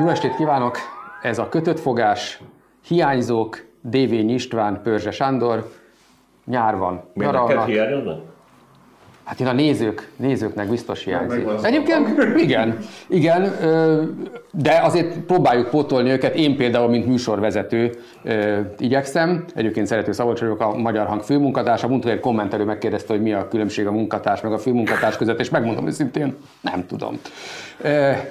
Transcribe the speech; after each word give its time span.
Jó 0.00 0.08
estét 0.08 0.36
kívánok! 0.36 0.76
Ez 1.22 1.38
a 1.38 1.48
kötött 1.48 1.80
fogás, 1.80 2.40
hiányzók, 2.84 3.64
Dévény 3.80 4.30
István, 4.30 4.82
Pörzse 4.82 5.10
Sándor, 5.10 5.72
nyár 6.44 6.76
van. 6.76 7.10
Miért 7.14 7.32
neked 7.32 7.64
hiányoznak? 7.64 8.22
Hát 9.30 9.40
én 9.40 9.46
a 9.46 9.52
nézők, 9.52 10.10
nézőknek 10.16 10.68
biztos 10.68 11.04
hiányzik. 11.04 11.46
Egyébként 11.62 12.08
igen, 12.46 12.78
igen, 13.06 13.54
de 14.52 14.80
azért 14.82 15.18
próbáljuk 15.18 15.68
pótolni 15.68 16.10
őket. 16.10 16.34
Én 16.34 16.56
például, 16.56 16.88
mint 16.88 17.06
műsorvezető 17.06 17.90
igyekszem. 18.78 19.44
Egyébként 19.54 19.86
szerető 19.86 20.12
Szabolcs 20.12 20.40
vagyok, 20.40 20.60
a 20.60 20.76
Magyar 20.76 21.06
Hang 21.06 21.22
főmunkatársa. 21.22 21.88
Mondta, 21.88 22.10
egy 22.10 22.20
kommentelő 22.20 22.64
megkérdezte, 22.64 23.12
hogy 23.12 23.22
mi 23.22 23.32
a 23.32 23.48
különbség 23.48 23.86
a 23.86 23.92
munkatárs 23.92 24.40
meg 24.40 24.52
a 24.52 24.58
főmunkatárs 24.58 25.16
között, 25.16 25.40
és 25.40 25.50
megmondom 25.50 25.86
őszintén, 25.86 26.36
nem 26.60 26.86
tudom. 26.86 27.20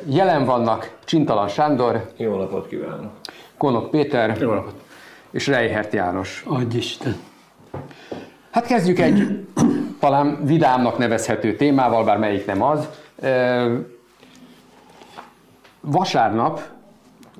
Jelen 0.05 0.45
vannak 0.45 0.95
Csintalan 1.05 1.47
Sándor. 1.47 2.09
Jó 2.17 2.35
napot 2.35 2.67
kívánok. 2.67 3.11
Konok 3.57 3.91
Péter. 3.91 4.37
Jó 4.39 4.53
napot. 4.53 4.73
És 5.31 5.47
Reihert 5.47 5.93
János. 5.93 6.43
Adj 6.47 6.77
Isten. 6.77 7.15
Hát 8.51 8.65
kezdjük 8.65 8.99
egy 8.99 9.45
talán 9.99 10.39
vidámnak 10.45 10.97
nevezhető 10.97 11.55
témával, 11.55 12.03
bár 12.03 12.17
melyik 12.17 12.45
nem 12.45 12.63
az. 12.63 12.89
Vasárnap 15.81 16.61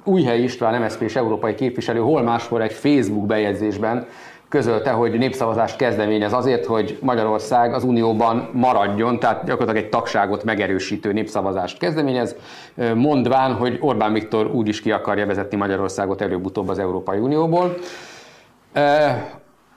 Újhely 0.03 0.41
István, 0.41 0.81
MSZP 0.81 1.01
és 1.01 1.16
európai 1.16 1.55
képviselő 1.55 1.99
hol 1.99 2.21
máskor 2.21 2.61
egy 2.61 2.73
Facebook 2.73 3.25
bejegyzésben 3.25 4.07
közölte, 4.49 4.91
hogy 4.91 5.17
népszavazást 5.17 5.75
kezdeményez 5.75 6.33
azért, 6.33 6.66
hogy 6.66 6.97
Magyarország 7.01 7.73
az 7.73 7.83
Unióban 7.83 8.49
maradjon, 8.53 9.19
tehát 9.19 9.44
gyakorlatilag 9.45 9.83
egy 9.83 9.89
tagságot 9.89 10.44
megerősítő 10.44 11.13
népszavazást 11.13 11.77
kezdeményez, 11.77 12.35
mondván, 12.95 13.53
hogy 13.53 13.77
Orbán 13.81 14.13
Viktor 14.13 14.47
úgy 14.47 14.67
is 14.67 14.81
ki 14.81 14.91
akarja 14.91 15.25
vezetni 15.25 15.57
Magyarországot 15.57 16.21
előbb-utóbb 16.21 16.69
az 16.69 16.79
Európai 16.79 17.19
Unióból. 17.19 17.75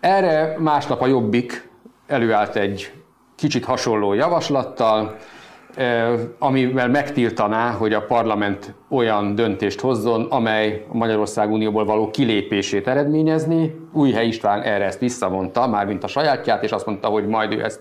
Erre 0.03 0.57
másnap 0.59 1.01
a 1.01 1.07
Jobbik 1.07 1.69
előállt 2.07 2.57
egy 2.57 2.93
kicsit 3.35 3.65
hasonló 3.65 4.13
javaslattal, 4.13 5.17
amivel 6.39 6.89
megtiltaná, 6.89 7.71
hogy 7.71 7.93
a 7.93 8.03
parlament 8.07 8.75
olyan 8.89 9.35
döntést 9.35 9.81
hozzon, 9.81 10.27
amely 10.31 10.87
a 10.89 10.97
Magyarország 10.97 11.51
Unióból 11.51 11.85
való 11.85 12.11
kilépését 12.11 12.89
eredményezni. 12.89 13.75
Újhely 13.93 14.27
István 14.27 14.63
erre 14.63 14.85
ezt 14.85 14.99
visszavonta, 14.99 15.67
mármint 15.67 16.05
a 16.05 16.09
sajátját, 16.09 16.63
és 16.63 16.71
azt 16.71 16.87
mondta, 16.87 17.09
hogy 17.09 17.27
majd 17.27 17.53
ő 17.53 17.65
ezt 17.65 17.81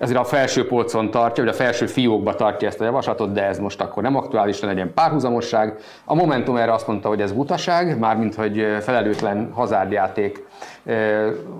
ezért 0.00 0.18
a 0.18 0.24
felső 0.24 0.66
polcon 0.66 1.10
tartja, 1.10 1.44
vagy 1.44 1.52
a 1.52 1.56
felső 1.56 1.86
fiókba 1.86 2.34
tartja 2.34 2.68
ezt 2.68 2.80
a 2.80 2.84
javaslatot, 2.84 3.32
de 3.32 3.44
ez 3.44 3.58
most 3.58 3.80
akkor 3.80 4.02
nem 4.02 4.16
aktuális, 4.16 4.60
legyen 4.60 4.94
párhuzamosság. 4.94 5.78
A 6.04 6.14
Momentum 6.14 6.56
erre 6.56 6.72
azt 6.72 6.86
mondta, 6.86 7.08
hogy 7.08 7.20
ez 7.20 7.32
butaság, 7.32 7.98
mármint 7.98 8.34
hogy 8.34 8.66
felelőtlen 8.80 9.50
hazárdjáték 9.52 10.46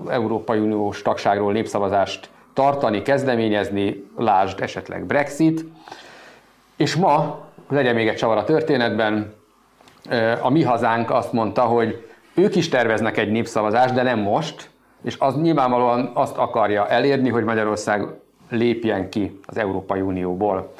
Európai 0.09 0.59
Uniós 0.59 1.01
tagságról 1.01 1.51
népszavazást 1.51 2.29
tartani, 2.53 3.01
kezdeményezni, 3.01 4.09
lásd 4.17 4.61
esetleg 4.61 5.05
Brexit. 5.05 5.65
És 6.75 6.95
ma, 6.95 7.39
legyen 7.69 7.95
még 7.95 8.07
egy 8.07 8.15
csavar 8.15 8.37
a 8.37 8.43
történetben, 8.43 9.33
a 10.41 10.49
mi 10.49 10.63
hazánk 10.63 11.11
azt 11.11 11.33
mondta, 11.33 11.61
hogy 11.61 12.07
ők 12.33 12.55
is 12.55 12.69
terveznek 12.69 13.17
egy 13.17 13.31
népszavazást, 13.31 13.93
de 13.93 14.03
nem 14.03 14.19
most, 14.19 14.69
és 15.03 15.15
az 15.19 15.35
nyilvánvalóan 15.35 16.11
azt 16.13 16.37
akarja 16.37 16.87
elérni, 16.87 17.29
hogy 17.29 17.43
Magyarország 17.43 18.07
lépjen 18.51 19.09
ki 19.09 19.39
az 19.45 19.57
Európai 19.57 20.01
Unióból. 20.01 20.73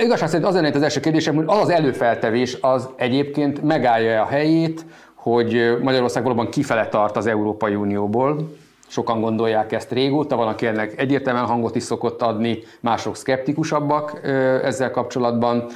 Igazság 0.00 0.28
szerint 0.28 0.44
az 0.48 0.54
lenne 0.54 0.70
az 0.74 0.82
első 0.82 1.00
kérdésem, 1.00 1.34
hogy 1.34 1.44
az 1.46 1.58
az 1.58 1.68
előfeltevés 1.68 2.58
az 2.60 2.88
egyébként 2.96 3.62
megállja 3.62 4.22
a 4.22 4.26
helyét, 4.26 4.84
hogy 5.14 5.78
Magyarország 5.82 6.22
valóban 6.22 6.48
kifele 6.48 6.88
tart 6.88 7.16
az 7.16 7.26
Európai 7.26 7.74
Unióból. 7.74 8.50
Sokan 8.86 9.20
gondolják 9.20 9.72
ezt 9.72 9.92
régóta, 9.92 10.36
van, 10.36 10.48
aki 10.48 10.66
ennek 10.66 11.00
egyértelműen 11.00 11.46
hangot 11.46 11.76
is 11.76 11.82
szokott 11.82 12.22
adni, 12.22 12.58
mások 12.80 13.16
szkeptikusabbak 13.16 14.20
ezzel 14.62 14.90
kapcsolatban, 14.90 15.66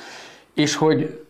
és 0.54 0.76
hogy 0.76 1.24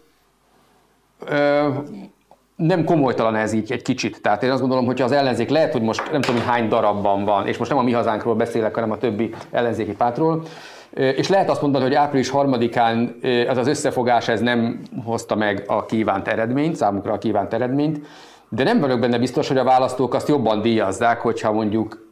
nem 2.56 2.84
komolytalan 2.84 3.34
ez 3.36 3.52
így 3.52 3.72
egy 3.72 3.82
kicsit. 3.82 4.22
Tehát 4.22 4.42
én 4.42 4.50
azt 4.50 4.60
gondolom, 4.60 4.86
hogy 4.86 5.02
az 5.02 5.12
ellenzék 5.12 5.48
lehet, 5.48 5.72
hogy 5.72 5.82
most 5.82 6.10
nem 6.12 6.20
tudom, 6.20 6.40
hogy 6.40 6.50
hány 6.50 6.68
darabban 6.68 7.24
van, 7.24 7.46
és 7.46 7.56
most 7.56 7.70
nem 7.70 7.78
a 7.78 7.82
mi 7.82 7.92
hazánkról 7.92 8.34
beszélek, 8.34 8.74
hanem 8.74 8.90
a 8.90 8.98
többi 8.98 9.34
ellenzéki 9.50 9.92
pártról, 9.92 10.42
és 10.90 11.28
lehet 11.28 11.50
azt 11.50 11.62
mondani, 11.62 11.84
hogy 11.84 11.94
április 11.94 12.30
harmadikán 12.30 13.16
ez 13.22 13.56
az 13.56 13.66
összefogás 13.66 14.28
ez 14.28 14.40
nem 14.40 14.80
hozta 15.04 15.34
meg 15.34 15.64
a 15.66 15.84
kívánt 15.84 16.28
eredményt, 16.28 16.76
számukra 16.76 17.12
a 17.12 17.18
kívánt 17.18 17.54
eredményt, 17.54 18.06
de 18.48 18.64
nem 18.64 18.80
vagyok 18.80 19.00
benne 19.00 19.18
biztos, 19.18 19.48
hogy 19.48 19.58
a 19.58 19.64
választók 19.64 20.14
azt 20.14 20.28
jobban 20.28 20.62
díjazzák, 20.62 21.20
hogyha 21.20 21.52
mondjuk 21.52 22.06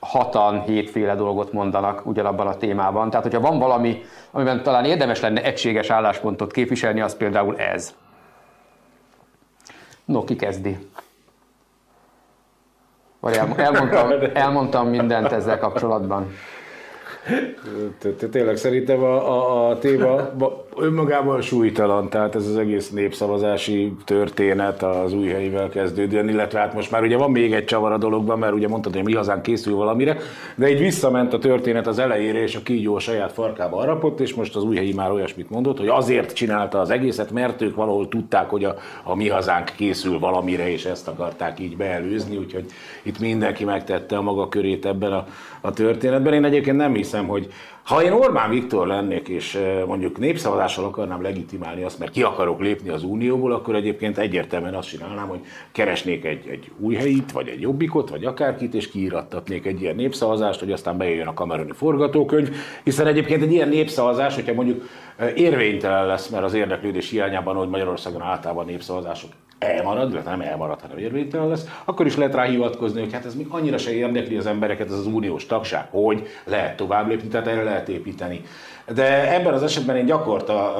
hatan 0.00 0.60
hétféle 0.60 1.14
dolgot 1.14 1.52
mondanak 1.52 2.06
ugyanabban 2.06 2.46
a 2.46 2.56
témában. 2.56 3.10
Tehát, 3.10 3.24
hogyha 3.24 3.40
van 3.40 3.58
valami, 3.58 4.02
amiben 4.30 4.62
talán 4.62 4.84
érdemes 4.84 5.20
lenne 5.20 5.42
egységes 5.42 5.90
álláspontot 5.90 6.52
képviselni, 6.52 7.00
az 7.00 7.16
például 7.16 7.56
ez. 7.56 7.94
No, 10.10 10.24
ki 10.24 10.36
kezdi? 10.36 10.78
Vagy 13.20 13.40
elmondtam, 13.56 14.12
elmondtam 14.34 14.88
mindent 14.88 15.32
ezzel 15.32 15.58
kapcsolatban. 15.58 16.32
Tényleg 18.30 18.56
szerintem 18.56 19.02
a, 19.02 19.30
a, 19.30 19.68
a 19.68 19.78
téma 19.78 20.30
önmagában 20.80 21.40
súlytalan, 21.40 22.08
tehát 22.08 22.34
ez 22.34 22.46
az 22.46 22.56
egész 22.56 22.90
népszavazási 22.90 23.92
történet 24.04 24.82
az 24.82 25.12
új 25.12 25.28
helyével 25.28 25.68
kezdődően, 25.68 26.28
illetve 26.28 26.58
hát 26.58 26.74
most 26.74 26.90
már 26.90 27.02
ugye 27.02 27.16
van 27.16 27.30
még 27.30 27.52
egy 27.52 27.64
csavar 27.64 27.92
a 27.92 27.98
dologban, 27.98 28.38
mert 28.38 28.52
ugye 28.52 28.68
mondtad, 28.68 28.94
hogy 28.94 29.04
mi 29.04 29.14
hazán 29.14 29.42
készül 29.42 29.74
valamire, 29.74 30.16
de 30.54 30.70
így 30.70 30.78
visszament 30.78 31.32
a 31.32 31.38
történet 31.38 31.86
az 31.86 31.98
elejére, 31.98 32.42
és 32.42 32.56
a 32.56 32.62
kígyó 32.62 32.94
a 32.94 32.98
saját 32.98 33.32
farkába 33.32 33.76
arapott, 33.76 34.20
és 34.20 34.34
most 34.34 34.56
az 34.56 34.62
új 34.62 34.76
helyi 34.76 34.92
már 34.92 35.10
olyasmit 35.10 35.50
mondott, 35.50 35.78
hogy 35.78 35.88
azért 35.88 36.32
csinálta 36.32 36.80
az 36.80 36.90
egészet, 36.90 37.30
mert 37.30 37.62
ők 37.62 37.74
valahol 37.74 38.08
tudták, 38.08 38.50
hogy 38.50 38.64
a, 38.64 38.76
a 39.04 39.14
mi 39.14 39.28
hazánk 39.28 39.72
készül 39.76 40.18
valamire, 40.18 40.70
és 40.70 40.84
ezt 40.84 41.08
akarták 41.08 41.60
így 41.60 41.76
beelőzni, 41.76 42.36
úgyhogy 42.36 42.64
itt 43.02 43.18
mindenki 43.18 43.64
megtette 43.64 44.16
a 44.16 44.22
maga 44.22 44.48
körét 44.48 44.86
ebben 44.86 45.12
a, 45.12 45.26
a 45.60 45.72
történetben. 45.72 46.32
Én 46.32 46.44
egyébként 46.44 46.76
nem 46.76 46.94
hiszem, 46.94 47.26
hogy 47.26 47.48
ha 47.90 48.02
én 48.02 48.12
Orbán 48.12 48.50
Viktor 48.50 48.86
lennék, 48.86 49.28
és 49.28 49.58
mondjuk 49.86 50.18
népszavazással 50.18 50.84
akarnám 50.84 51.22
legitimálni 51.22 51.82
azt, 51.82 51.98
mert 51.98 52.10
ki 52.12 52.22
akarok 52.22 52.60
lépni 52.60 52.88
az 52.88 53.02
Unióból, 53.02 53.52
akkor 53.52 53.74
egyébként 53.74 54.18
egyértelműen 54.18 54.74
azt 54.74 54.88
csinálnám, 54.88 55.28
hogy 55.28 55.40
keresnék 55.72 56.24
egy, 56.24 56.48
egy 56.48 56.70
új 56.78 56.94
helyit, 56.94 57.32
vagy 57.32 57.48
egy 57.48 57.60
jobbikot, 57.60 58.10
vagy 58.10 58.24
akárkit, 58.24 58.74
és 58.74 58.90
kiírattatnék 58.90 59.66
egy 59.66 59.80
ilyen 59.80 59.96
népszavazást, 59.96 60.60
hogy 60.60 60.72
aztán 60.72 60.96
bejöjjön 60.96 61.26
a 61.26 61.34
kameroni 61.34 61.72
forgatókönyv, 61.72 62.56
hiszen 62.84 63.06
egyébként 63.06 63.42
egy 63.42 63.52
ilyen 63.52 63.68
népszavazás, 63.68 64.34
hogyha 64.34 64.54
mondjuk 64.54 64.84
érvénytelen 65.34 66.06
lesz, 66.06 66.28
mert 66.28 66.44
az 66.44 66.54
érdeklődés 66.54 67.10
hiányában, 67.10 67.56
hogy 67.56 67.68
Magyarországon 67.68 68.22
általában 68.22 68.64
népszavazások 68.64 69.30
elmarad, 69.60 70.12
illetve 70.12 70.30
nem 70.30 70.40
elmarad, 70.40 70.80
hanem 70.80 70.98
érvénytelen 70.98 71.48
lesz, 71.48 71.66
akkor 71.84 72.06
is 72.06 72.16
lehet 72.16 72.34
rá 72.34 72.44
hivatkozni, 72.44 73.00
hogy 73.00 73.12
hát 73.12 73.24
ez 73.24 73.34
még 73.34 73.46
annyira 73.48 73.78
se 73.78 73.92
érdekli 73.92 74.36
az 74.36 74.46
embereket, 74.46 74.86
ez 74.86 74.98
az 74.98 75.06
uniós 75.06 75.46
tagság, 75.46 75.86
hogy 75.90 76.26
lehet 76.44 76.76
tovább 76.76 77.08
lépni, 77.08 77.28
tehát 77.28 77.46
erre 77.46 77.62
lehet 77.62 77.88
építeni. 77.88 78.40
De 78.94 79.34
ebben 79.34 79.54
az 79.54 79.62
esetben 79.62 79.96
én 79.96 80.06
gyakorta 80.06 80.76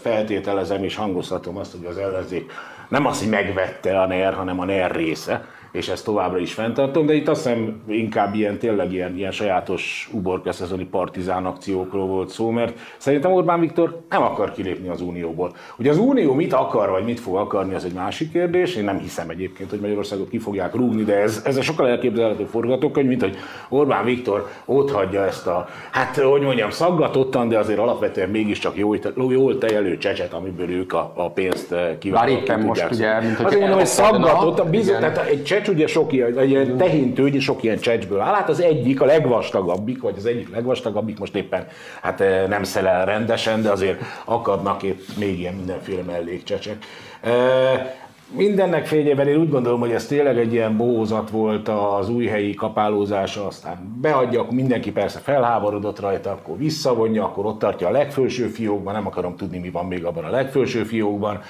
feltételezem 0.00 0.84
és 0.84 0.96
hangoztatom 0.96 1.56
azt, 1.56 1.76
hogy 1.76 1.86
az 1.86 1.98
ellenzék 1.98 2.52
nem 2.88 3.06
az, 3.06 3.18
hogy 3.18 3.28
megvette 3.28 4.00
a 4.00 4.06
NER, 4.06 4.34
hanem 4.34 4.60
a 4.60 4.64
NER 4.64 4.90
része, 4.90 5.44
és 5.74 5.88
ezt 5.88 6.04
továbbra 6.04 6.38
is 6.38 6.52
fenntartom, 6.52 7.06
de 7.06 7.14
itt 7.14 7.28
azt 7.28 7.42
hiszem 7.42 7.82
inkább 7.88 8.34
ilyen 8.34 8.58
tényleg 8.58 8.92
ilyen, 8.92 9.16
ilyen 9.16 9.30
sajátos 9.30 10.08
uborkaszezoni 10.12 10.84
partizán 10.84 11.46
akciókról 11.46 12.06
volt 12.06 12.28
szó, 12.28 12.50
mert 12.50 12.78
szerintem 12.96 13.32
Orbán 13.32 13.60
Viktor 13.60 14.00
nem 14.08 14.22
akar 14.22 14.52
kilépni 14.52 14.88
az 14.88 15.00
Unióból. 15.00 15.52
Ugye 15.78 15.90
az 15.90 15.98
Unió 15.98 16.34
mit 16.34 16.52
akar, 16.52 16.90
vagy 16.90 17.04
mit 17.04 17.20
fog 17.20 17.36
akarni, 17.36 17.74
az 17.74 17.84
egy 17.84 17.92
másik 17.92 18.32
kérdés. 18.32 18.76
Én 18.76 18.84
nem 18.84 18.98
hiszem 18.98 19.28
egyébként, 19.28 19.70
hogy 19.70 19.80
Magyarországot 19.80 20.28
ki 20.28 20.38
fogják 20.38 20.74
rúgni, 20.74 21.02
de 21.02 21.16
ez, 21.16 21.42
ez 21.44 21.56
a 21.56 21.62
sokkal 21.62 21.88
elképzelhető 21.88 22.44
forgatókönyv, 22.44 23.08
mint 23.08 23.22
hogy 23.22 23.36
Orbán 23.68 24.04
Viktor 24.04 24.48
ott 24.64 24.90
hagyja 24.90 25.26
ezt 25.26 25.46
a, 25.46 25.68
hát 25.90 26.16
hogy 26.16 26.40
mondjam, 26.40 26.70
szaggatottan, 26.70 27.48
de 27.48 27.58
azért 27.58 27.78
alapvetően 27.78 28.28
mégiscsak 28.28 28.76
jól, 28.76 28.98
jól 29.16 29.58
tejelő 29.58 29.98
csecset, 29.98 30.32
amiből 30.32 30.70
ők 30.70 30.92
a, 30.92 31.12
a 31.14 31.30
pénzt 31.30 31.74
kívánják. 31.98 32.28
Bár 32.28 32.42
éppen 32.42 32.60
most 32.60 32.90
ugye, 32.90 33.20
mint 33.20 33.36
hogy 33.36 33.58
mondom, 33.58 33.78
hogy 33.78 33.86
szaggatottan, 33.86 34.70
bizony, 34.70 34.98
tehát 34.98 35.26
egy 35.26 35.42
csecs 35.64 35.74
ugye 35.74 35.86
sok 35.86 36.12
ilyen, 36.12 36.38
egy 36.38 36.50
ilyen 36.50 36.76
tehintőgy, 36.76 37.40
sok 37.40 37.62
ilyen 37.62 37.78
csecsből 37.78 38.20
áll. 38.20 38.34
Hát 38.34 38.48
az 38.48 38.60
egyik, 38.60 39.00
a 39.00 39.04
legvastagabbik, 39.04 40.02
vagy 40.02 40.14
az 40.16 40.26
egyik 40.26 40.50
legvastagabbik, 40.50 41.18
most 41.18 41.34
éppen 41.34 41.66
hát 42.02 42.20
eh, 42.20 42.46
nem 42.48 42.62
szelel 42.62 43.04
rendesen, 43.04 43.62
de 43.62 43.70
azért 43.70 44.00
akadnak 44.24 44.82
épp 44.82 44.98
még 45.18 45.38
ilyen 45.38 45.54
mindenféle 45.54 46.02
mellékcsecsek. 46.02 46.76
Eh, 47.20 47.92
mindennek 48.36 48.86
fényében 48.86 49.28
én 49.28 49.36
úgy 49.36 49.48
gondolom, 49.48 49.80
hogy 49.80 49.90
ez 49.90 50.06
tényleg 50.06 50.38
egy 50.38 50.52
ilyen 50.52 50.76
bohózat 50.76 51.30
volt 51.30 51.68
az 51.68 52.08
új 52.08 52.26
helyi 52.26 52.54
kapálózása, 52.54 53.46
aztán 53.46 53.98
beadja, 54.00 54.40
akkor 54.40 54.54
mindenki 54.54 54.92
persze 54.92 55.18
felháborodott 55.18 56.00
rajta, 56.00 56.30
akkor 56.30 56.58
visszavonja, 56.58 57.24
akkor 57.24 57.46
ott 57.46 57.58
tartja 57.58 57.88
a 57.88 57.90
legfőső 57.90 58.46
fiókban, 58.46 58.94
nem 58.94 59.06
akarom 59.06 59.36
tudni, 59.36 59.58
mi 59.58 59.70
van 59.70 59.86
még 59.86 60.04
abban 60.04 60.24
a 60.24 60.30
legfőső 60.30 60.82
fiókban. 60.82 61.40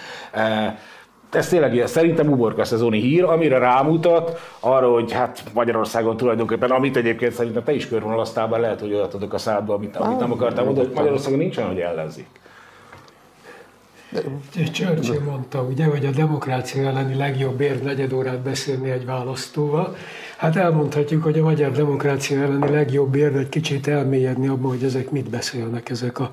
Ez 1.31 1.49
tényleg 1.49 1.87
szerintem 1.87 2.33
uborka 2.33 2.65
szezoni 2.65 3.01
hír, 3.01 3.25
amire 3.25 3.59
rámutat, 3.59 4.41
arra, 4.61 4.91
hogy 4.91 5.13
hát 5.13 5.43
Magyarországon 5.53 6.17
tulajdonképpen, 6.17 6.71
amit 6.71 6.97
egyébként 6.97 7.33
szerintem 7.33 7.65
te 7.65 7.73
is 7.73 7.89
körvonalaztál, 7.89 8.49
lehet, 8.49 8.81
hogy 8.81 8.93
olyat 8.93 9.15
adok 9.15 9.33
a 9.33 9.39
szádba, 9.39 9.75
amit, 9.75 9.97
amit 9.97 10.19
nem 10.19 10.33
akartál 10.33 10.65
mondani, 10.65 10.87
hogy 10.87 10.97
Magyarországon 10.97 11.39
nincs 11.39 11.57
olyan, 11.57 11.69
hogy 11.69 11.81
ellenzik. 11.81 12.27
Churchill 14.73 15.21
mondta, 15.25 15.63
ugye, 15.63 15.85
hogy 15.85 16.07
a 16.07 16.11
demokrácia 16.11 16.89
elleni 16.89 17.15
legjobb 17.15 17.61
érv 17.61 17.83
negyed 17.83 18.13
órát 18.13 18.39
beszélni 18.39 18.91
egy 18.91 19.05
választóval. 19.05 19.97
Hát 20.37 20.57
elmondhatjuk, 20.57 21.23
hogy 21.23 21.39
a 21.39 21.43
magyar 21.43 21.73
demokrácia 21.73 22.43
elleni 22.43 22.71
legjobb 22.71 23.15
érv 23.15 23.37
egy 23.37 23.49
kicsit 23.49 23.87
elmélyedni 23.87 24.49
abban, 24.49 24.71
hogy 24.71 24.85
ezek 24.85 25.11
mit 25.11 25.31
beszélnek, 25.31 25.91
ezek 25.91 26.19
a 26.19 26.33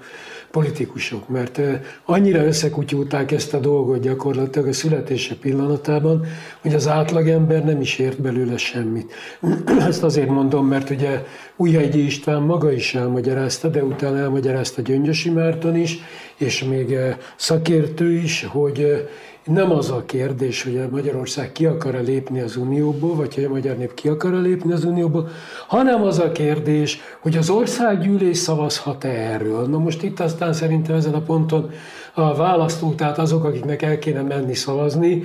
politikusok, 0.52 1.30
mert 1.30 1.62
annyira 2.06 2.46
összekutyulták 2.46 3.32
ezt 3.32 3.54
a 3.54 3.60
dolgot 3.60 4.00
gyakorlatilag 4.00 4.68
a 4.68 4.74
születése 4.74 5.36
pillanatában, 5.36 6.26
hogy 6.62 6.74
az 6.74 6.88
átlagember 6.88 7.66
nem 7.66 7.82
is 7.82 8.00
ért 8.00 8.22
belőle 8.22 8.58
semmit. 8.58 9.14
Ezt 9.88 10.04
azért 10.04 10.30
mondom, 10.30 10.68
mert 10.68 10.90
ugye 10.90 11.24
Újhegyi 11.56 12.06
István 12.06 12.42
maga 12.42 12.72
is 12.72 12.96
elmagyarázta, 12.96 13.68
de 13.68 13.84
utána 13.84 14.18
elmagyarázta 14.18 14.82
Gyöngyösi 14.82 15.30
Márton 15.30 15.76
is, 15.76 16.00
és 16.42 16.64
még 16.64 16.98
szakértő 17.36 18.12
is, 18.12 18.46
hogy 18.52 19.08
nem 19.46 19.72
az 19.72 19.90
a 19.90 20.04
kérdés, 20.06 20.64
hogy 20.64 20.90
Magyarország 20.92 21.52
ki 21.52 21.66
akar-e 21.66 22.00
lépni 22.00 22.40
az 22.40 22.56
Unióból, 22.56 23.16
vagy 23.16 23.36
hogy 23.36 23.44
a 23.44 23.50
magyar 23.50 23.78
nép 23.78 23.94
ki 23.94 24.08
akar-e 24.08 24.38
lépni 24.38 24.74
az 24.74 24.84
Unióból, 24.84 25.30
hanem 25.68 26.02
az 26.02 26.20
a 26.20 26.32
kérdés, 26.32 27.00
hogy 27.20 27.38
az 27.38 27.50
országgyűlés 27.50 28.38
szavazhat-e 28.38 29.10
erről. 29.10 29.68
Na 29.68 29.78
most 29.78 30.04
itt 30.04 30.20
aztán 30.20 30.54
szerintem 30.54 30.96
ezen 30.96 31.14
a 31.14 31.22
ponton 31.22 31.72
a 32.14 32.36
választók, 32.36 32.96
tehát 32.96 33.18
azok, 33.18 33.44
akiknek 33.44 33.82
el 33.82 34.00
kéne 34.00 34.22
menni 34.22 34.54
szavazni, 34.54 35.24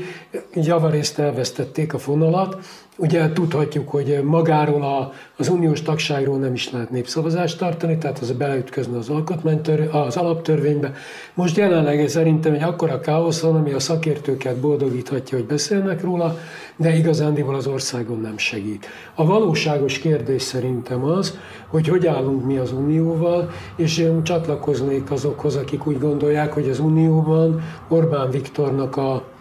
javarészt 0.54 1.18
elvesztették 1.18 1.94
a 1.94 1.98
fonalat, 1.98 2.56
Ugye 2.98 3.32
tudhatjuk, 3.32 3.88
hogy 3.88 4.20
magáról 4.24 4.82
a, 4.82 5.12
az 5.36 5.48
uniós 5.48 5.82
tagságról 5.82 6.38
nem 6.38 6.54
is 6.54 6.70
lehet 6.70 6.90
népszavazást 6.90 7.58
tartani, 7.58 7.98
tehát 7.98 8.18
az 8.18 8.32
beleütközne 8.32 8.96
az, 8.96 9.08
alkotmánytör, 9.08 9.88
az 9.92 10.16
alaptörvénybe. 10.16 10.92
Most 11.34 11.56
jelenleg 11.56 12.08
szerintem 12.08 12.54
egy 12.54 12.62
akkora 12.62 13.00
káosz 13.00 13.40
van, 13.40 13.54
ami 13.54 13.72
a 13.72 13.78
szakértőket 13.78 14.56
boldogíthatja, 14.56 15.38
hogy 15.38 15.46
beszélnek 15.46 16.02
róla, 16.02 16.38
de 16.76 16.96
igazándiból 16.96 17.54
az 17.54 17.66
országon 17.66 18.20
nem 18.20 18.38
segít. 18.38 18.86
A 19.14 19.26
valóságos 19.26 19.98
kérdés 19.98 20.42
szerintem 20.42 21.04
az, 21.04 21.38
hogy 21.66 21.88
hogy 21.88 22.06
állunk 22.06 22.44
mi 22.44 22.56
az 22.56 22.72
Unióval, 22.72 23.50
és 23.76 23.98
én 23.98 24.22
csatlakoznék 24.22 25.10
azokhoz, 25.10 25.56
akik 25.56 25.86
úgy 25.86 25.98
gondolják, 25.98 26.52
hogy 26.52 26.68
az 26.68 26.78
Unióban 26.78 27.62
Orbán 27.88 28.30
Viktornak 28.30 28.96
a 28.96 29.34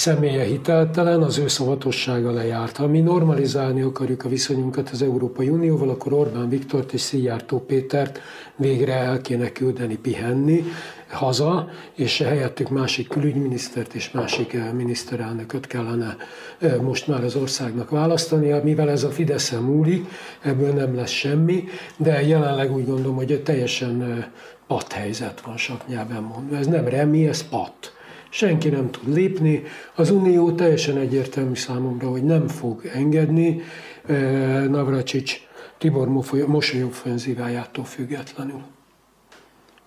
személye 0.00 0.44
hiteltelen, 0.44 1.22
az 1.22 1.38
ő 1.38 1.48
szavatossága 1.48 2.30
lejárt. 2.30 2.76
Ha 2.76 2.86
mi 2.86 3.00
normalizálni 3.00 3.80
akarjuk 3.80 4.24
a 4.24 4.28
viszonyunkat 4.28 4.90
az 4.90 5.02
Európai 5.02 5.48
Unióval, 5.48 5.88
akkor 5.88 6.12
Orbán 6.12 6.48
Viktort 6.48 6.92
és 6.92 7.00
Szijjártó 7.00 7.58
Pétert 7.58 8.20
végre 8.56 8.94
el 8.94 9.20
kéne 9.20 9.52
küldeni 9.52 9.96
pihenni 9.96 10.64
haza, 11.08 11.68
és 11.94 12.18
helyettük 12.18 12.68
másik 12.68 13.08
külügyminisztert 13.08 13.94
és 13.94 14.10
másik 14.10 14.52
eh, 14.52 14.72
miniszterelnököt 14.72 15.66
kellene 15.66 16.16
eh, 16.58 16.74
most 16.80 17.06
már 17.06 17.24
az 17.24 17.34
országnak 17.34 17.90
választani, 17.90 18.60
mivel 18.62 18.90
ez 18.90 19.04
a 19.04 19.10
fidesz 19.10 19.50
múlik, 19.50 20.06
ebből 20.42 20.72
nem 20.72 20.94
lesz 20.94 21.10
semmi, 21.10 21.64
de 21.96 22.26
jelenleg 22.26 22.72
úgy 22.72 22.86
gondolom, 22.86 23.16
hogy 23.16 23.42
teljesen 23.42 24.02
eh, 24.02 24.24
pat 24.66 24.92
helyzet 24.92 25.40
van 25.40 25.56
nyelven 25.86 26.22
mondva. 26.22 26.56
Ez 26.56 26.66
nem 26.66 26.88
remi, 26.88 27.28
ez 27.28 27.48
pat 27.48 27.98
senki 28.30 28.68
nem 28.68 28.90
tud 28.90 29.14
lépni. 29.14 29.62
Az 29.94 30.10
Unió 30.10 30.52
teljesen 30.52 30.96
egyértelmű 30.96 31.54
számomra, 31.54 32.08
hogy 32.08 32.24
nem 32.24 32.48
fog 32.48 32.90
engedni 32.94 33.62
eh, 34.06 34.64
Navracsics 34.68 35.40
Tibor 35.78 36.08
mosolyoffenzívájától 36.46 37.84
függetlenül. 37.84 38.62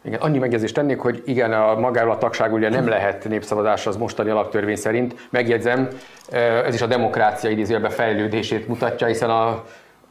Igen, 0.05 0.19
annyi 0.19 0.37
megjegyzést 0.37 0.73
tennék, 0.73 0.99
hogy 0.99 1.23
igen, 1.25 1.53
a 1.53 1.79
magáról 1.79 2.11
a 2.11 2.17
tagság 2.17 2.53
ugye 2.53 2.69
nem 2.69 2.87
lehet 2.87 3.27
népszavazás 3.29 3.87
az 3.87 3.95
mostani 3.95 4.29
alaptörvény 4.29 4.75
szerint. 4.75 5.27
Megjegyzem, 5.29 5.87
eh, 6.29 6.65
ez 6.65 6.73
is 6.73 6.81
a 6.81 6.87
demokrácia 6.87 7.49
idézőjelben 7.49 7.91
fejlődését 7.91 8.67
mutatja, 8.67 9.07
hiszen 9.07 9.29
a 9.29 9.63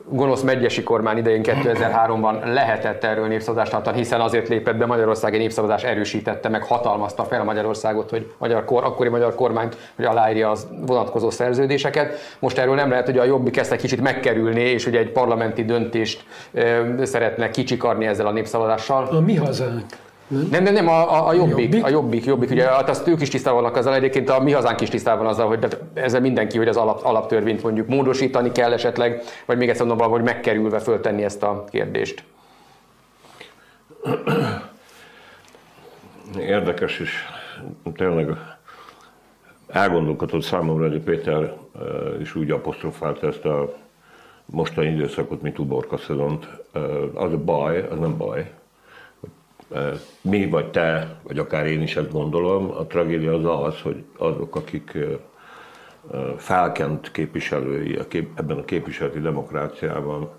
gonosz 0.08 0.43
megyesi 0.43 0.82
kormány 0.82 1.16
idején 1.16 1.40
2003-ban 1.44 2.52
lehetett 2.52 3.04
erről 3.04 3.26
népszavazást 3.26 3.70
tartani, 3.70 3.96
hiszen 3.96 4.20
azért 4.20 4.49
lépett 4.49 4.76
be 4.76 4.87
Magyarország 4.87 5.34
egy 5.34 5.40
népszavazás 5.40 5.82
erősítette, 5.82 6.49
meg 6.49 6.62
hatalmazta 6.62 7.25
fel 7.25 7.44
Magyarországot, 7.44 8.10
hogy 8.10 8.32
magyar 8.38 8.64
kor, 8.64 8.84
akkori 8.84 9.08
magyar 9.08 9.34
kormányt, 9.34 9.76
hogy 9.96 10.04
aláírja 10.04 10.50
az 10.50 10.66
vonatkozó 10.87 11.31
szerződéseket. 11.31 12.37
Most 12.38 12.58
erről 12.58 12.75
nem 12.75 12.90
lehet, 12.90 13.06
hogy 13.06 13.19
a 13.19 13.25
Jobbik 13.25 13.56
ezt 13.56 13.72
egy 13.72 13.81
kicsit 13.81 14.00
megkerülni, 14.00 14.60
és 14.60 14.84
hogy 14.84 14.96
egy 14.96 15.10
parlamenti 15.10 15.64
döntést 15.64 16.25
e, 16.54 17.04
szeretne 17.04 17.50
kicsikarni 17.50 18.06
ezzel 18.06 18.26
a 18.26 18.32
népszavazással. 18.32 19.06
A 19.06 19.20
mi 19.20 19.34
hazánk. 19.34 19.84
Nem, 20.32 20.49
nem, 20.50 20.62
nem, 20.62 20.75
nem 20.75 20.88
a, 20.88 21.12
a, 21.12 21.26
a, 21.29 21.32
jobbik, 21.32 21.58
jobbik, 21.58 21.84
a 21.84 21.88
jobbik, 21.88 22.25
jobbik, 22.25 22.50
ugye 22.50 22.69
hát 22.69 22.88
azt 22.88 23.08
ők 23.08 23.20
is 23.20 23.29
tisztában 23.29 23.62
vannak 23.62 23.76
azzal, 23.76 23.94
egyébként 23.94 24.31
a 24.31 24.40
mi 24.40 24.52
hazánk 24.52 24.81
is 24.81 24.88
tisztában 24.88 25.26
azzal, 25.26 25.46
hogy 25.46 25.79
ezzel 25.94 26.20
mindenki, 26.20 26.58
hogy 26.58 26.69
az 26.69 26.76
alap, 26.76 27.05
alaptörvényt 27.05 27.62
mondjuk 27.62 27.88
módosítani 27.88 28.52
kell 28.52 28.73
esetleg, 28.73 29.23
vagy 29.46 29.56
még 29.56 29.69
egyszer 29.69 29.87
mondom, 29.87 30.11
hogy 30.11 30.23
megkerülve 30.23 30.79
föltenni 30.79 31.25
ezt 31.25 31.43
a 31.43 31.64
kérdést. 31.70 32.25
Érdekes 36.38 36.99
is, 36.99 37.26
tényleg 37.94 38.28
elgondolkodott 39.68 40.42
számomra, 40.42 40.88
hogy 40.88 41.00
Péter 41.00 41.52
is 42.21 42.35
úgy 42.35 42.50
apostrofált 42.50 43.23
ezt 43.23 43.45
a 43.45 43.75
mostani 44.45 44.87
időszakot, 44.87 45.42
mint 45.42 45.59
uborka 45.59 45.97
szezont. 45.97 46.49
Az 47.14 47.33
a 47.33 47.38
baj, 47.38 47.87
az 47.90 47.99
nem 47.99 48.16
baj, 48.16 48.50
mi 50.21 50.49
vagy 50.49 50.71
te, 50.71 51.17
vagy 51.23 51.38
akár 51.38 51.67
én 51.67 51.83
is 51.83 51.97
ezt 51.97 52.12
gondolom, 52.12 52.71
a 52.71 52.87
tragédia 52.87 53.35
az 53.35 53.67
az, 53.67 53.81
hogy 53.81 54.05
azok, 54.19 54.57
akik 54.57 54.99
felkent 56.37 57.11
képviselői 57.11 57.99
ebben 58.35 58.59
a 58.59 58.64
képviseleti 58.64 59.21
demokráciában, 59.21 60.31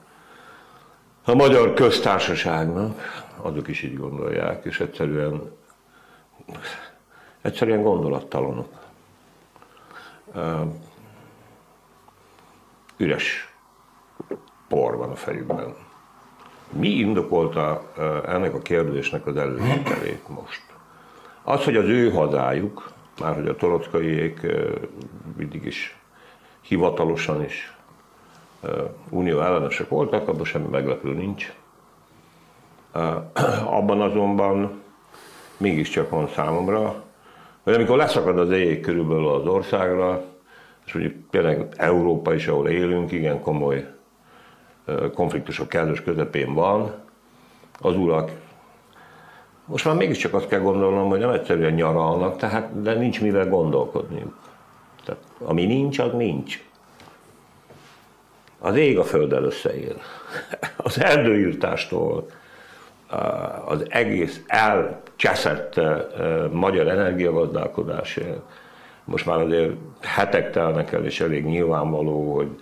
a 1.25 1.33
magyar 1.33 1.73
köztársaságnak, 1.73 2.99
azok 3.41 3.67
is 3.67 3.81
így 3.81 3.97
gondolják, 3.97 4.65
és 4.65 4.79
egyszerűen, 4.79 5.51
egyszerűen 7.41 7.81
gondolattalanok. 7.83 8.81
Üres 12.97 13.55
por 14.67 14.97
van 14.97 15.09
a 15.09 15.15
fejükben. 15.15 15.75
Mi 16.75 16.87
indokolta 16.87 17.91
ennek 18.25 18.53
a 18.53 18.59
kérdésnek 18.59 19.27
az 19.27 19.35
elővételét 19.37 20.27
most? 20.27 20.61
Az, 21.43 21.63
hogy 21.63 21.75
az 21.75 21.85
ő 21.85 22.11
hazájuk, 22.11 22.91
már 23.19 23.35
hogy 23.35 23.47
a 23.47 23.55
torockaiék 23.55 24.39
mindig 25.37 25.65
is 25.65 25.97
hivatalosan 26.61 27.43
is 27.43 27.77
unió 29.09 29.39
ellenesek 29.39 29.89
voltak, 29.89 30.27
abban 30.27 30.45
semmi 30.45 30.67
meglepő 30.67 31.13
nincs. 31.13 31.53
Abban 33.65 34.01
azonban 34.01 34.81
mégiscsak 35.57 36.09
van 36.09 36.27
számomra, 36.27 37.03
hogy 37.63 37.73
amikor 37.73 37.97
leszakad 37.97 38.39
az 38.39 38.51
ég 38.51 38.81
körülbelül 38.81 39.27
az 39.27 39.45
országra, 39.45 40.23
és 40.85 40.93
mondjuk 40.93 41.15
például 41.29 41.67
Európa 41.75 42.33
is, 42.33 42.47
ahol 42.47 42.69
élünk, 42.69 43.11
igen 43.11 43.41
komoly 43.41 43.92
konfliktusok 45.13 45.69
kellős 45.69 46.01
közepén 46.01 46.53
van, 46.53 46.93
az 47.79 47.95
urak 47.95 48.31
most 49.65 49.85
már 49.85 49.95
mégiscsak 49.95 50.33
azt 50.33 50.47
kell 50.47 50.59
gondolnom, 50.59 51.09
hogy 51.09 51.19
nem 51.19 51.29
egyszerűen 51.29 51.73
nyaralnak, 51.73 52.37
tehát, 52.37 52.81
de 52.81 52.93
nincs 52.93 53.21
mivel 53.21 53.49
gondolkodniuk. 53.49 54.37
Tehát, 55.05 55.21
ami 55.39 55.65
nincs, 55.65 55.99
az 55.99 56.11
nincs. 56.11 56.63
Az 58.59 58.75
ég 58.75 58.99
a 58.99 59.03
földdel 59.03 59.43
összeél. 59.43 59.95
Az 60.77 61.01
erdőírtástól 61.01 62.25
az 63.65 63.85
egész 63.89 64.41
elcseszett 64.47 65.79
magyar 66.51 66.87
energiagazdálkodásért. 66.87 68.39
Most 69.03 69.25
már 69.25 69.39
azért 69.39 69.73
hetek 70.01 70.51
telnek 70.51 70.91
el, 70.91 71.05
és 71.05 71.19
elég 71.19 71.45
nyilvánvaló, 71.45 72.35
hogy 72.35 72.61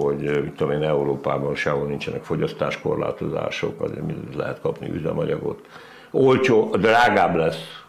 hogy 0.00 0.42
mit 0.42 0.52
tudom 0.52 0.72
én, 0.72 0.82
Európában 0.82 1.54
sehol 1.54 1.86
nincsenek 1.86 2.22
fogyasztáskorlátozások, 2.22 3.80
azért 3.80 4.34
lehet 4.34 4.60
kapni 4.60 4.90
üzemanyagot. 4.90 5.66
Olcsó, 6.10 6.76
drágább 6.76 7.34
lesz 7.34 7.82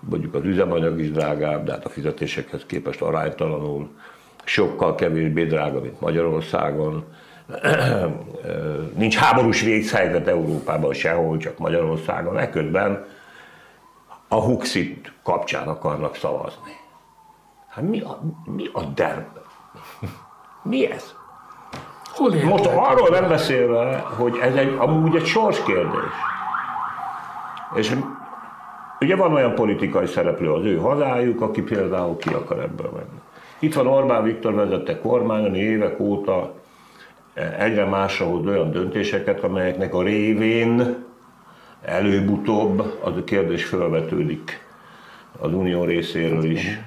mondjuk 0.00 0.34
az 0.34 0.44
üzemanyag 0.44 1.00
is 1.00 1.10
drágább, 1.10 1.64
de 1.64 1.72
hát 1.72 1.84
a 1.84 1.88
fizetésekhez 1.88 2.66
képest 2.66 3.02
aránytalanul 3.02 3.88
sokkal 4.44 4.94
kevésbé 4.94 5.44
drága, 5.44 5.80
mint 5.80 6.00
Magyarországon. 6.00 7.04
Nincs 8.96 9.16
háborús 9.16 9.60
vészhelyzet 9.62 10.26
Európában 10.26 10.92
sehol, 10.92 11.36
csak 11.36 11.58
Magyarországon. 11.58 12.38
Eközben 12.38 13.06
a 14.28 14.40
Huxit 14.40 15.12
kapcsán 15.22 15.68
akarnak 15.68 16.16
szavazni. 16.16 16.72
Hát 17.68 17.84
mi 17.84 18.00
a, 18.00 18.20
mi 18.44 18.68
a 18.72 18.82
derb? 18.82 19.38
Mi 20.62 20.90
ez? 20.90 21.14
Hol 22.20 22.34
Most 22.44 22.66
arról 22.66 23.08
nem 23.08 23.28
beszélve, 23.28 23.98
hogy 23.98 24.38
ez 24.42 24.54
egy, 24.54 24.74
amúgy 24.78 25.16
egy 25.16 25.24
sorskérdés. 25.24 26.12
És 27.74 27.96
ugye 29.00 29.16
van 29.16 29.32
olyan 29.32 29.54
politikai 29.54 30.06
szereplő 30.06 30.52
az 30.52 30.64
ő 30.64 30.76
hazájuk, 30.76 31.40
aki 31.40 31.62
például 31.62 32.16
ki 32.16 32.28
akar 32.28 32.58
ebből 32.58 32.90
menni. 32.92 33.20
Itt 33.58 33.74
van 33.74 33.86
Orbán 33.86 34.22
Viktor 34.22 34.54
vezette 34.54 34.98
kormány, 34.98 35.44
ami 35.44 35.58
évek 35.58 36.00
óta 36.00 36.54
egyre 37.58 37.84
másra 37.84 38.26
hoz 38.26 38.46
olyan 38.46 38.70
döntéseket, 38.70 39.44
amelyeknek 39.44 39.94
a 39.94 40.02
révén 40.02 41.04
előbb-utóbb 41.82 42.98
az 43.02 43.16
a 43.16 43.24
kérdés 43.24 43.64
felvetődik 43.64 44.66
az 45.38 45.52
unió 45.52 45.84
részéről 45.84 46.44
is, 46.44 46.80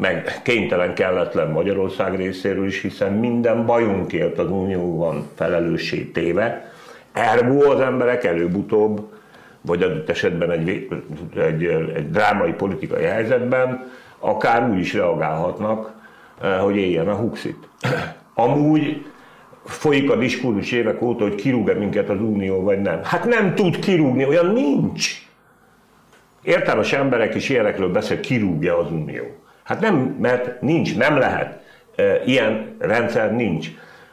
meg 0.00 0.40
kénytelen 0.42 0.94
kelletlen 0.94 1.50
Magyarország 1.50 2.16
részéről 2.16 2.66
is, 2.66 2.80
hiszen 2.80 3.12
minden 3.12 3.66
bajunkért 3.66 4.38
az 4.38 4.50
unióban 4.50 5.28
felelőssé 5.34 6.02
téve, 6.02 6.72
ergo 7.12 7.70
az 7.70 7.80
emberek 7.80 8.24
előbb-utóbb, 8.24 9.12
vagy 9.60 9.82
adott 9.82 10.08
esetben 10.08 10.50
egy, 10.50 10.88
egy, 11.36 11.64
egy 11.94 12.10
drámai 12.10 12.52
politikai 12.52 13.02
helyzetben 13.02 13.90
akár 14.18 14.70
úgy 14.70 14.78
is 14.78 14.94
reagálhatnak, 14.94 15.92
hogy 16.60 16.76
éljen 16.76 17.08
a 17.08 17.14
huxit. 17.14 17.68
Amúgy 18.34 19.04
folyik 19.64 20.10
a 20.10 20.16
diskurzus 20.16 20.72
évek 20.72 21.02
óta, 21.02 21.22
hogy 21.22 21.34
kirúg-e 21.34 21.74
minket 21.74 22.08
az 22.08 22.20
Unió, 22.20 22.62
vagy 22.62 22.80
nem. 22.80 23.00
Hát 23.02 23.24
nem 23.24 23.54
tud 23.54 23.78
kirúgni, 23.78 24.26
olyan 24.26 24.46
nincs. 24.46 25.28
Értelmes 26.42 26.92
emberek 26.92 27.34
is 27.34 27.48
ilyenekről 27.48 27.92
beszél, 27.92 28.20
kirúgja 28.20 28.78
az 28.78 28.90
Unió. 28.92 29.39
Hát 29.70 29.80
nem, 29.80 30.16
mert 30.20 30.60
nincs, 30.60 30.96
nem 30.96 31.16
lehet. 31.16 31.62
Ilyen 32.24 32.76
rendszer 32.78 33.34
nincs. 33.34 33.68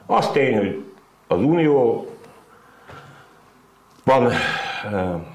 Az 0.05 0.31
tény, 0.31 0.57
hogy 0.57 0.83
az 1.27 1.41
Unió 1.41 2.07
van, 4.03 4.31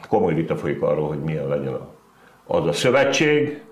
komoly 0.09 0.35
vita 0.35 0.57
folyik 0.57 0.83
arról, 0.83 1.09
hogy 1.09 1.19
milyen 1.19 1.49
legyen 1.49 1.79
az 2.47 2.67
a 2.67 2.73
szövetség, 2.73 3.63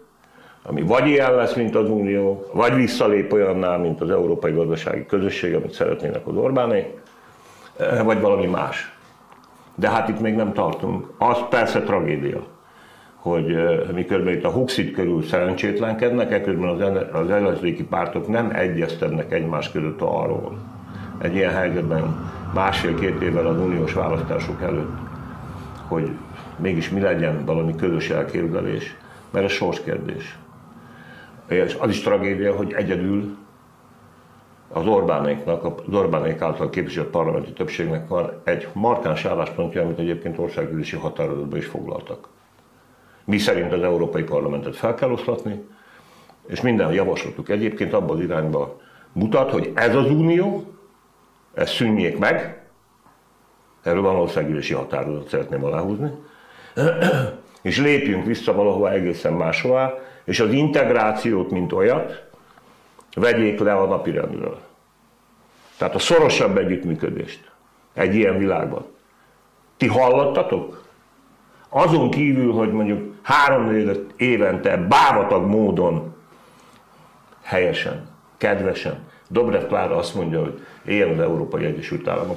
ami 0.62 0.82
vagy 0.82 1.06
ilyen 1.06 1.34
lesz, 1.34 1.54
mint 1.54 1.74
az 1.74 1.88
Unió, 1.88 2.50
vagy 2.52 2.74
visszalép 2.74 3.32
olyannál, 3.32 3.78
mint 3.78 4.00
az 4.00 4.10
Európai 4.10 4.52
Gazdasági 4.52 5.06
Közösség, 5.06 5.54
amit 5.54 5.72
szeretnének 5.72 6.26
az 6.26 6.36
Orbánék, 6.36 6.86
vagy 8.04 8.20
valami 8.20 8.46
más. 8.46 8.96
De 9.74 9.88
hát 9.90 10.08
itt 10.08 10.20
még 10.20 10.34
nem 10.34 10.52
tartunk. 10.52 11.12
Az 11.18 11.38
persze 11.50 11.82
tragédia, 11.82 12.46
hogy 13.20 13.56
miközben 13.94 14.32
itt 14.32 14.44
a 14.44 14.50
Huxit 14.50 14.94
körül 14.94 15.22
szerencsétlenkednek, 15.22 16.32
ekközben 16.32 16.68
az 17.12 17.30
ellenzéki 17.30 17.84
pártok 17.84 18.28
nem 18.28 18.50
egyeztetnek 18.54 19.32
egymás 19.32 19.70
között 19.70 20.00
arról. 20.00 20.58
Egy 21.18 21.34
ilyen 21.34 21.52
helyzetben 21.52 22.30
másfél-két 22.54 23.20
évvel 23.20 23.46
az 23.46 23.58
uniós 23.58 23.92
választások 23.92 24.62
előtt, 24.62 24.96
hogy 25.88 26.10
mégis 26.56 26.90
mi 26.90 27.00
legyen 27.00 27.44
valami 27.44 27.76
közös 27.76 28.10
elképzelés, 28.10 28.96
mert 29.30 29.44
ez 29.44 29.50
sorskérdés. 29.50 30.38
És 31.48 31.76
az 31.80 31.88
is 31.88 32.00
tragédia, 32.00 32.54
hogy 32.54 32.72
egyedül 32.72 33.36
az 34.72 34.86
Orbánéknak, 34.86 35.64
az 35.64 35.94
Orbánék 35.94 36.40
által 36.40 36.70
képviselt 36.70 37.08
parlamenti 37.08 37.52
többségnek 37.52 38.08
van 38.08 38.30
egy 38.44 38.68
markáns 38.72 39.24
álláspontja, 39.24 39.82
amit 39.82 39.98
egyébként 39.98 40.38
országgyűlési 40.38 40.96
határozatban 40.96 41.58
is 41.58 41.66
foglaltak. 41.66 42.28
Mi 43.30 43.38
szerint 43.38 43.72
az 43.72 43.82
Európai 43.82 44.22
Parlamentet 44.22 44.76
fel 44.76 44.94
kell 44.94 45.10
oszlatni, 45.10 45.64
és 46.46 46.60
minden 46.60 46.92
javaslatuk 46.92 47.48
egyébként 47.48 47.92
abban 47.92 48.16
az 48.16 48.22
irányba 48.22 48.80
mutat, 49.12 49.50
hogy 49.50 49.72
ez 49.74 49.94
az 49.96 50.10
unió, 50.10 50.64
ezt 51.54 51.74
szűnjék 51.74 52.18
meg, 52.18 52.62
erről 53.82 54.02
van 54.02 54.16
országgyűlési 54.16 54.74
határozat, 54.74 55.28
szeretném 55.28 55.64
aláhúzni, 55.64 56.10
és 57.62 57.78
lépjünk 57.78 58.24
vissza 58.24 58.52
valahova 58.52 58.90
egészen 58.90 59.32
máshová, 59.32 59.94
és 60.24 60.40
az 60.40 60.52
integrációt, 60.52 61.50
mint 61.50 61.72
olyat, 61.72 62.28
vegyék 63.14 63.58
le 63.58 63.72
a 63.72 63.86
napirendről. 63.86 64.60
Tehát 65.78 65.94
a 65.94 65.98
szorosabb 65.98 66.56
együttműködést 66.56 67.50
egy 67.94 68.14
ilyen 68.14 68.38
világban. 68.38 68.84
Ti 69.76 69.86
hallottatok? 69.86 70.84
Azon 71.68 72.10
kívül, 72.10 72.52
hogy 72.52 72.72
mondjuk 72.72 73.09
három 73.22 73.86
évente 74.16 74.76
bávatag 74.76 75.46
módon 75.46 76.14
helyesen, 77.42 78.08
kedvesen, 78.36 78.98
Dobrev 79.28 79.66
Klára 79.66 79.96
azt 79.96 80.14
mondja, 80.14 80.40
hogy 80.40 80.60
éljen 80.84 81.10
az 81.10 81.18
Európai 81.18 81.64
Egyesült 81.64 82.08
Államok. 82.08 82.36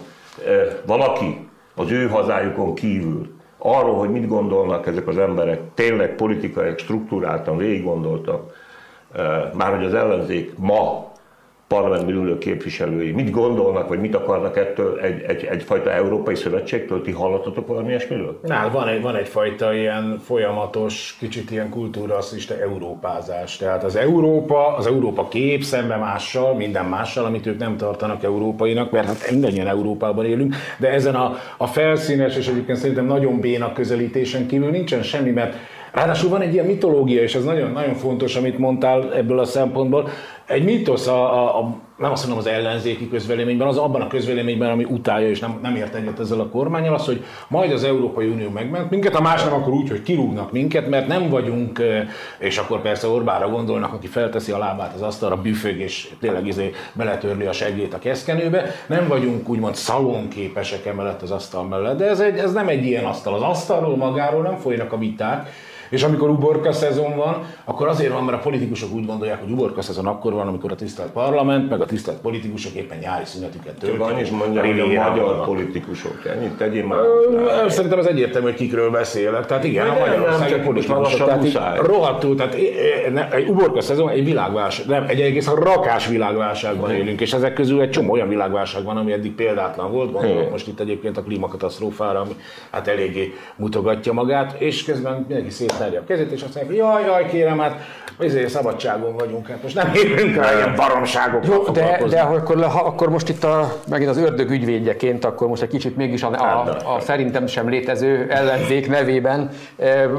Valaki 0.85 1.47
az 1.75 1.91
ő 1.91 2.07
hazájukon 2.07 2.75
kívül 2.75 3.33
arról, 3.57 3.95
hogy 3.95 4.09
mit 4.09 4.27
gondolnak 4.27 4.87
ezek 4.87 5.07
az 5.07 5.17
emberek, 5.17 5.59
tényleg 5.73 6.15
politikai 6.15 6.73
struktúráltan 6.77 7.57
végig 7.57 7.83
gondoltak, 7.83 8.53
már 9.53 9.75
hogy 9.75 9.85
az 9.85 9.93
ellenzék 9.93 10.57
ma 10.57 11.11
parlamentben 11.67 12.15
ülő 12.15 12.37
képviselői 12.37 13.11
mit 13.11 13.31
gondolnak, 13.31 13.87
vagy 13.87 13.99
mit 13.99 14.15
akarnak 14.15 14.57
ettől 14.57 14.99
egy, 14.99 15.21
egy, 15.21 15.43
egyfajta 15.43 15.91
európai 15.91 16.35
szövetségtől? 16.35 17.01
Ti 17.01 17.11
hallottatok 17.11 17.67
valami 17.67 17.87
ilyesmiről? 17.87 18.39
Na, 18.41 18.69
van, 18.71 18.87
egy, 18.87 19.01
van 19.01 19.15
egyfajta 19.15 19.73
ilyen 19.73 20.19
folyamatos, 20.25 21.15
kicsit 21.19 21.51
ilyen 21.51 21.69
kultúrasszista 21.69 22.59
európázás. 22.61 23.57
Tehát 23.57 23.83
az 23.83 23.95
Európa, 23.95 24.75
az 24.75 24.85
Európa 24.85 25.27
kép 25.27 25.63
szembe 25.63 25.95
mással, 25.95 26.55
minden 26.55 26.85
mással, 26.85 27.25
amit 27.25 27.45
ők 27.45 27.57
nem 27.57 27.77
tartanak 27.77 28.23
európainak, 28.23 28.91
mert 28.91 29.07
hát 29.07 29.31
mindannyian 29.31 29.67
Európában 29.67 30.25
élünk, 30.25 30.55
de 30.77 30.89
ezen 30.89 31.15
a, 31.15 31.35
a 31.57 31.67
felszínes 31.67 32.37
és 32.37 32.47
egyébként 32.47 32.77
szerintem 32.77 33.05
nagyon 33.05 33.39
béna 33.39 33.73
közelítésen 33.73 34.47
kívül 34.47 34.69
nincsen 34.69 35.03
semmi, 35.03 35.31
mert 35.31 35.55
Ráadásul 35.93 36.29
van 36.29 36.41
egy 36.41 36.53
ilyen 36.53 36.65
mitológia, 36.65 37.21
és 37.21 37.35
ez 37.35 37.43
nagyon, 37.43 37.71
nagyon 37.71 37.93
fontos, 37.93 38.35
amit 38.35 38.57
mondtál 38.57 39.13
ebből 39.13 39.39
a 39.39 39.45
szempontból. 39.45 40.09
Egy 40.45 40.63
mítosz 40.63 41.07
a, 41.07 41.33
a, 41.33 41.59
a 41.59 41.77
nem 41.97 42.11
azt 42.11 42.27
mondom 42.27 42.45
az 42.45 42.51
ellenzéki 42.51 43.09
közvéleményben, 43.09 43.67
az 43.67 43.77
abban 43.77 44.01
a 44.01 44.07
közvéleményben, 44.07 44.69
ami 44.69 44.83
utálja 44.83 45.29
és 45.29 45.39
nem, 45.39 45.59
nem 45.61 45.75
ért 45.75 45.95
egyet 45.95 46.19
ezzel 46.19 46.39
a 46.39 46.49
kormányjal, 46.49 46.93
az, 46.93 47.05
hogy 47.05 47.23
majd 47.47 47.71
az 47.71 47.83
Európai 47.83 48.27
Unió 48.27 48.49
megment 48.49 48.89
minket, 48.89 49.15
a 49.15 49.21
más 49.21 49.43
nem 49.43 49.53
akkor 49.53 49.73
úgy, 49.73 49.89
hogy 49.89 50.03
kirúgnak 50.03 50.51
minket, 50.51 50.89
mert 50.89 51.07
nem 51.07 51.29
vagyunk, 51.29 51.81
és 52.37 52.57
akkor 52.57 52.81
persze 52.81 53.07
Orbára 53.07 53.49
gondolnak, 53.49 53.93
aki 53.93 54.07
felteszi 54.07 54.51
a 54.51 54.57
lábát 54.57 54.93
az 54.93 55.01
asztalra, 55.01 55.41
büfög, 55.41 55.79
és 55.79 56.09
tényleg 56.19 56.47
izé 56.47 56.71
beletörli 56.93 57.45
a 57.45 57.51
segét 57.51 57.93
a 57.93 57.99
keszkenőbe, 57.99 58.65
nem 58.87 59.07
vagyunk 59.07 59.49
úgymond 59.49 59.75
szalonképesek 59.75 60.85
emellett 60.85 61.21
az 61.21 61.31
asztal 61.31 61.63
mellett, 61.63 61.97
de 61.97 62.05
ez, 62.05 62.19
egy, 62.19 62.37
ez 62.37 62.53
nem 62.53 62.67
egy 62.67 62.85
ilyen 62.85 63.05
asztal. 63.05 63.33
Az 63.33 63.41
asztalról 63.41 63.95
magáról 63.95 64.41
nem 64.41 64.57
folynak 64.57 64.91
a 64.91 64.97
viták, 64.97 65.49
és 65.93 66.03
amikor 66.03 66.29
uborka 66.29 66.71
szezon 66.71 67.15
van, 67.15 67.43
akkor 67.63 67.87
azért 67.87 68.13
van, 68.13 68.23
mert 68.23 68.37
a 68.37 68.41
politikusok 68.41 68.93
úgy 68.93 69.05
gondolják, 69.05 69.41
hogy 69.41 69.51
uborka 69.51 69.81
szezon 69.81 70.05
akkor 70.05 70.33
van, 70.33 70.47
amikor 70.47 70.71
a 70.71 70.75
tisztelt 70.75 71.11
parlament, 71.11 71.69
meg 71.69 71.81
a 71.81 71.85
tisztelt 71.85 72.17
politikusok 72.17 72.73
éppen 72.73 72.97
nyári 72.97 73.25
szünetüket 73.25 73.73
töltik. 73.73 74.19
Is 74.21 74.29
mondja, 74.29 74.65
hogy 74.65 74.79
a 74.79 74.85
magyar 74.85 75.35
van. 75.37 75.45
politikusok. 75.45 76.25
Ennyit 76.25 76.57
tegyél 76.57 76.85
már. 76.85 76.99
Ö, 76.99 77.69
szerintem 77.69 77.99
az 77.99 78.07
egyértelmű, 78.07 78.47
hogy 78.47 78.55
kikről 78.55 78.91
beszélek. 78.91 79.45
Tehát 79.45 79.63
igen, 79.63 79.87
a 79.87 79.99
magyarországi 79.99 80.59
politikusok. 80.59 81.27
Tehát 81.53 81.77
rohadtul, 81.77 82.35
tehát 82.35 82.53
egy 83.33 83.49
uborka 83.49 83.81
szezon, 83.81 84.09
egy 84.09 84.25
világválság, 84.25 84.85
nem, 84.87 85.05
egy 85.07 85.21
egész 85.21 85.47
rakás 85.47 86.07
világválságban 86.07 86.91
élünk, 86.91 87.21
és 87.21 87.33
ezek 87.33 87.53
közül 87.53 87.81
egy 87.81 87.89
csomó 87.89 88.11
olyan 88.11 88.27
világválság 88.27 88.83
van, 88.83 88.97
ami 88.97 89.11
eddig 89.11 89.31
példátlan 89.31 89.91
volt. 89.91 90.11
Gondolok 90.11 90.51
most 90.51 90.67
itt 90.67 90.79
egyébként 90.79 91.17
a 91.17 91.23
klímakatasztrófára, 91.23 92.19
ami 92.19 92.35
hát 92.71 92.87
eléggé 92.87 93.33
mutogatja 93.55 94.13
magát, 94.13 94.61
és 94.61 94.83
közben 94.83 95.25
mindenki 95.27 95.49
szét 95.49 95.71
tárja 95.83 95.99
a 95.99 96.03
kezét, 96.03 96.31
és 96.31 96.41
azt 96.41 96.55
mondja, 96.55 96.75
jaj, 96.75 97.03
jaj, 97.03 97.25
kérem, 97.25 97.59
hát 97.59 97.75
ezért 98.19 98.49
szabadságon 98.49 99.15
vagyunk, 99.15 99.47
hát 99.47 99.63
most 99.63 99.75
nem 99.75 99.91
Nem 100.15 100.33
kell 100.33 100.55
ilyen 100.55 100.75
baromságokkal 100.75 101.49
Jó, 101.49 101.71
de, 101.71 102.03
de 102.09 102.21
akkor, 102.21 102.63
ha, 102.63 102.79
akkor 102.79 103.09
most 103.09 103.29
itt 103.29 103.43
a, 103.43 103.73
megint 103.89 104.09
az 104.09 104.17
ördög 104.17 104.49
ügyvédjeként, 104.49 105.25
akkor 105.25 105.47
most 105.47 105.61
egy 105.61 105.69
kicsit 105.69 105.95
mégis 105.95 106.23
a, 106.23 106.31
a, 106.31 106.95
a 106.95 106.99
szerintem 106.99 107.47
sem 107.47 107.69
létező 107.69 108.27
ellenzék 108.29 108.89
nevében 108.89 109.49
eh, 109.77 110.09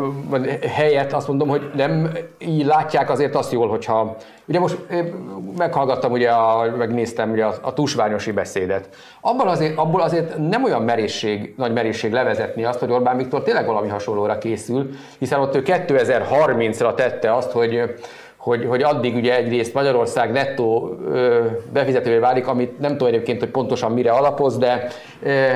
helyett 0.75 1.13
azt 1.13 1.29
mondom, 1.29 1.49
hogy 1.49 1.71
nem 1.75 2.11
így 2.39 2.65
látják 2.65 3.11
azért 3.11 3.35
azt 3.35 3.53
jól, 3.53 3.69
hogyha 3.69 4.17
Ugye 4.47 4.59
most 4.59 4.79
eh, 4.89 5.07
meghallgattam, 5.57 6.13
ugye 6.13 6.31
a, 6.31 6.77
megnéztem 6.77 7.31
ugye 7.31 7.45
a, 7.45 7.55
a 7.61 7.73
tusványosi 7.73 8.33
beszédet. 8.33 8.89
Abban 9.27 9.49
azért, 9.49 9.79
abból 9.79 10.01
azért 10.01 10.49
nem 10.49 10.65
olyan 10.65 10.83
merészség, 10.83 11.55
nagy 11.57 11.73
merészség 11.73 12.13
levezetni 12.13 12.65
azt, 12.65 12.79
hogy 12.79 12.91
Orbán 12.91 13.17
Viktor 13.17 13.43
tényleg 13.43 13.67
valami 13.67 13.89
hasonlóra 13.89 14.39
készül, 14.39 14.91
hiszen 15.19 15.41
ott 15.41 15.55
ő 15.55 15.63
2030-ra 15.65 16.95
tette 16.95 17.35
azt, 17.35 17.51
hogy 17.51 17.95
hogy, 18.37 18.67
hogy 18.69 18.83
addig 18.83 19.15
ugye 19.15 19.37
egyrészt 19.37 19.75
Magyarország 19.75 20.33
nettó 20.33 20.99
befizetővé 21.73 22.19
válik, 22.19 22.47
amit 22.47 22.79
nem 22.79 22.91
tudom 22.91 23.09
egyébként, 23.09 23.41
hogy 23.41 23.51
pontosan 23.51 23.93
mire 23.93 24.11
alapoz, 24.11 24.59
de 24.59 24.87
ö, 25.23 25.29
ö, 25.29 25.53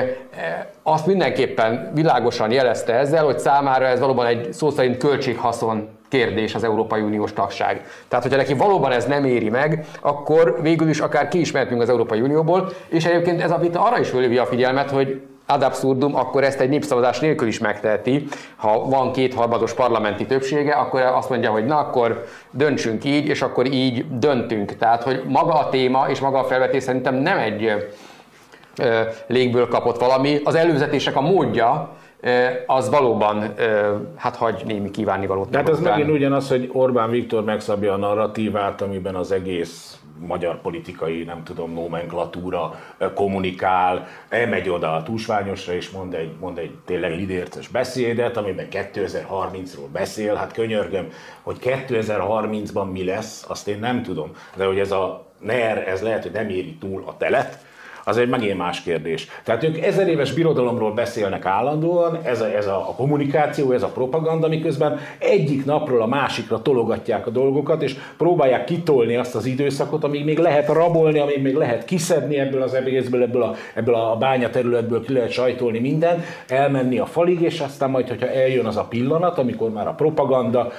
azt 0.83 1.05
mindenképpen 1.05 1.91
világosan 1.93 2.51
jelezte 2.51 2.93
ezzel, 2.93 3.23
hogy 3.25 3.39
számára 3.39 3.85
ez 3.85 3.99
valóban 3.99 4.25
egy 4.25 4.53
szó 4.53 4.69
szerint 4.69 4.97
költséghaszon 4.97 5.98
kérdés 6.09 6.55
az 6.55 6.63
Európai 6.63 7.01
Uniós 7.01 7.33
tagság. 7.33 7.85
Tehát, 8.07 8.25
hogyha 8.25 8.39
neki 8.39 8.53
valóban 8.53 8.91
ez 8.91 9.05
nem 9.05 9.25
éri 9.25 9.49
meg, 9.49 9.85
akkor 10.01 10.57
végül 10.61 10.89
is 10.89 10.99
akár 10.99 11.27
ki 11.27 11.39
is 11.39 11.53
az 11.53 11.89
Európai 11.89 12.21
Unióból, 12.21 12.69
és 12.87 13.05
egyébként 13.05 13.41
ez 13.41 13.51
a 13.51 13.57
vita 13.57 13.83
arra 13.83 13.99
is 13.99 14.09
fölhívja 14.09 14.41
a 14.41 14.45
figyelmet, 14.45 14.89
hogy 14.89 15.21
ad 15.45 15.63
absurdum, 15.63 16.15
akkor 16.15 16.43
ezt 16.43 16.59
egy 16.59 16.69
népszavazás 16.69 17.19
nélkül 17.19 17.47
is 17.47 17.59
megteheti. 17.59 18.27
Ha 18.55 18.85
van 18.85 19.11
kétharmados 19.11 19.73
parlamenti 19.73 20.25
többsége, 20.25 20.73
akkor 20.73 21.01
azt 21.01 21.29
mondja, 21.29 21.51
hogy 21.51 21.65
na 21.65 21.77
akkor 21.77 22.25
döntsünk 22.51 23.03
így, 23.03 23.25
és 23.25 23.41
akkor 23.41 23.65
így 23.65 24.05
döntünk. 24.19 24.77
Tehát, 24.77 25.03
hogy 25.03 25.23
maga 25.27 25.53
a 25.53 25.69
téma 25.69 26.05
és 26.09 26.19
maga 26.19 26.39
a 26.39 26.43
felvetés 26.43 26.83
szerintem 26.83 27.15
nem 27.15 27.37
egy 27.37 27.89
légből 29.27 29.67
kapott 29.67 29.99
valami. 29.99 30.41
Az 30.43 30.55
előzetések 30.55 31.15
a 31.15 31.21
módja, 31.21 31.89
az 32.65 32.89
valóban 32.89 33.53
hát 34.15 34.35
hagy 34.35 34.63
némi 34.65 34.91
kívánnivalót. 34.91 35.49
De 35.49 35.57
hát 35.57 35.69
ez 35.69 35.79
megint 35.79 36.09
ugyanaz, 36.09 36.49
hogy 36.49 36.69
Orbán 36.73 37.09
Viktor 37.09 37.43
megszabja 37.43 37.93
a 37.93 37.97
narratívát, 37.97 38.81
amiben 38.81 39.15
az 39.15 39.31
egész 39.31 39.99
magyar 40.19 40.61
politikai, 40.61 41.23
nem 41.23 41.43
tudom, 41.43 41.73
nomenklatúra 41.73 42.79
kommunikál, 43.13 44.07
elmegy 44.29 44.69
oda 44.69 44.95
a 44.95 45.03
túlsványosra, 45.03 45.73
és 45.73 45.89
mond 45.89 46.13
egy, 46.13 46.31
mond 46.39 46.57
egy 46.57 46.71
tényleg 46.85 47.11
lidérces 47.11 47.67
beszédet, 47.67 48.37
amiben 48.37 48.67
2030-ról 48.71 49.87
beszél. 49.91 50.35
Hát 50.35 50.53
könyörgöm, 50.53 51.07
hogy 51.41 51.57
2030-ban 51.61 52.91
mi 52.91 53.03
lesz, 53.03 53.45
azt 53.47 53.67
én 53.67 53.79
nem 53.79 54.03
tudom. 54.03 54.31
De 54.55 54.65
hogy 54.65 54.79
ez 54.79 54.91
a 54.91 55.25
NER, 55.39 55.87
ez 55.87 56.01
lehet, 56.01 56.23
hogy 56.23 56.31
nem 56.31 56.49
éri 56.49 56.75
túl 56.75 57.03
a 57.05 57.17
telet, 57.17 57.67
az 58.09 58.17
egy 58.17 58.29
megint 58.29 58.57
más 58.57 58.81
kérdés. 58.81 59.27
Tehát 59.43 59.63
ők 59.63 59.77
ezer 59.77 60.07
éves 60.07 60.33
birodalomról 60.33 60.93
beszélnek 60.93 61.45
állandóan, 61.45 62.19
ez 62.23 62.41
a, 62.41 62.55
ez 62.55 62.67
a, 62.67 62.75
a 62.75 62.93
kommunikáció, 62.95 63.71
ez 63.71 63.83
a 63.83 63.87
propaganda, 63.87 64.47
miközben 64.47 64.99
egyik 65.17 65.65
napról 65.65 66.01
a 66.01 66.07
másikra 66.07 66.61
tologatják 66.61 67.27
a 67.27 67.29
dolgokat, 67.29 67.81
és 67.81 67.95
próbálják 68.17 68.63
kitolni 68.63 69.15
azt 69.15 69.35
az 69.35 69.45
időszakot, 69.45 70.03
amíg 70.03 70.25
még 70.25 70.37
lehet 70.37 70.67
rabolni, 70.67 71.19
amíg 71.19 71.41
még 71.41 71.55
lehet 71.55 71.85
kiszedni 71.85 72.39
ebből 72.39 72.61
az 72.61 72.73
egészből, 72.73 73.21
ebből 73.21 73.43
a, 73.43 73.55
ebből 73.73 73.95
a 73.95 74.15
bányaterületből 74.15 75.05
ki 75.05 75.13
lehet 75.13 75.31
sajtolni 75.31 75.79
minden, 75.79 76.23
elmenni 76.47 76.99
a 76.99 77.05
falig, 77.05 77.41
és 77.41 77.59
aztán 77.59 77.89
majd, 77.89 78.07
hogyha 78.07 78.27
eljön 78.27 78.65
az 78.65 78.77
a 78.77 78.83
pillanat, 78.83 79.37
amikor 79.37 79.69
már 79.69 79.87
a 79.87 79.93
propaganda, 79.93 80.71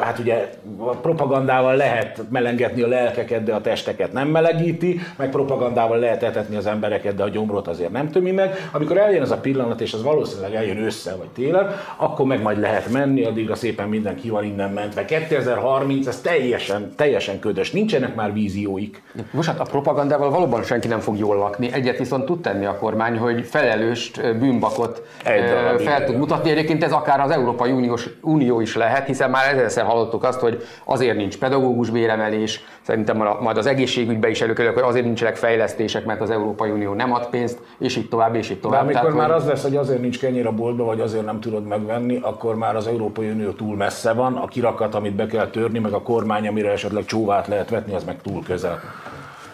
hát 0.00 0.18
ugye 0.18 0.50
a 0.78 0.94
propagandával 0.96 1.76
lehet 1.76 2.22
melengetni 2.30 2.82
a 2.82 2.88
lelkeket, 2.88 3.42
de 3.42 3.54
a 3.54 3.60
testeket 3.60 4.12
nem 4.12 4.28
melegíti, 4.28 5.00
meg 5.16 5.30
propagandával 5.30 5.98
lehet 5.98 6.22
etetni 6.22 6.56
az 6.56 6.61
embereket, 6.66 7.14
de 7.14 7.22
a 7.22 7.28
gyomrot 7.28 7.68
azért 7.68 7.90
nem 7.90 8.10
tömi 8.10 8.30
meg. 8.30 8.68
Amikor 8.72 8.98
eljön 8.98 9.22
ez 9.22 9.30
a 9.30 9.36
pillanat, 9.36 9.80
és 9.80 9.92
az 9.92 10.02
valószínűleg 10.02 10.54
eljön 10.54 10.76
ősszel 10.76 11.16
vagy 11.16 11.28
télen, 11.28 11.70
akkor 11.96 12.26
meg 12.26 12.42
majd 12.42 12.58
lehet 12.60 12.90
menni, 12.92 13.24
addigra 13.24 13.54
szépen 13.54 13.88
minden 13.88 14.16
ki 14.16 14.28
van 14.28 14.44
innen 14.44 14.70
mentve. 14.70 15.04
2030, 15.04 16.06
ez 16.06 16.20
teljesen, 16.20 16.92
teljesen 16.96 17.38
ködös. 17.38 17.70
Nincsenek 17.70 18.14
már 18.14 18.32
vízióik. 18.32 19.02
Most 19.30 19.48
hát 19.48 19.60
a 19.60 19.64
propagandával 19.64 20.30
valóban 20.30 20.62
senki 20.62 20.88
nem 20.88 21.00
fog 21.00 21.18
jól 21.18 21.36
lakni. 21.36 21.72
Egyet 21.72 21.98
viszont 21.98 22.24
tud 22.24 22.40
tenni 22.40 22.64
a 22.64 22.76
kormány, 22.78 23.18
hogy 23.18 23.44
felelőst, 23.44 24.38
bűnbakot 24.38 25.02
Egy 25.24 25.48
fel 25.48 25.78
igen. 25.80 26.04
tud 26.04 26.16
mutatni. 26.16 26.50
Egyébként 26.50 26.84
ez 26.84 26.92
akár 26.92 27.20
az 27.20 27.30
Európai 27.30 27.70
Uniós, 27.70 28.08
Unió 28.20 28.60
is 28.60 28.76
lehet, 28.76 29.06
hiszen 29.06 29.30
már 29.30 29.54
ezerszer 29.54 29.84
hallottuk 29.84 30.24
azt, 30.24 30.40
hogy 30.40 30.62
azért 30.84 31.16
nincs 31.16 31.38
pedagógus 31.38 31.90
béremelés, 31.90 32.64
szerintem 32.82 33.16
ma- 33.16 33.38
majd 33.40 33.56
az 33.56 33.66
egészségügyben 33.66 34.30
is 34.30 34.40
előkerül, 34.40 34.72
hogy 34.72 34.82
azért 34.82 35.04
nincsenek 35.04 35.36
fejlesztések, 35.36 36.04
mert 36.04 36.20
az 36.20 36.30
Európai 36.30 36.70
Unió 36.70 36.92
nem 36.94 37.12
ad 37.12 37.26
pénzt, 37.28 37.58
és 37.78 37.96
így 37.96 38.08
tovább, 38.08 38.34
és 38.34 38.50
így 38.50 38.56
De 38.56 38.62
tovább. 38.62 38.82
amikor 38.82 39.00
Tehát, 39.00 39.16
már 39.16 39.26
hogy- 39.30 39.36
az 39.40 39.46
lesz, 39.46 39.62
hogy 39.62 39.76
azért 39.76 40.00
nincs 40.00 40.18
kenyér 40.18 40.46
a 40.46 40.52
boltba, 40.52 40.84
vagy 40.84 41.00
azért 41.00 41.24
nem 41.24 41.40
tudod 41.40 41.66
megvenni, 41.66 42.18
akkor 42.22 42.54
már 42.56 42.76
az 42.76 42.86
Európai 42.86 43.30
Unió 43.30 43.50
túl 43.50 43.76
messze 43.76 44.12
van, 44.12 44.36
a 44.36 44.46
kirakat, 44.46 44.94
amit 44.94 45.14
be 45.14 45.26
kell 45.26 45.46
törni, 45.50 45.78
meg 45.78 45.92
a 45.92 46.02
kormány, 46.02 46.48
amire 46.48 46.70
esetleg 46.70 47.04
csóvát 47.04 47.46
lehet 47.46 47.70
vetni, 47.70 47.94
az 47.94 48.04
meg 48.04 48.22
túl 48.22 48.42
közel. 48.42 48.80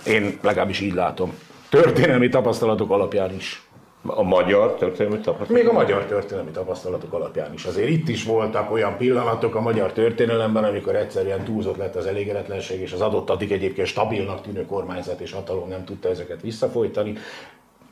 Én 0.06 0.38
legalábbis 0.42 0.80
így 0.80 0.94
látom. 0.94 1.32
Történelmi 1.68 2.28
tapasztalatok 2.28 2.90
alapján 2.90 3.34
is. 3.34 3.62
A 4.08 4.22
magyar 4.22 4.74
történelmi 4.74 5.20
tapasztalat. 5.20 5.62
Még 5.62 5.68
a 5.68 5.72
magyar 5.72 6.04
történelmi 6.04 6.50
tapasztalatok 6.50 7.12
alapján 7.12 7.52
is. 7.52 7.64
Azért 7.64 7.88
itt 7.88 8.08
is 8.08 8.24
voltak 8.24 8.70
olyan 8.70 8.96
pillanatok 8.96 9.54
a 9.54 9.60
magyar 9.60 9.92
történelemben, 9.92 10.64
amikor 10.64 10.96
egyszerűen 10.96 11.44
túlzott 11.44 11.76
lett 11.76 11.94
az 11.94 12.06
elégedetlenség, 12.06 12.80
és 12.80 12.92
az 12.92 13.00
adott 13.00 13.30
addig 13.30 13.52
egyébként 13.52 13.86
stabilnak 13.86 14.42
tűnő 14.42 14.66
kormányzat 14.66 15.20
és 15.20 15.32
hatalom 15.32 15.68
nem 15.68 15.84
tudta 15.84 16.08
ezeket 16.08 16.40
visszafolytani. 16.42 17.12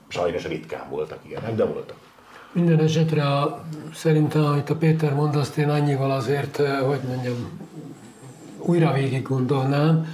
Sajnos 0.09 0.47
ritkán 0.47 0.87
voltak 0.91 1.19
ilyenek, 1.29 1.55
de 1.55 1.65
voltak. 1.65 1.97
Minden 2.53 2.81
esetre 2.81 3.23
a, 3.23 3.65
szerintem, 3.95 4.45
amit 4.45 4.71
a 4.71 4.77
Péter 4.77 5.15
mond, 5.15 5.37
azt 5.37 5.57
én 5.59 5.69
annyival 5.69 6.11
azért, 6.11 6.61
eh, 6.61 6.79
hogy 6.81 7.01
mondjam, 7.09 7.59
újra 8.59 8.93
végig 8.93 9.23
gondolnám, 9.23 10.07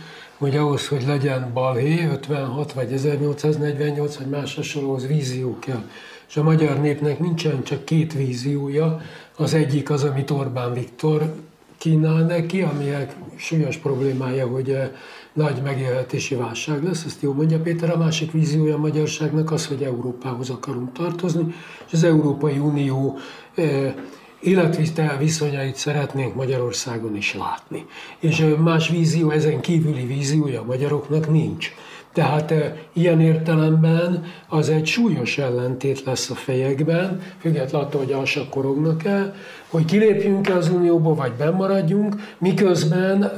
hogy 0.43 0.57
ahhoz, 0.57 0.89
hogy 0.89 1.05
legyen 1.07 1.51
balhé, 1.53 2.09
56 2.13 2.73
vagy 2.73 2.93
1848 2.93 4.17
vagy 4.17 4.27
más 4.27 4.55
hasonlóhoz 4.55 5.07
vízió 5.07 5.59
kell. 5.59 5.83
És 6.29 6.37
a 6.37 6.43
magyar 6.43 6.81
népnek 6.81 7.19
nincsen 7.19 7.63
csak 7.63 7.85
két 7.85 8.13
víziója, 8.13 9.01
az 9.37 9.55
egyik 9.55 9.91
az, 9.91 10.05
amit 10.05 10.31
Orbán 10.31 10.73
Viktor 10.73 11.35
kínál 11.79 12.27
neki, 12.27 12.63
aminek 12.63 13.17
súlyos 13.37 13.77
problémája, 13.77 14.47
hogy 14.47 14.71
eh, 14.71 14.91
nagy 15.33 15.63
megélhetési 15.63 16.35
válság 16.35 16.85
lesz, 16.85 17.05
ezt 17.05 17.23
jó 17.23 17.33
mondja 17.33 17.61
Péter, 17.61 17.91
a 17.91 17.97
másik 17.97 18.33
víziója 18.33 18.75
a 18.75 18.79
magyarságnak 18.79 19.51
az, 19.51 19.67
hogy 19.67 19.83
Európához 19.83 20.51
akarunk 20.51 20.93
tartozni, 20.93 21.55
és 21.87 21.93
az 21.93 22.05
Európai 22.05 22.59
Unió 22.59 23.19
eh, 23.55 23.95
életvitel 24.43 25.17
viszonyait 25.19 25.77
szeretnénk 25.77 26.35
Magyarországon 26.35 27.17
is 27.17 27.35
látni. 27.35 27.87
És 28.19 28.47
más 28.63 28.89
vízió, 28.89 29.31
ezen 29.31 29.61
kívüli 29.61 30.07
víziója 30.07 30.61
a 30.61 30.65
magyaroknak 30.65 31.31
nincs. 31.31 31.73
Tehát 32.13 32.51
e, 32.51 32.77
ilyen 32.93 33.21
értelemben 33.21 34.25
az 34.49 34.69
egy 34.69 34.87
súlyos 34.87 35.39
ellentét 35.39 36.05
lesz 36.05 36.31
a 36.31 36.35
fejekben, 36.35 37.21
függetlenül 37.41 37.87
attól, 37.87 38.01
hogy 38.01 38.13
alsak 38.13 38.51
korognak 38.51 39.05
el, 39.05 39.35
hogy 39.69 39.85
kilépjünk-e 39.85 40.55
az 40.55 40.69
Unióból, 40.69 41.15
vagy 41.15 41.33
bemaradjunk, 41.33 42.15
miközben 42.39 43.31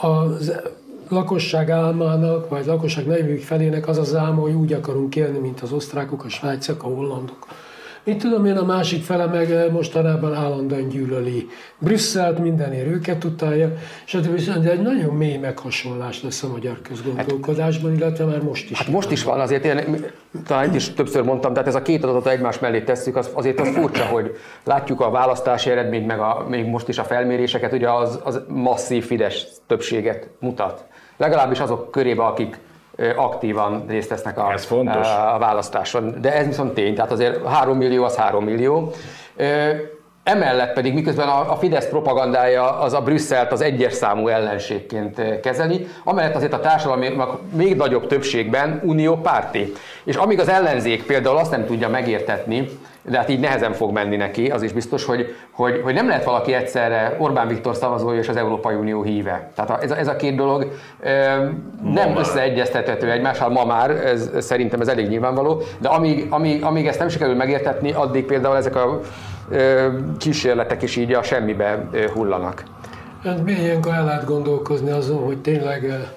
az 0.00 0.52
lakosság 1.08 1.70
álmának, 1.70 2.48
vagy 2.48 2.66
lakosság 2.66 3.06
nevük 3.06 3.42
felének 3.42 3.88
az 3.88 3.98
az 3.98 4.14
álma, 4.14 4.40
hogy 4.40 4.52
úgy 4.52 4.72
akarunk 4.72 5.16
élni, 5.16 5.38
mint 5.38 5.60
az 5.60 5.72
osztrákok, 5.72 6.24
a 6.24 6.28
svájciak, 6.28 6.82
a 6.82 6.86
hollandok. 6.86 7.46
Mit 8.06 8.18
tudom 8.18 8.44
én, 8.44 8.56
a 8.56 8.64
másik 8.64 9.02
fele 9.02 9.26
meg 9.26 9.72
mostanában 9.72 10.34
állandóan 10.34 10.88
gyűlöli 10.88 11.46
Brüsszelt, 11.78 12.38
mindenért 12.38 12.86
őket 12.86 13.24
utálja, 13.24 13.72
stb. 14.04 14.60
De 14.62 14.70
egy 14.70 14.82
nagyon 14.82 15.14
mély 15.14 15.36
meghasonlás 15.36 16.22
lesz 16.22 16.42
a 16.42 16.48
magyar 16.48 16.80
közgondolkodásban, 16.82 17.94
illetve 17.94 18.24
már 18.24 18.42
most 18.42 18.70
is. 18.70 18.78
Hát 18.78 18.88
most 18.88 19.10
is 19.10 19.24
van, 19.24 19.40
azért 19.40 19.64
én 19.64 20.04
talán 20.46 20.68
itt 20.68 20.74
is 20.74 20.92
többször 20.92 21.22
mondtam, 21.22 21.52
tehát 21.52 21.68
ez 21.68 21.74
a 21.74 21.82
két 21.82 22.04
adatot 22.04 22.26
egymás 22.26 22.58
mellé 22.58 22.80
tesszük, 22.80 23.16
az, 23.16 23.30
azért 23.32 23.60
az 23.60 23.68
furcsa, 23.68 24.04
hogy 24.04 24.36
látjuk 24.64 25.00
a 25.00 25.10
választási 25.10 25.70
eredményt, 25.70 26.06
meg 26.06 26.18
a, 26.18 26.46
még 26.48 26.66
most 26.66 26.88
is 26.88 26.98
a 26.98 27.04
felméréseket, 27.04 27.72
ugye 27.72 27.90
az, 27.90 28.20
az 28.24 28.40
masszív 28.48 29.04
Fidesz 29.04 29.60
többséget 29.66 30.28
mutat. 30.40 30.84
Legalábbis 31.16 31.60
azok 31.60 31.90
körébe, 31.90 32.24
akik 32.24 32.58
aktívan 33.16 33.84
részt 33.88 34.08
vesznek 34.08 34.38
a, 34.38 34.52
Ez 34.52 34.64
fontos. 34.64 35.06
a 35.06 35.36
választáson. 35.38 36.14
De 36.20 36.34
ez 36.34 36.46
viszont 36.46 36.74
tény, 36.74 36.94
tehát 36.94 37.10
azért 37.10 37.46
3 37.46 37.76
millió 37.76 38.04
az 38.04 38.16
3 38.16 38.44
millió. 38.44 38.92
Emellett 40.22 40.72
pedig, 40.72 40.94
miközben 40.94 41.28
a 41.28 41.56
Fidesz 41.56 41.88
propagandája 41.88 42.78
az 42.78 42.92
a 42.92 43.00
Brüsszelt 43.00 43.52
az 43.52 43.60
egyes 43.60 43.92
számú 43.92 44.28
ellenségként 44.28 45.40
kezeli, 45.40 45.86
amellett 46.04 46.34
azért 46.34 46.52
a 46.52 46.60
társadalomnak 46.60 47.40
még 47.52 47.76
nagyobb 47.76 48.06
többségben 48.06 48.80
unió 48.84 49.16
párti. 49.16 49.72
És 50.04 50.16
amíg 50.16 50.40
az 50.40 50.48
ellenzék 50.48 51.06
például 51.06 51.36
azt 51.36 51.50
nem 51.50 51.66
tudja 51.66 51.88
megértetni, 51.88 52.68
de 53.08 53.16
hát 53.16 53.28
így 53.28 53.40
nehezen 53.40 53.72
fog 53.72 53.92
menni 53.92 54.16
neki, 54.16 54.46
az 54.46 54.62
is 54.62 54.72
biztos, 54.72 55.04
hogy, 55.04 55.34
hogy, 55.50 55.80
hogy 55.84 55.94
nem 55.94 56.08
lehet 56.08 56.24
valaki 56.24 56.52
egyszerre 56.52 57.16
Orbán 57.18 57.48
Viktor 57.48 57.76
szavazója 57.76 58.18
és 58.18 58.28
az 58.28 58.36
Európai 58.36 58.74
Unió 58.74 59.02
híve. 59.02 59.50
Tehát 59.54 59.82
ez 59.82 59.90
a, 59.90 59.98
ez 59.98 60.08
a 60.08 60.16
két 60.16 60.36
dolog 60.36 60.72
nem 61.82 62.10
ma 62.12 62.18
összeegyeztethető 62.18 63.10
egymással, 63.10 63.48
ma 63.48 63.64
már, 63.64 63.90
ez, 63.90 64.30
szerintem 64.38 64.80
ez 64.80 64.88
elég 64.88 65.08
nyilvánvaló, 65.08 65.62
de 65.78 65.88
amíg, 65.88 66.26
amíg, 66.30 66.64
amíg 66.64 66.86
ezt 66.86 66.98
nem 66.98 67.08
sikerül 67.08 67.34
megértetni, 67.34 67.92
addig 67.92 68.24
például 68.24 68.56
ezek 68.56 68.76
a 68.76 69.00
kísérletek 70.18 70.82
is 70.82 70.96
így 70.96 71.12
a 71.12 71.22
semmibe 71.22 71.88
hullanak. 72.14 72.62
Hát 73.22 73.40
ilyenkor 73.46 73.92
el 73.92 74.04
lehet 74.04 74.24
gondolkozni 74.24 74.90
azon, 74.90 75.24
hogy 75.24 75.38
tényleg 75.38 76.08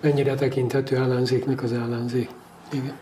mennyire 0.00 0.34
tekinthető 0.34 0.96
ellenzéknek 0.96 1.62
az 1.62 1.72
ellenzék. 1.72 2.28
Igen. 2.72 2.92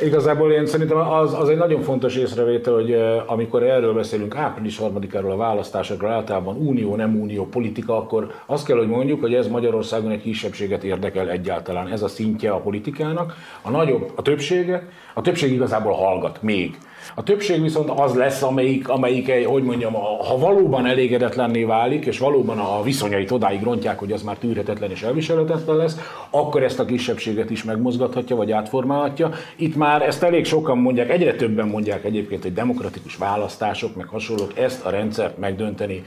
Igazából 0.00 0.52
én 0.52 0.66
szerintem 0.66 0.96
az, 0.96 1.34
az 1.34 1.48
egy 1.48 1.56
nagyon 1.56 1.82
fontos 1.82 2.16
észrevétel, 2.16 2.74
hogy 2.74 2.96
amikor 3.26 3.62
erről 3.62 3.94
beszélünk 3.94 4.36
április 4.36 4.78
harmadikáról 4.78 5.30
a 5.30 5.36
választásokról, 5.36 6.10
általában 6.10 6.56
unió, 6.56 6.96
nem 6.96 7.20
unió 7.20 7.46
politika, 7.46 7.96
akkor 7.96 8.32
azt 8.46 8.66
kell, 8.66 8.76
hogy 8.76 8.88
mondjuk, 8.88 9.20
hogy 9.20 9.34
ez 9.34 9.48
Magyarországon 9.48 10.10
egy 10.10 10.22
kisebbséget 10.22 10.84
érdekel 10.84 11.30
egyáltalán. 11.30 11.88
Ez 11.88 12.02
a 12.02 12.08
szintje 12.08 12.50
a 12.50 12.60
politikának. 12.60 13.34
A 13.62 13.70
nagyobb, 13.70 14.12
a 14.14 14.22
többsége, 14.22 14.88
a 15.14 15.20
többség 15.20 15.52
igazából 15.52 15.92
hallgat 15.92 16.42
még. 16.42 16.78
A 17.14 17.22
többség 17.22 17.62
viszont 17.62 17.90
az 17.90 18.14
lesz, 18.14 18.42
amelyik, 18.42 18.88
amelyik 18.88 19.46
hogy 19.46 19.62
mondjam, 19.62 19.92
ha 20.28 20.38
valóban 20.38 20.86
elégedetlenné 20.86 21.64
válik, 21.64 22.06
és 22.06 22.18
valóban 22.18 22.58
a 22.58 22.82
viszonyait 22.82 23.30
odáig 23.30 23.62
rontják, 23.62 23.98
hogy 23.98 24.12
az 24.12 24.22
már 24.22 24.36
tűrhetetlen 24.36 24.90
és 24.90 25.02
elviselhetetlen 25.02 25.76
lesz, 25.76 25.96
akkor 26.30 26.62
ezt 26.62 26.78
a 26.78 26.84
kisebbséget 26.84 27.50
is 27.50 27.64
megmozgathatja, 27.64 28.36
vagy 28.36 28.52
átformálhatja. 28.52 29.30
Itt 29.56 29.76
már 29.76 30.02
ezt 30.02 30.22
elég 30.22 30.44
sokan 30.44 30.78
mondják, 30.78 31.10
egyre 31.10 31.34
többen 31.34 31.68
mondják 31.68 32.04
egyébként, 32.04 32.42
hogy 32.42 32.52
demokratikus 32.52 33.16
választások, 33.16 33.96
meg 33.96 34.06
hasonlók, 34.06 34.58
ezt 34.58 34.84
a 34.84 34.90
rendszert 34.90 35.38
megdönteni 35.38 36.04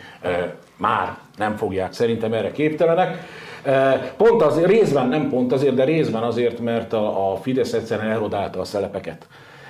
már 0.77 1.17
nem 1.37 1.55
fogják. 1.55 1.93
Szerintem 1.93 2.33
erre 2.33 2.51
képtelenek. 2.51 3.25
Pont 4.17 4.41
az, 4.41 4.65
részben 4.65 5.07
nem 5.07 5.29
pont 5.29 5.51
azért, 5.51 5.75
de 5.75 5.83
részben 5.83 6.23
azért, 6.23 6.59
mert 6.59 6.93
a, 6.93 7.31
a 7.31 7.35
Fidesz 7.35 7.73
egyszerűen 7.73 8.11
erodálta 8.11 8.59
a 8.59 8.63
szelepeket 8.63 9.27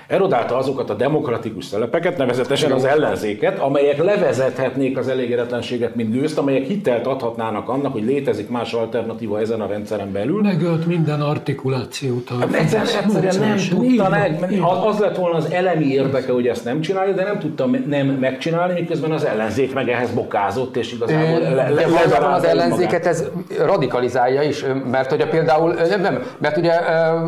erodálta 0.08 0.58
azokat 0.58 0.90
a 0.90 0.94
demokratikus 0.94 1.66
szerepeket, 1.66 2.18
nevezetesen 2.18 2.72
az 2.72 2.86
ellenzéket, 2.86 3.60
amelyek 3.60 4.04
levezethetnék 4.04 4.98
az 4.98 5.08
elégedetlenséget, 5.08 5.96
mint 5.96 6.12
gőzt, 6.12 6.38
amelyek 6.38 6.66
hitelt 6.66 7.08
adhatnának 7.08 7.70
annak, 7.70 7.92
hogy 7.92 8.04
létezik 8.04 8.50
más 8.50 8.74
alternatíva 8.74 9.40
ezen 9.40 9.62
a 9.62 9.68
rendszeren 9.68 10.12
belül. 10.12 10.42
Megölt 10.42 10.86
minden 10.86 11.22
artikulációt. 11.22 12.30
Hát 12.40 12.54
egyszerűen, 12.54 12.88
egyszerűen 13.04 13.40
nem 13.40 13.58
tudta 13.70 14.10
meg. 14.10 14.62
Az 14.86 15.00
lett 15.00 15.16
volna 15.16 15.38
az 15.38 15.52
elemi 15.52 15.86
érdeke, 15.86 16.32
hogy 16.32 16.48
ezt 16.48 16.64
nem 16.64 16.82
csinálja, 16.82 17.14
de 17.14 17.24
nem 17.24 17.40
tudta 17.40 17.66
nem 17.86 18.08
megcsinálni, 18.08 18.74
miközben 18.80 19.12
az 19.12 19.26
ellenzék 19.26 19.74
meg 19.74 19.90
ehhez 19.90 20.12
bokázott, 20.12 20.76
és 20.76 20.94
igazából 20.94 21.40
le, 21.40 21.50
le, 21.50 21.70
le, 21.70 22.20
le 22.20 22.34
az 22.34 22.44
ellenzéket 22.44 23.06
ez 23.06 23.24
radikalizálja 23.66 24.42
is, 24.42 24.66
mert 24.92 25.12
ugye 25.12 25.28
például, 25.28 25.74
nem, 25.90 26.02
nem, 26.02 26.24
mert 26.38 26.58
ugye 26.58 26.74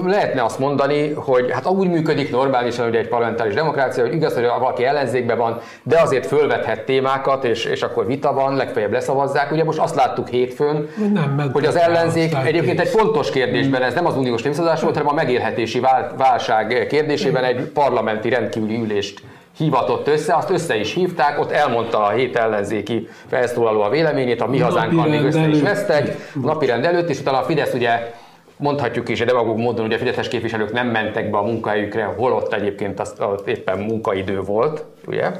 lehetne 0.05 0.43
azt 0.43 0.59
mondani, 0.59 1.13
hogy 1.13 1.51
hát 1.51 1.67
úgy 1.67 1.89
működik 1.89 2.31
normális 2.31 2.68
normálisan 2.77 2.87
ugye 2.87 2.99
egy 2.99 3.07
parlamentáris 3.07 3.53
demokrácia, 3.53 4.03
hogy 4.03 4.13
igaz, 4.13 4.33
hogy 4.33 4.43
valaki 4.43 4.85
ellenzékben 4.85 5.37
van, 5.37 5.59
de 5.83 6.01
azért 6.01 6.25
fölvethet 6.25 6.85
témákat, 6.85 7.43
és, 7.43 7.65
és 7.65 7.81
akkor 7.81 8.05
vita 8.05 8.33
van, 8.33 8.55
legfeljebb 8.55 8.91
leszavazzák. 8.91 9.51
Ugye 9.51 9.63
most 9.63 9.79
azt 9.79 9.95
láttuk 9.95 10.27
hétfőn, 10.27 10.89
nem, 11.13 11.49
hogy 11.53 11.65
az 11.65 11.75
ellenzék 11.75 12.35
egyébként 12.45 12.79
egy 12.79 12.87
fontos 12.87 13.29
kérdésben, 13.31 13.81
ez 13.81 13.93
nem 13.93 14.05
az 14.05 14.17
uniós 14.17 14.41
népszavazás 14.41 14.81
volt, 14.81 14.93
hanem 14.97 15.09
a 15.09 15.13
megélhetési 15.13 15.81
válság 16.17 16.87
kérdésében 16.89 17.43
egy 17.43 17.61
parlamenti 17.61 18.29
rendkívüli 18.29 18.81
ülést 18.81 19.21
hívatott 19.57 20.07
össze, 20.07 20.35
azt 20.35 20.49
össze 20.49 20.75
is 20.75 20.93
hívták, 20.93 21.39
ott 21.39 21.51
elmondta 21.51 22.03
a 22.03 22.09
hét 22.09 22.35
ellenzéki 22.35 23.07
felszólaló 23.27 23.81
a 23.81 23.89
véleményét, 23.89 24.41
a 24.41 24.47
mi 24.47 24.59
hazánk 24.59 25.07
még 25.07 25.23
össze 25.23 25.47
is 25.47 25.61
vesztek, 25.61 26.31
napirend 26.41 26.85
előtt, 26.85 27.09
és 27.09 27.19
utána 27.19 27.39
a 27.39 27.43
Fidesz 27.43 27.73
ugye 27.73 28.13
mondhatjuk 28.59 29.09
is, 29.09 29.19
de 29.19 29.25
demagóg 29.25 29.57
módon, 29.57 29.85
hogy 29.85 29.93
a 29.93 29.97
fideszes 29.97 30.27
képviselők 30.27 30.71
nem 30.71 30.87
mentek 30.87 31.29
be 31.29 31.37
a 31.37 31.41
munkahelyükre, 31.41 32.03
holott 32.03 32.53
egyébként 32.53 32.99
az, 32.99 33.13
az 33.17 33.41
éppen 33.45 33.79
munkaidő 33.79 34.41
volt, 34.41 34.85
ugye? 35.07 35.31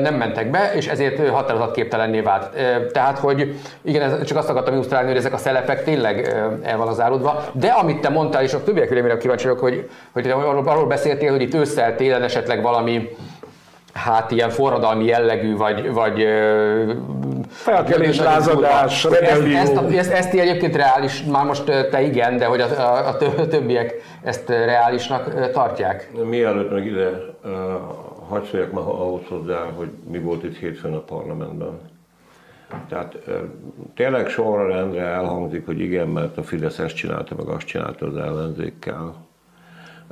nem 0.00 0.14
mentek 0.14 0.50
be, 0.50 0.72
és 0.74 0.86
ezért 0.86 1.28
határozatképtelenné 1.28 2.20
vált. 2.20 2.56
Tehát, 2.92 3.18
hogy 3.18 3.54
igen, 3.82 4.22
csak 4.24 4.38
azt 4.38 4.48
akartam 4.48 4.72
illusztrálni, 4.72 5.08
hogy 5.08 5.16
ezek 5.16 5.32
a 5.32 5.36
szelepek 5.36 5.84
tényleg 5.84 6.34
el 6.62 6.76
van 6.76 6.88
az 6.88 7.00
árudva, 7.00 7.44
de 7.52 7.68
amit 7.68 8.00
te 8.00 8.08
mondtál, 8.08 8.42
és 8.42 8.54
a 8.54 8.62
többiek 8.62 8.88
véleményre 8.88 9.16
kíváncsi 9.16 9.44
vagyok, 9.44 9.60
hogy, 9.60 9.88
hogy 10.12 10.30
arról 10.30 10.86
beszéltél, 10.86 11.30
hogy 11.30 11.42
itt 11.42 11.54
ősszel, 11.54 11.96
télen 11.96 12.22
esetleg 12.22 12.62
valami 12.62 13.08
hát 14.04 14.30
ilyen 14.30 14.50
forradalmi 14.50 15.04
jellegű, 15.04 15.56
vagy, 15.56 15.92
vagy 15.92 16.26
felkelés, 17.48 18.18
lázadás, 18.18 19.04
ezt, 19.04 19.42
ezt, 19.42 19.76
ezt, 19.92 20.10
ezt 20.10 20.34
egyébként 20.34 20.76
reális, 20.76 21.22
már 21.22 21.44
most 21.44 21.64
te 21.64 22.02
igen, 22.02 22.36
de 22.36 22.46
hogy 22.46 22.60
a, 22.60 22.66
a, 22.66 23.08
a 23.08 23.16
többiek 23.48 23.94
ezt 24.22 24.48
reálisnak 24.48 25.50
tartják? 25.50 26.10
Mielőtt 26.24 26.70
meg 26.70 26.86
ide, 26.86 27.10
uh, 27.44 27.50
hagyd 28.28 28.44
szóljak 28.44 28.72
már 28.72 28.84
ahhoz 28.84 29.22
hozzá, 29.28 29.64
hogy 29.76 29.88
mi 30.10 30.18
volt 30.18 30.44
itt 30.44 30.56
hétfőn 30.56 30.94
a 30.94 31.00
parlamentben. 31.00 31.80
Tehát 32.88 33.16
uh, 33.26 33.34
tényleg 33.94 34.28
sorra 34.28 34.68
rendre 34.68 35.02
elhangzik, 35.02 35.66
hogy 35.66 35.80
igen, 35.80 36.08
mert 36.08 36.38
a 36.38 36.42
Fidesz 36.42 36.78
ezt 36.78 36.94
csinálta, 36.94 37.34
meg 37.34 37.46
azt 37.46 37.66
csinálta 37.66 38.06
az 38.06 38.16
ellenzékkel. 38.16 39.14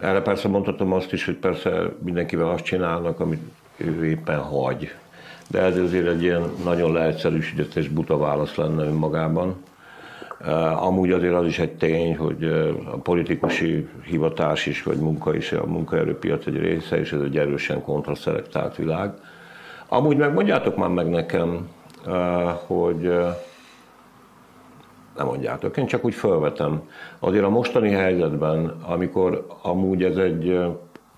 Erre 0.00 0.20
persze 0.20 0.48
mondhatom 0.48 0.92
azt 0.92 1.12
is, 1.12 1.24
hogy 1.24 1.36
persze 1.36 1.70
mindenkivel 2.02 2.48
azt 2.48 2.64
csinálnak, 2.64 3.20
amit 3.20 3.40
ő 3.76 4.06
éppen 4.06 4.38
hagy. 4.38 4.94
De 5.50 5.60
ez 5.60 5.78
azért 5.78 6.06
egy 6.06 6.22
ilyen 6.22 6.42
nagyon 6.64 6.92
leegyszerűsített 6.92 7.74
és 7.74 7.88
buta 7.88 8.18
válasz 8.18 8.54
lenne 8.54 8.84
önmagában. 8.84 9.56
Amúgy 10.76 11.10
azért 11.12 11.34
az 11.34 11.46
is 11.46 11.58
egy 11.58 11.72
tény, 11.72 12.16
hogy 12.16 12.44
a 12.92 12.96
politikusi 12.96 13.88
hivatás 14.04 14.66
is, 14.66 14.82
vagy 14.82 14.98
munka 14.98 15.34
is 15.34 15.52
a 15.52 15.66
munkaerőpiac 15.66 16.46
egy 16.46 16.58
része, 16.58 16.98
és 16.98 17.12
ez 17.12 17.20
egy 17.20 17.38
erősen 17.38 17.82
kontraszelektált 17.82 18.76
világ. 18.76 19.12
Amúgy 19.88 20.16
meg 20.16 20.32
mondjátok 20.32 20.76
már 20.76 20.88
meg 20.88 21.08
nekem, 21.08 21.68
hogy 22.66 23.00
nem 25.16 25.26
mondjátok, 25.26 25.76
én 25.76 25.86
csak 25.86 26.04
úgy 26.04 26.14
felvetem. 26.14 26.82
Azért 27.18 27.44
a 27.44 27.48
mostani 27.48 27.90
helyzetben, 27.90 28.74
amikor 28.86 29.46
amúgy 29.62 30.04
ez 30.04 30.16
egy 30.16 30.58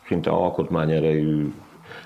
szinte 0.06 0.30
alkotmányerejű 0.30 1.52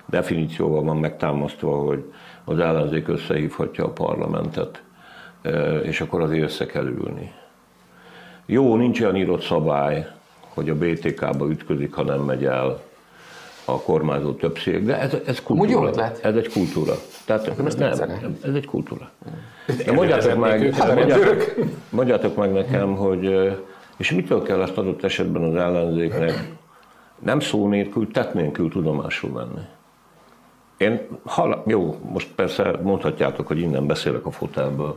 definícióval 0.07 0.83
van 0.83 0.97
megtámasztva, 0.97 1.77
hogy 1.77 2.13
az 2.45 2.59
ellenzék 2.59 3.09
összehívhatja 3.09 3.85
a 3.85 3.91
parlamentet, 3.91 4.83
e, 5.43 5.51
és 5.77 6.01
akkor 6.01 6.21
azért 6.21 6.43
össze 6.43 6.67
kell 6.67 6.87
ülni. 6.87 7.33
Jó, 8.47 8.77
nincs 8.77 9.01
olyan 9.01 9.17
írott 9.17 9.43
szabály, 9.43 10.07
hogy 10.41 10.71
a 10.71 10.75
BTK-ba 10.75 11.51
ütközik, 11.51 11.95
ha 11.95 12.03
nem 12.03 12.21
megy 12.21 12.45
el 12.45 12.81
a 13.65 13.81
kormányzó 13.81 14.33
többség, 14.33 14.85
de 14.85 14.99
ez, 14.99 15.17
ez 15.27 15.43
kultúra. 15.43 15.67
Ez 16.23 16.35
egy 16.37 16.49
kultúra. 16.49 16.95
Tehát 17.25 17.57
nem, 17.79 17.89
nem, 17.97 18.39
ez 18.43 18.55
egy 18.55 18.67
kultúra. 18.67 19.11
De 19.85 19.93
mondjátok 19.93 20.39
meg, 20.39 20.75
mondjátok, 20.95 21.55
mondjátok 21.91 22.37
meg 22.37 22.53
nekem, 22.53 22.95
hogy 22.95 23.53
és 23.97 24.11
mitől 24.11 24.43
kell 24.43 24.63
ezt 24.63 24.77
adott 24.77 25.05
esetben 25.05 25.43
az 25.43 25.55
ellenzéknek 25.55 26.49
nem 27.25 27.41
szó 27.41 27.69
nélkül, 27.69 28.11
tett 28.11 28.35
nélkül 28.35 28.71
tudomásul 28.71 29.33
venni? 29.33 29.61
Én, 30.77 31.01
hall, 31.25 31.63
jó, 31.67 31.97
most 32.13 32.29
persze 32.35 32.79
mondhatjátok, 32.83 33.47
hogy 33.47 33.59
innen 33.59 33.87
beszélek 33.87 34.27
a 34.27 34.31
fotelből. 34.31 34.97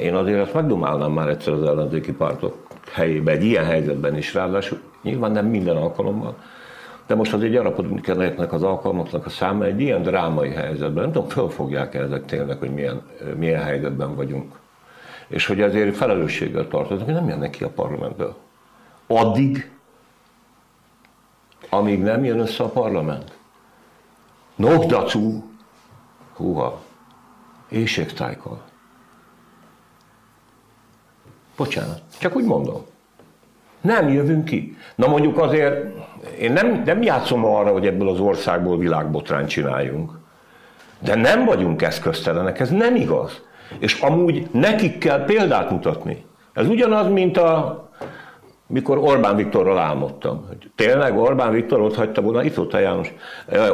Én 0.00 0.14
azért 0.14 0.40
ezt 0.40 0.54
megdomálnám 0.54 1.12
már 1.12 1.28
egyszer 1.28 1.52
az 1.52 1.62
ellenzéki 1.62 2.12
pártok 2.12 2.66
helyébe, 2.92 3.30
egy 3.32 3.44
ilyen 3.44 3.64
helyzetben 3.64 4.16
is, 4.16 4.34
ráadásul 4.34 4.80
nyilván 5.02 5.32
nem 5.32 5.46
minden 5.46 5.76
alkalommal, 5.76 6.36
de 7.06 7.14
most 7.14 7.32
azért 7.32 7.52
gyarapodni 7.52 8.00
kellene 8.00 8.46
az 8.50 8.62
alkalmaknak 8.62 9.26
a 9.26 9.28
száma 9.28 9.64
egy 9.64 9.80
ilyen 9.80 10.02
drámai 10.02 10.50
helyzetben. 10.50 11.02
Nem 11.02 11.12
tudom, 11.12 11.28
fölfogják 11.28 11.94
ezek 11.94 12.24
tényleg, 12.24 12.58
hogy 12.58 12.70
milyen, 12.70 13.02
milyen 13.36 13.62
helyzetben 13.62 14.14
vagyunk. 14.14 14.58
És 15.28 15.46
hogy 15.46 15.60
ezért 15.60 15.96
felelősséggel 15.96 16.68
tartozunk, 16.68 17.04
hogy 17.04 17.14
nem 17.14 17.28
jönnek 17.28 17.50
ki 17.50 17.64
a 17.64 17.68
parlamentből. 17.68 18.34
Addig, 19.06 19.70
amíg 21.70 22.02
nem 22.02 22.24
jön 22.24 22.38
össze 22.38 22.62
a 22.62 22.68
parlament. 22.68 23.38
Nogdacú, 24.54 25.44
húha, 26.36 26.80
éjségtájkal. 27.68 28.62
Bocsánat, 31.56 32.02
csak 32.18 32.36
úgy 32.36 32.44
mondom. 32.44 32.86
Nem 33.80 34.08
jövünk 34.08 34.44
ki. 34.44 34.76
Na 34.94 35.06
mondjuk 35.06 35.38
azért, 35.38 35.94
én 36.38 36.52
nem, 36.52 36.82
nem 36.84 37.02
játszom 37.02 37.44
arra, 37.44 37.72
hogy 37.72 37.86
ebből 37.86 38.08
az 38.08 38.20
országból 38.20 38.78
világbotrány 38.78 39.46
csináljunk. 39.46 40.18
De 40.98 41.14
nem 41.14 41.44
vagyunk 41.44 41.82
eszköztelenek, 41.82 42.60
ez 42.60 42.70
nem 42.70 42.96
igaz. 42.96 43.40
És 43.78 44.00
amúgy 44.00 44.48
nekik 44.52 44.98
kell 44.98 45.24
példát 45.24 45.70
mutatni. 45.70 46.24
Ez 46.52 46.68
ugyanaz, 46.68 47.08
mint 47.08 47.36
a 47.36 47.88
mikor 48.70 48.98
Orbán 48.98 49.36
Viktorral 49.36 49.78
álmodtam. 49.78 50.44
Hogy 50.48 50.70
tényleg 50.74 51.18
Orbán 51.18 51.52
Viktor 51.52 51.80
ott 51.80 51.94
hagyta 51.94 52.20
volna, 52.20 52.42
itt 52.42 52.58
ott 52.58 52.72
János, 52.72 53.14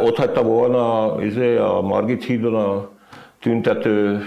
ott 0.04 0.16
hagyta 0.16 0.42
volna 0.42 1.14
izé, 1.22 1.56
a 1.56 1.80
Margit 1.80 2.24
hídon 2.24 2.54
a 2.54 2.88
tüntető 3.40 4.20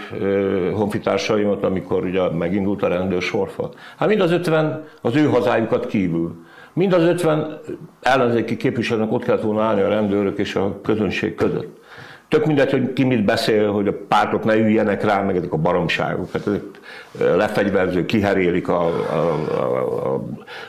honfitársaimat, 0.74 1.64
amikor 1.64 2.04
ugye 2.04 2.30
megindult 2.30 2.84
a 2.84 2.88
rendőrsorfa. 2.88 3.70
Hát 3.98 4.10
mind 4.10 4.22
az 4.22 4.32
50 4.32 4.88
az 5.02 5.16
ő 5.16 5.26
hazájukat 5.26 5.86
kívül. 5.86 6.36
Mind 6.74 6.94
az 6.94 7.04
50 7.04 7.60
ellenzéki 8.02 8.58
képviselőnek 8.58 9.12
ott 9.12 9.24
kellett 9.24 9.42
volna 9.42 9.62
állni 9.62 9.82
a 9.82 9.90
rendőrök 9.90 10.38
és 10.38 10.56
a 10.56 10.82
közönség 10.82 11.36
között. 11.36 11.79
Tök 12.30 12.46
mindegy, 12.46 12.72
hogy 12.72 12.94
ki 12.94 13.04
mit 13.04 13.26
beszél, 13.26 13.72
hogy 13.72 13.88
a 13.88 13.94
pártok 14.08 14.44
ne 14.44 14.56
üljenek 14.56 15.04
rá, 15.04 15.22
meg 15.22 15.36
ezek 15.36 15.54
a 15.54 15.58
baromságok. 15.58 16.32
Hát 16.32 16.48
ezek 16.48 16.62
lefegyverző, 17.18 18.06
kiherélik 18.06 18.68
a, 18.68 18.86
a, 18.86 19.16
a, 19.52 20.14
a, 20.14 20.24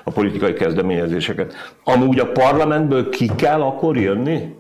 a 0.05 0.11
politikai 0.11 0.53
kezdeményezéseket. 0.53 1.55
Amúgy 1.85 2.19
a 2.19 2.27
parlamentből 2.27 3.09
ki 3.09 3.31
kell 3.37 3.63
akkor 3.63 3.97
jönni? 3.97 4.55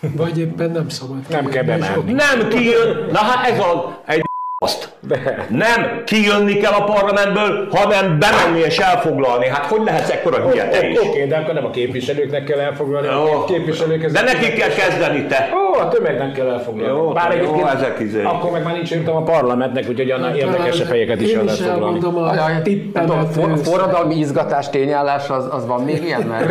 Vagy 0.00 0.38
éppen 0.38 0.70
nem 0.70 0.88
szabad. 0.88 1.16
Nem 1.28 1.46
kell 1.46 1.62
bemenni. 1.62 2.12
Nem 2.12 2.48
kijön, 2.48 3.06
na 3.12 3.18
hát 3.18 3.50
ez 3.50 3.58
a, 3.58 4.02
egy 4.06 4.24
azt. 4.56 4.93
De. 5.08 5.46
Nem 5.48 6.02
kijönni 6.04 6.56
kell 6.56 6.72
a 6.72 6.84
parlamentből, 6.84 7.68
hanem 7.70 8.18
bemenni 8.18 8.60
és 8.66 8.78
elfoglalni. 8.78 9.46
Hát 9.46 9.66
hogy 9.66 9.80
lehetsz 9.84 10.10
ekkora 10.10 10.36
hülye 10.36 10.68
te 10.68 10.88
is? 10.88 10.98
Oké, 10.98 11.08
okay, 11.08 11.26
de 11.26 11.36
akkor 11.36 11.54
nem 11.54 11.64
a 11.64 11.70
képviselőknek 11.70 12.44
kell 12.44 12.58
elfoglalni, 12.58 13.06
Jó. 13.06 13.40
a 13.40 13.44
képviselők 13.44 14.06
De 14.06 14.22
nekik 14.22 14.54
kell 14.54 14.68
kezdeni 14.68 15.26
te. 15.26 15.48
Ó, 15.54 15.78
a 15.80 15.88
tömegnek 15.88 16.32
kell 16.32 16.50
elfoglalni. 16.50 16.98
Jó, 16.98 17.08
Bár 17.08 17.32
jó, 17.32 17.38
egyébként 17.38 17.68
ezek 17.68 18.00
izé. 18.00 18.22
Akkor 18.22 18.50
meg 18.50 18.62
már 18.62 18.74
nincs 18.74 18.90
értem 18.90 19.16
a 19.16 19.22
parlamentnek, 19.22 19.84
úgyhogy 19.88 20.10
annál 20.10 20.36
érdekesebb 20.36 20.88
helyeket 20.88 21.20
is 21.20 21.30
Én 21.30 21.38
el 21.38 21.44
is 21.44 21.58
lehet 21.58 21.72
foglalni. 21.72 21.98
elmondom 22.02 22.24
a 22.24 22.34
nem 22.34 22.62
tippemet. 22.62 23.26
őszintén. 23.28 23.56
forradalmi 23.56 24.14
izgatás, 24.14 24.70
tényállás, 24.70 25.28
az, 25.28 25.48
az 25.50 25.66
van 25.66 25.82
még 25.82 26.04
ilyen? 26.04 26.22
Mert. 26.22 26.46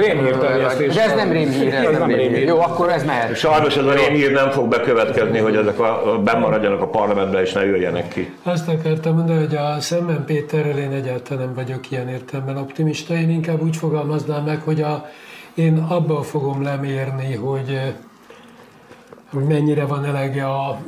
De 0.93 1.01
ez 1.03 1.13
nem 1.15 1.31
rémhír, 1.31 1.73
ez, 1.73 1.97
nem 1.97 2.07
rémhír. 2.07 2.17
rémhír. 2.17 2.47
Jó, 2.47 2.59
akkor 2.59 2.89
ez 2.89 3.03
mehet. 3.03 3.35
Sajnos 3.35 3.77
ez 3.77 3.85
a 3.85 3.93
rémhír 3.93 4.31
nem 4.31 4.49
fog 4.49 4.67
bekövetkezni, 4.67 5.39
hogy 5.39 5.55
ezek 5.55 5.79
a, 5.79 6.19
bemaradjanak 6.23 6.81
a 6.81 6.87
parlamentbe 6.87 7.41
és 7.41 7.53
ne 7.53 7.65
jöjjenek 7.65 8.07
ki. 8.07 8.33
Azt 8.45 8.67
akartam 8.67 9.15
mondani, 9.15 9.39
hogy 9.39 9.55
a 9.55 9.79
Szemben 9.79 10.25
Péterrel 10.25 10.77
én 10.77 10.91
egyáltalán 10.91 11.45
nem 11.45 11.53
vagyok 11.53 11.91
ilyen 11.91 12.09
értelemben 12.09 12.57
optimista. 12.57 13.15
Én 13.15 13.29
inkább 13.29 13.61
úgy 13.61 13.75
fogalmaznám 13.75 14.43
meg, 14.43 14.61
hogy 14.61 14.81
a, 14.81 15.09
én 15.53 15.77
abban 15.77 16.23
fogom 16.23 16.63
lemérni, 16.63 17.35
hogy, 17.35 17.69
eh, 17.69 17.93
hogy 19.31 19.43
mennyire 19.43 19.85
van 19.85 20.05
elege 20.05 20.45
a 20.45 20.81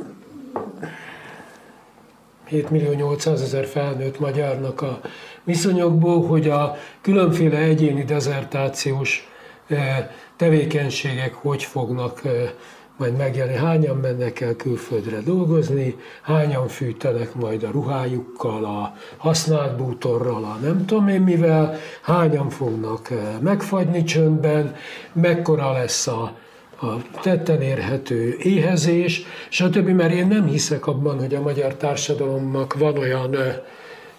7 2.44 2.70
millió 2.70 2.92
800 2.92 3.42
ezer 3.42 3.66
felnőtt 3.66 4.18
magyarnak 4.18 4.82
a 4.82 5.00
viszonyokból, 5.44 6.26
hogy 6.26 6.48
a 6.48 6.76
különféle 7.00 7.58
egyéni 7.58 8.04
dezertációs 8.04 9.28
eh, 9.66 10.08
tevékenységek 10.36 11.34
hogy 11.34 11.62
fognak 11.62 12.24
eh, 12.24 12.50
majd 12.96 13.16
megjelenni, 13.16 13.56
hányan 13.56 13.96
mennek 13.96 14.40
el 14.40 14.56
külföldre 14.56 15.20
dolgozni, 15.20 15.96
hányan 16.22 16.68
fűtenek 16.68 17.34
majd 17.34 17.62
a 17.62 17.70
ruhájukkal, 17.70 18.64
a 18.64 18.96
használt 19.16 19.76
bútorral, 19.76 20.44
a 20.44 20.58
nem 20.62 20.86
tudom 20.86 21.08
én 21.08 21.20
mivel, 21.20 21.74
hányan 22.02 22.50
fognak 22.50 23.10
eh, 23.10 23.18
megfagyni 23.40 24.04
csöndben, 24.04 24.74
mekkora 25.12 25.72
lesz 25.72 26.06
a 26.06 26.32
a 26.80 27.20
tetten 27.22 27.62
érhető 27.62 28.36
éhezés, 28.38 29.22
stb. 29.48 29.88
Mert 29.88 30.12
én 30.12 30.26
nem 30.26 30.46
hiszek 30.46 30.86
abban, 30.86 31.18
hogy 31.18 31.34
a 31.34 31.40
magyar 31.40 31.74
társadalomnak 31.74 32.74
van 32.74 32.98
olyan, 32.98 33.34
ö, 33.34 33.48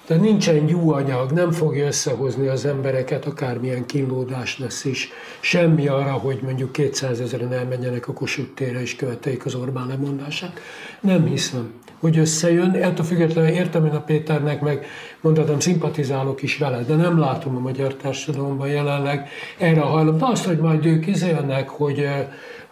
de 0.08 0.16
nincsen 0.16 0.70
anyag, 0.88 1.32
nem 1.32 1.52
fogja 1.52 1.86
összehozni 1.86 2.48
az 2.48 2.66
embereket, 2.66 3.26
akármilyen 3.26 3.86
kínlódás 3.86 4.60
lesz 4.60 4.86
is. 4.86 5.10
Semmi 5.40 5.88
arra, 5.88 6.12
hogy 6.12 6.40
mondjuk 6.44 6.72
200 6.72 7.20
ezeren 7.20 7.54
elmenjenek 7.54 8.08
a 8.08 8.14
Kossuth 8.14 8.54
térre 8.54 8.82
és 8.82 8.96
követeljék 8.96 9.46
az 9.46 9.56
Orbán 9.56 9.88
lemondását. 9.88 10.60
Nem 11.00 11.26
hiszem, 11.26 11.74
hogy 12.00 12.18
összejön. 12.18 12.72
Ettől 12.72 13.06
függetlenül 13.06 13.50
értem 13.50 13.86
én 13.86 13.92
a 13.92 14.02
Péternek, 14.02 14.62
meg 14.62 14.86
mondhatom, 15.22 15.60
szimpatizálok 15.60 16.42
is 16.42 16.58
vele, 16.58 16.82
de 16.82 16.96
nem 16.96 17.20
látom 17.20 17.56
a 17.56 17.60
magyar 17.60 17.94
társadalomban 17.94 18.68
jelenleg 18.68 19.30
erre 19.58 19.82
a 19.82 19.86
hajlam. 19.86 20.18
De 20.18 20.26
azt, 20.26 20.46
hogy 20.46 20.58
majd 20.58 20.86
ők 20.86 21.08
izélnek, 21.08 21.70
hogy 21.70 22.00
ö, 22.00 22.20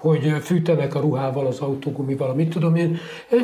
hogy 0.05 0.33
fűtenek 0.41 0.95
a 0.95 0.99
ruhával, 0.99 1.45
az 1.45 1.59
autógumival, 1.59 2.33
mit 2.33 2.49
tudom 2.49 2.75
én, 2.75 2.97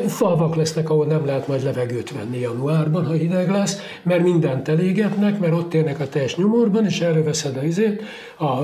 falvak 0.08 0.56
lesznek, 0.56 0.90
ahol 0.90 1.06
nem 1.06 1.26
lehet 1.26 1.48
majd 1.48 1.64
levegőt 1.64 2.12
venni 2.12 2.40
januárban, 2.40 3.06
ha 3.06 3.14
hideg 3.14 3.50
lesz, 3.50 3.80
mert 4.04 4.24
mindent 4.24 4.68
elégetnek, 4.68 5.40
mert 5.40 5.54
ott 5.54 5.74
élnek 5.74 6.00
a 6.00 6.08
teljes 6.08 6.36
nyomorban, 6.36 6.86
és 6.86 7.06
veszed 7.24 7.58
a 7.58 7.64
izét, 7.64 8.02
a 8.40 8.62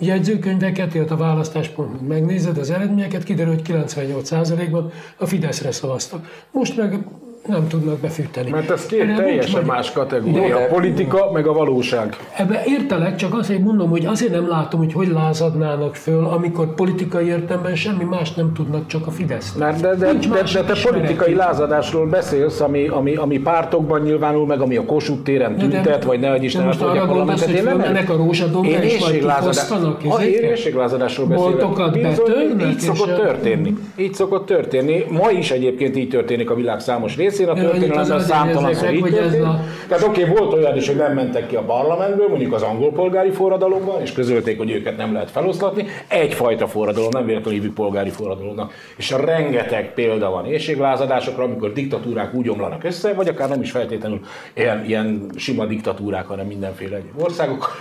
jegyzőkönyveket, 0.00 0.94
illetve 0.94 1.14
a 1.14 1.18
választáspont 1.18 2.08
megnézed, 2.08 2.58
az 2.58 2.70
eredményeket, 2.70 3.22
kiderül, 3.22 3.54
hogy 3.54 3.62
98%-ban 3.68 4.90
a 5.16 5.26
Fideszre 5.26 5.70
szavaztak. 5.70 6.46
Most 6.50 6.76
meg 6.76 6.98
nem 7.46 7.68
tudnak 7.68 7.98
befűteni. 7.98 8.50
Mert 8.50 8.70
ez 8.70 8.86
két 8.86 9.00
Erre 9.00 9.06
nincs 9.08 9.20
teljesen 9.22 9.50
magyar- 9.50 9.66
más 9.76 9.92
kategória. 9.92 10.56
De- 10.56 10.64
A 10.64 10.66
politika, 10.66 11.30
meg 11.32 11.46
a 11.46 11.52
valóság. 11.52 12.16
Ebbe 12.36 12.62
értelek, 12.66 13.16
csak 13.16 13.34
azért 13.34 13.60
mondom, 13.60 13.90
hogy 13.90 14.06
azért 14.06 14.32
nem 14.32 14.48
látom, 14.48 14.80
hogy 14.80 14.92
hogy 14.92 15.08
lázadnának 15.08 15.94
föl, 15.94 16.24
amikor 16.24 16.74
politikai 16.74 17.26
értelemben 17.26 17.74
semmi 17.74 18.04
más 18.04 18.34
nem 18.34 18.52
tudnak, 18.52 18.86
csak 18.86 19.06
a 19.06 19.10
Fidesz. 19.10 19.54
Mert 19.54 19.80
de, 19.80 19.94
de, 19.94 20.10
Nincs 20.10 20.28
de, 20.28 20.34
másik 20.34 20.60
de 20.62 20.72
te 20.72 20.80
politikai 20.90 21.34
lázadásról 21.34 22.06
beszélsz, 22.06 22.60
ami, 22.60 22.86
ami, 22.86 23.14
ami 23.14 23.38
pártokban 23.38 24.00
nyilvánul, 24.00 24.46
meg 24.46 24.60
ami 24.60 24.76
a 24.76 24.84
Kossuth 24.84 25.22
téren 25.22 25.56
De- 25.56 25.66
de- 25.66 25.70
tüntet, 25.70 26.04
vagy 26.04 26.20
ne 26.20 26.30
adj 26.30 26.44
Isten, 26.44 26.60
de 26.60 26.66
most 26.66 26.80
arra 26.80 27.06
gondolsz, 27.06 27.44
hogy 27.44 27.54
fölmennek 27.58 28.10
a 28.10 28.16
rózsadombra, 28.16 28.82
és 28.82 29.00
majd 29.00 29.14
kifosztanak 29.14 30.02
éjséglázadásról 30.24 31.26
beszélek. 31.26 31.52
Boltokat 31.52 31.92
Bizony, 31.92 32.10
betörnek, 32.16 32.70
Így 32.70 32.78
szokott 32.80 33.16
történni. 33.16 33.74
Így 33.96 34.14
szokott 34.14 34.46
történni. 34.46 35.04
Ma 35.10 35.30
is 35.30 35.50
egyébként 35.50 35.96
így 35.96 36.08
történik 36.08 36.50
a 36.50 36.54
világ 36.54 36.80
számos 36.80 37.14
részén. 37.28 37.48
A 37.48 37.54
történelemben 37.54 38.20
számtalanszor 38.20 38.92
így 38.92 39.02
történik. 39.02 39.44
a- 39.46 39.60
Tehát 39.88 40.04
oké, 40.04 40.24
volt 40.24 40.52
olyan 40.52 40.76
is, 40.76 40.86
hogy 40.86 40.96
nem 40.96 41.12
mentek 41.12 41.46
ki 41.46 41.56
a 41.56 41.60
parlamentből, 41.62 42.28
mondjuk 42.28 42.52
az 42.52 42.62
angol 42.62 42.92
polgári 42.92 43.30
forradalomban, 43.30 44.00
és 44.00 44.12
közölték, 44.12 44.58
hogy 44.58 44.70
őket 44.70 44.96
nem 44.96 45.12
lehet 45.12 45.30
feloszlatni. 45.30 45.86
Egyfajta 46.08 46.66
forradalom, 46.66 47.10
nem 47.12 47.24
véletlenül 47.26 47.58
hívjuk 47.58 47.74
polgári 47.74 48.10
forradalomnak. 48.10 48.72
És 48.96 49.12
a 49.12 49.24
rengeteg 49.24 49.94
példa 49.94 50.30
van 50.30 50.46
éjséglázadásokra, 50.46 51.44
amikor 51.44 51.72
diktatúrák 51.72 52.34
úgy 52.34 52.48
omlanak 52.48 52.84
össze, 52.84 53.12
vagy 53.12 53.28
akár 53.28 53.48
nem 53.48 53.60
is 53.60 53.70
feltétlenül 53.70 54.20
ilyen, 54.54 54.84
ilyen 54.86 55.30
sima 55.36 55.64
diktatúrák, 55.66 56.26
hanem 56.26 56.46
mindenféle 56.46 56.96
egyéb 56.96 57.22
országok, 57.22 57.76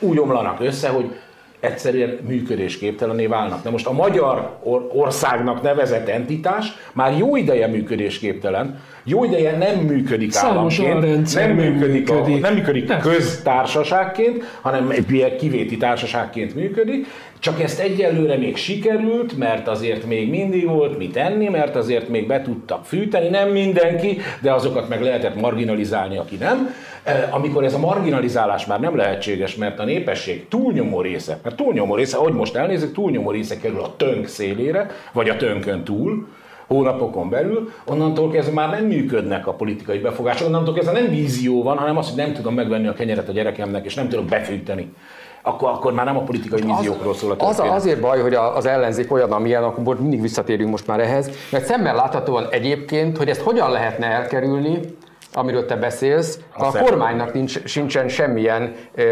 úgy 0.00 0.18
omlanak 0.18 0.60
össze, 0.60 0.88
hogy 0.88 1.04
egyszerűen 1.64 2.18
működésképtelené 2.26 3.26
válnak. 3.26 3.64
Na 3.64 3.70
most 3.70 3.86
a 3.86 3.92
magyar 3.92 4.58
or- 4.62 4.90
országnak 4.94 5.62
nevezett 5.62 6.08
entitás 6.08 6.72
már 6.92 7.18
jó 7.18 7.36
ideje 7.36 7.66
működésképtelen, 7.66 8.80
jó 9.04 9.24
ideje 9.24 9.56
nem 9.56 9.76
működik 9.78 10.32
Számos 10.32 10.80
államként, 10.80 11.34
nem 11.34 11.56
nem 11.56 11.56
működik, 11.56 12.10
a, 12.10 12.14
működik. 12.14 12.40
nem 12.40 12.54
működik 12.54 12.98
köztársaságként, 12.98 14.44
hanem 14.60 14.90
egy 14.90 15.36
kivéti 15.36 15.76
társaságként 15.76 16.54
működik, 16.54 17.06
csak 17.38 17.62
ezt 17.62 17.80
egyelőre 17.80 18.36
még 18.36 18.56
sikerült, 18.56 19.38
mert 19.38 19.68
azért 19.68 20.06
még 20.06 20.30
mindig 20.30 20.66
volt 20.66 20.98
mit 20.98 21.16
enni, 21.16 21.48
mert 21.48 21.76
azért 21.76 22.08
még 22.08 22.26
be 22.26 22.42
tudtak 22.42 22.84
fűteni, 22.84 23.28
nem 23.28 23.48
mindenki, 23.48 24.18
de 24.40 24.52
azokat 24.52 24.88
meg 24.88 25.02
lehetett 25.02 25.40
marginalizálni, 25.40 26.16
aki 26.16 26.36
nem. 26.36 26.74
Eh, 27.02 27.28
Amikor 27.30 27.64
ez 27.64 27.74
a 27.74 27.78
marginalizálás 27.78 28.66
már 28.66 28.80
nem 28.80 28.96
lehetséges, 28.96 29.54
mert 29.54 29.78
a 29.78 29.84
népesség 29.84 30.48
túlnyomó 30.48 31.00
része, 31.00 31.38
mert 31.42 31.56
túlnyomó 31.56 31.94
része, 31.94 32.16
ahogy 32.16 32.32
most 32.32 32.54
elnézzük, 32.56 32.92
túlnyomó 32.94 33.30
része 33.30 33.58
kerül 33.58 33.80
a 33.80 33.94
tönk 33.96 34.26
szélére, 34.26 34.90
vagy 35.12 35.28
a 35.28 35.36
tönkön 35.36 35.84
túl, 35.84 36.26
hónapokon 36.66 37.28
belül, 37.28 37.70
onnantól 37.86 38.30
kezdve 38.30 38.54
már 38.54 38.70
nem 38.70 38.84
működnek 38.84 39.46
a 39.46 39.52
politikai 39.52 39.98
befogások, 39.98 40.46
onnantól 40.46 40.74
kezdve 40.74 40.92
nem 41.00 41.08
vízió 41.10 41.62
van, 41.62 41.76
hanem 41.78 41.96
az, 41.96 42.08
hogy 42.08 42.16
nem 42.16 42.32
tudom 42.32 42.54
megvenni 42.54 42.86
a 42.86 42.92
kenyeret 42.92 43.28
a 43.28 43.32
gyerekemnek, 43.32 43.84
és 43.84 43.94
nem 43.94 44.08
tudok 44.08 44.24
befűteni. 44.24 44.92
Akkor, 45.42 45.68
akkor 45.68 45.92
már 45.92 46.04
nem 46.04 46.16
a 46.16 46.22
politikai 46.22 46.60
víziókról 46.62 47.14
szól 47.14 47.30
a 47.30 47.34
Az, 47.46 47.56
történet. 47.56 47.76
azért 47.76 48.00
baj, 48.00 48.20
hogy 48.20 48.34
az 48.34 48.66
ellenzék 48.66 49.12
olyan, 49.12 49.32
amilyen, 49.32 49.62
akkor 49.62 50.00
mindig 50.00 50.20
visszatérünk 50.20 50.70
most 50.70 50.86
már 50.86 51.00
ehhez, 51.00 51.30
mert 51.52 51.64
szemmel 51.64 51.94
láthatóan 51.94 52.46
egyébként, 52.50 53.16
hogy 53.16 53.28
ezt 53.28 53.40
hogyan 53.40 53.70
lehetne 53.70 54.06
elkerülni, 54.06 54.80
amiről 55.36 55.66
te 55.66 55.76
beszélsz, 55.76 56.38
a 56.56 56.70
szem- 56.70 56.84
kormánynak 56.84 57.32
nincs, 57.32 57.64
sincsen 57.64 58.08
semmilyen 58.08 58.74
ö, 58.94 59.02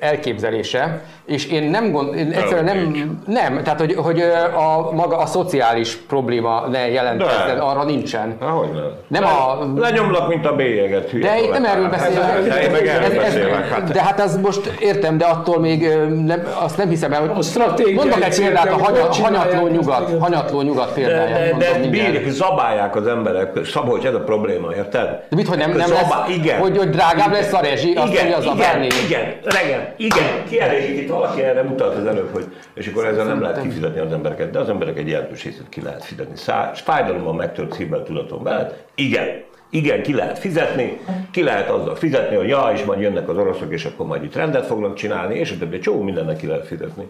elképzelése, 0.00 1.00
és 1.26 1.46
én 1.46 1.62
nem 1.70 1.90
gond, 1.92 2.14
én 2.14 2.30
egyszerűen 2.32 2.64
nem, 2.64 3.20
nem, 3.26 3.62
tehát 3.62 3.78
hogy, 3.80 3.94
hogy 3.94 4.20
a 4.56 4.90
maga 4.92 5.16
a 5.16 5.26
szociális 5.26 5.96
probléma 5.96 6.66
ne 6.70 6.88
jelentkezzen, 6.90 7.56
De. 7.56 7.62
arra 7.62 7.84
nincsen. 7.84 8.36
Ahogy 8.40 8.68
nem. 8.72 8.90
Nem 9.08 9.24
a- 9.24 9.80
Lenyomlak, 9.80 10.28
mint 10.28 10.46
a 10.46 10.54
bélyeget. 10.56 11.10
hülye 11.10 11.30
De 11.30 11.38
itt 11.40 11.50
nem 11.50 11.64
erről 11.64 11.88
beszélek. 11.88 12.22
Hát, 12.22 12.46
De 12.48 12.62
én 12.62 12.70
meg 12.70 12.86
erről 12.86 13.04
Ez- 13.04 13.10
ez- 13.10 13.16
beszélek. 13.34 13.68
Hát, 13.68 13.92
De 13.92 14.02
hát 14.02 14.20
az 14.20 14.36
most 14.36 14.66
értem, 14.80 15.18
de 15.18 15.24
attól 15.24 15.58
még 15.60 15.88
nem, 16.24 16.42
azt 16.62 16.76
nem 16.76 16.88
hiszem 16.88 17.12
el, 17.12 17.22
A 17.22 17.32
hogy 17.32 17.44
stratégiai 17.44 17.94
mondok 17.94 18.22
egy 18.24 18.36
példát, 18.38 18.66
a 18.72 18.76
hanya, 18.84 19.00
hogy 19.04 19.18
hanyatló 19.18 19.66
nyugat, 19.68 20.12
hanyatló 20.20 20.60
nyugat 20.62 20.86
de, 20.88 20.92
példáját 20.94 21.56
de, 21.56 21.72
de 21.72 21.78
mindjárt. 21.78 22.12
bírjuk, 22.12 22.30
zabálják 22.30 22.96
az 22.96 23.06
emberek. 23.06 23.64
Szabolcs, 23.64 24.04
ez 24.04 24.14
a 24.14 24.20
probléma, 24.20 24.74
érted? 24.74 25.06
De 25.28 25.36
mit, 25.36 25.48
hogy 25.48 25.58
nem 25.58 25.69
nem, 25.76 25.90
nem 25.90 25.90
lesz, 25.90 26.36
igen. 26.36 26.58
hogy, 26.58 26.76
hogy 26.76 26.90
drágább 26.90 27.32
lesz 27.32 27.52
a 27.52 27.60
rezsi, 27.60 27.94
azt 27.94 28.12
igen, 28.12 28.26
mondja 28.26 28.36
az 28.36 28.46
a 28.46 28.52
igen, 28.54 28.56
Berni. 28.56 28.86
igen, 29.06 29.34
igen, 29.64 29.94
igen, 29.96 30.44
kielégít 30.48 31.00
itt 31.00 31.08
valaki 31.08 31.42
erre 31.42 31.62
mutat 31.62 31.94
az 31.94 32.06
előbb, 32.06 32.32
hogy 32.32 32.44
és 32.74 32.86
akkor 32.86 33.06
ezzel 33.06 33.24
nem 33.24 33.42
lehet 33.42 33.62
kifizetni 33.62 34.00
az 34.00 34.12
embereket, 34.12 34.50
de 34.50 34.58
az 34.58 34.68
emberek 34.68 34.98
egy 34.98 35.08
jelentős 35.08 35.44
részét 35.44 35.68
ki 35.68 35.82
lehet 35.82 36.04
fizetni. 36.04 36.36
Szá, 36.36 36.70
fájdalommal 36.74 37.34
megtört 37.34 37.72
szívvel 37.72 38.02
tudatom 38.02 38.42
veled, 38.42 38.74
igen, 38.94 39.42
igen, 39.70 40.02
ki 40.02 40.14
lehet 40.14 40.38
fizetni, 40.38 41.00
ki 41.30 41.42
lehet 41.42 41.68
azzal 41.68 41.94
fizetni, 41.94 42.36
hogy 42.36 42.48
ja, 42.48 42.70
és 42.74 42.84
majd 42.84 43.00
jönnek 43.00 43.28
az 43.28 43.36
oroszok, 43.36 43.72
és 43.72 43.84
akkor 43.84 44.06
majd 44.06 44.24
itt 44.24 44.34
rendet 44.34 44.66
fognak 44.66 44.94
csinálni, 44.94 45.38
és 45.38 45.50
a 45.50 45.58
többi, 45.58 45.78
csomó 45.78 46.02
mindennek 46.02 46.36
ki 46.36 46.46
lehet 46.46 46.66
fizetni. 46.66 47.06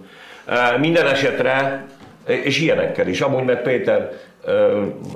Minden 0.78 1.06
esetre, 1.06 1.84
és 2.26 2.60
ilyenekkel 2.60 3.08
is, 3.08 3.20
amúgy 3.20 3.44
meg 3.44 3.62
Péter, 3.62 4.10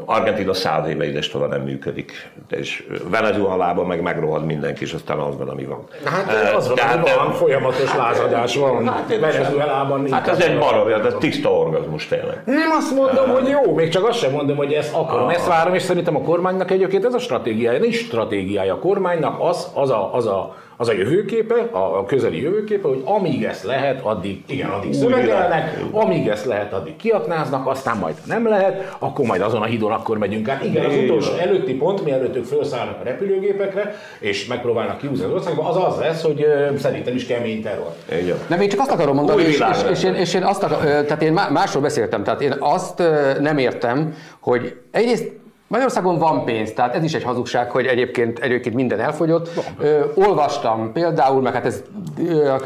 Argentina 0.05 0.55
száz 0.55 0.89
éve 0.89 1.09
idestova 1.09 1.47
nem 1.47 1.61
működik, 1.61 2.31
és 2.51 2.87
Venezuelában 3.11 3.87
meg 3.87 4.03
megrohad 4.03 4.45
mindenki, 4.45 4.83
és 4.83 4.93
aztán 4.93 5.19
az 5.19 5.37
van, 5.37 5.49
ami 5.49 5.65
van. 5.65 5.85
Hát 6.05 6.55
az 6.55 6.67
van, 6.67 6.77
Tehát 6.77 7.15
van, 7.17 7.33
folyamatos 7.33 7.95
lázadás 7.97 8.57
van. 8.57 8.89
Hát, 8.89 9.19
Venezuelában 9.21 10.13
Hát 10.13 10.29
ez 10.29 10.39
egy 10.41 10.59
barom, 10.59 10.89
ez 10.89 11.15
tiszta 11.19 11.53
orgazmus 11.53 12.07
tényleg. 12.07 12.43
Nem 12.45 12.71
azt 12.71 12.95
mondom, 12.95 13.29
hogy 13.29 13.49
jó, 13.49 13.75
még 13.75 13.89
csak 13.89 14.09
azt 14.09 14.19
sem 14.19 14.33
mondom, 14.33 14.57
hogy 14.57 14.73
ezt 14.73 14.95
akarom. 14.95 15.29
Ezt 15.29 15.47
várom, 15.47 15.75
és 15.75 15.83
szerintem 15.83 16.17
a 16.17 16.21
kormánynak 16.21 16.71
egyébként 16.71 17.05
ez 17.05 17.15
a 17.15 17.19
stratégiája. 17.19 17.79
Nincs 17.79 17.97
stratégiája 17.97 18.75
a 18.75 18.79
kormánynak, 18.79 19.41
az, 19.41 19.71
az, 19.75 19.91
a, 19.91 20.15
az, 20.15 20.27
a, 20.27 20.57
az 20.77 20.89
a 20.89 20.93
jövőképe, 20.93 21.55
a, 21.71 21.99
a 21.99 22.05
közeli 22.05 22.43
jövőképe, 22.43 22.89
hogy 22.89 23.03
amíg 23.05 23.45
ezt 23.45 23.65
lehet, 23.65 24.01
addig, 24.03 24.43
igen, 24.47 24.71
addig 24.71 24.93
szövegelnek, 24.93 25.79
amíg 25.91 26.29
ezt 26.29 26.45
lehet, 26.45 26.73
addig 26.73 26.97
kiaknáznak, 26.97 27.67
aztán 27.67 27.97
majd 27.97 28.15
nem 28.27 28.49
lehet, 28.49 28.97
akkor 28.99 29.27
majd 29.27 29.41
azon 29.41 29.63
a 29.63 29.65
hídon 29.65 29.93
akkor 29.93 30.19
megyünk 30.19 30.49
át. 30.49 30.65
Igen, 30.65 30.85
az 30.85 30.97
utolsó 30.97 31.33
előtti 31.33 31.75
pont, 31.75 32.05
mielőtt 32.05 32.37
ők 32.37 32.45
felszállnak 32.45 33.01
a 33.01 33.05
repülőgépekre, 33.05 33.95
és 34.19 34.47
megpróbálnak 34.47 34.99
kiúzni 34.99 35.25
az 35.25 35.33
országba, 35.33 35.69
az 35.69 35.93
az 35.93 35.99
lesz, 35.99 36.23
hogy 36.23 36.47
szerintem 36.79 37.15
is 37.15 37.27
kemény 37.27 37.63
terror. 37.63 37.95
Van. 38.09 38.39
Nem, 38.49 38.61
én 38.61 38.69
csak 38.69 38.81
azt 38.81 38.91
akarom 38.91 39.15
mondani, 39.15 39.43
és, 39.43 39.63
és, 39.71 39.91
és, 39.91 40.05
én, 40.05 40.15
és 40.15 40.35
én 40.35 40.43
azt 40.43 40.63
akar, 40.63 40.79
tehát 40.79 41.23
én 41.23 41.33
má- 41.33 41.51
másról 41.51 41.83
beszéltem, 41.83 42.23
tehát 42.25 42.41
én 42.41 42.55
azt 42.59 43.03
nem 43.41 43.59
értem, 43.59 44.15
hogy 44.41 44.77
egyrészt 44.91 45.33
Magyarországon 45.75 46.19
van 46.19 46.45
pénz, 46.45 46.73
tehát 46.73 46.95
ez 46.95 47.05
is 47.05 47.15
egy 47.15 47.23
hazugság, 47.23 47.71
hogy 47.71 47.87
egyébként 47.87 48.39
egyébként 48.39 48.75
minden 48.75 49.01
elfogyott. 49.01 49.51
Ö, 49.79 50.01
olvastam 50.15 50.93
például, 50.93 51.43
meg 51.43 51.53
hát 51.53 51.67
ez 51.67 51.83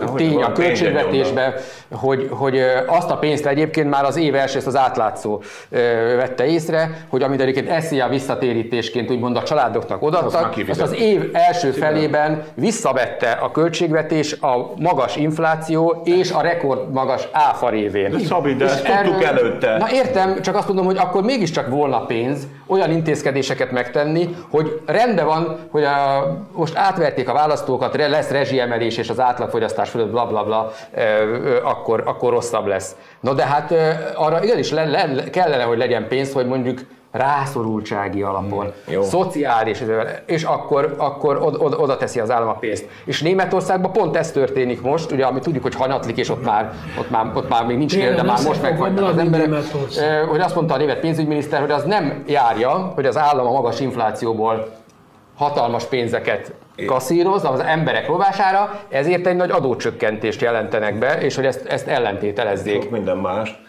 a 0.07 0.15
tény 0.15 0.43
a 0.43 0.53
költségvetésben, 0.53 1.55
hogy, 1.93 2.29
hogy 2.31 2.61
azt 2.87 3.11
a 3.11 3.17
pénzt 3.17 3.47
egyébként 3.47 3.91
már 3.91 4.05
az 4.05 4.17
év 4.17 4.35
első, 4.35 4.57
ezt 4.57 4.67
az 4.67 4.77
átlátszó 4.77 5.43
vette 6.17 6.47
észre, 6.47 7.07
hogy 7.09 7.23
amit 7.23 7.41
egyébként 7.41 7.83
SZIA 7.83 8.09
visszatérítésként 8.09 9.11
úgymond 9.11 9.37
a 9.37 9.43
családoknak 9.43 10.03
odaadtak, 10.03 10.55
azt 10.69 10.81
az 10.81 10.95
év 10.95 11.31
első 11.33 11.71
felében 11.71 12.43
visszavette 12.55 13.31
a 13.31 13.51
költségvetés 13.51 14.33
a 14.33 14.73
magas 14.77 15.17
infláció 15.17 16.01
és 16.05 16.31
a 16.31 16.41
rekord 16.41 16.93
magas 16.93 17.29
áfa 17.33 17.69
révén. 17.69 18.11
De 18.11 18.19
Szabi, 18.19 18.55
de 18.55 18.65
ezt 18.65 18.85
tudtuk 18.85 19.23
előtte. 19.23 19.77
Na 19.79 19.87
értem, 19.93 20.41
csak 20.41 20.57
azt 20.57 20.67
mondom, 20.67 20.85
hogy 20.87 20.99
akkor 20.99 21.23
mégiscsak 21.23 21.69
volna 21.69 22.07
pénz 22.07 22.47
olyan 22.67 22.91
intézkedéseket 22.99 23.71
megtenni, 23.71 24.37
hogy 24.51 24.81
rendben 24.87 25.27
van, 25.27 25.59
hogy 25.71 25.85
a, 25.85 26.27
most 26.53 26.77
átverték 26.77 27.29
a 27.29 27.33
választókat, 27.33 27.97
lesz 27.97 28.31
rezsiemelés 28.31 28.97
és 28.97 29.09
az 29.09 29.21
átlagfogyasztás 29.21 29.91
fölött 29.91 30.11
bla 30.11 30.27
bla 30.27 30.45
bla, 30.45 30.73
akkor, 31.63 32.03
akkor 32.07 32.33
rosszabb 32.33 32.67
lesz. 32.67 32.97
No 33.21 33.35
de 33.35 33.47
hát 33.47 33.75
arra 34.15 34.45
igenis 34.45 34.71
le, 34.71 34.85
le, 34.85 35.31
kellene, 35.31 35.63
hogy 35.63 35.79
legyen 35.79 36.09
pénz, 36.09 36.33
hogy 36.33 36.47
mondjuk 36.47 36.81
rászorultsági 37.19 38.23
alapon, 38.23 38.73
Jó. 38.87 39.03
szociális, 39.03 39.83
és 40.27 40.43
akkor, 40.43 40.95
akkor 40.99 41.37
oda, 41.43 41.59
oda, 41.59 41.77
oda 41.77 41.97
teszi 41.97 42.21
az 42.21 42.31
állam 42.31 42.49
a 42.49 42.53
pénzt. 42.53 42.89
És 43.05 43.23
Németországban 43.23 43.93
pont 43.93 44.17
ez 44.17 44.33
történik 44.33 44.83
most, 44.83 45.11
ugye, 45.11 45.25
ami 45.25 45.41
tudjuk, 45.41 45.63
hogy 45.63 45.75
hanyatlik, 45.75 46.17
és 46.17 46.29
ott 46.29 46.45
már, 46.45 46.73
ott 46.99 47.11
már, 47.11 47.31
ott 47.35 47.49
már 47.49 47.67
még 47.67 47.77
nincs 47.77 47.97
él, 47.97 48.15
de 48.15 48.23
már 48.23 48.39
most 48.45 48.45
fog 48.45 48.63
megfagynak 48.63 49.09
az 49.09 49.19
emberek. 49.19 49.49
Hogy 50.29 50.41
azt 50.41 50.55
mondta 50.55 50.75
a 50.75 50.77
német 50.77 51.01
pénzügyminiszter, 51.01 51.61
hogy 51.61 51.71
az 51.71 51.85
nem 51.85 52.23
járja, 52.27 52.93
hogy 52.95 53.07
az 53.07 53.17
állam 53.17 53.47
a 53.47 53.51
magas 53.51 53.81
inflációból 53.81 54.69
hatalmas 55.37 55.85
pénzeket 55.85 56.53
kaszíroz 56.87 57.45
az 57.45 57.61
emberek 57.61 58.07
rovására, 58.07 58.81
ezért 58.89 59.27
egy 59.27 59.37
nagy 59.37 59.51
adócsökkentést 59.51 60.41
jelentenek 60.41 60.99
be, 60.99 61.21
és 61.21 61.35
hogy 61.35 61.47
ezt, 61.47 61.67
ezt 61.67 61.87
ellentételezzék. 61.87 62.83
Sok 62.83 62.91
minden 62.91 63.17
más. 63.17 63.63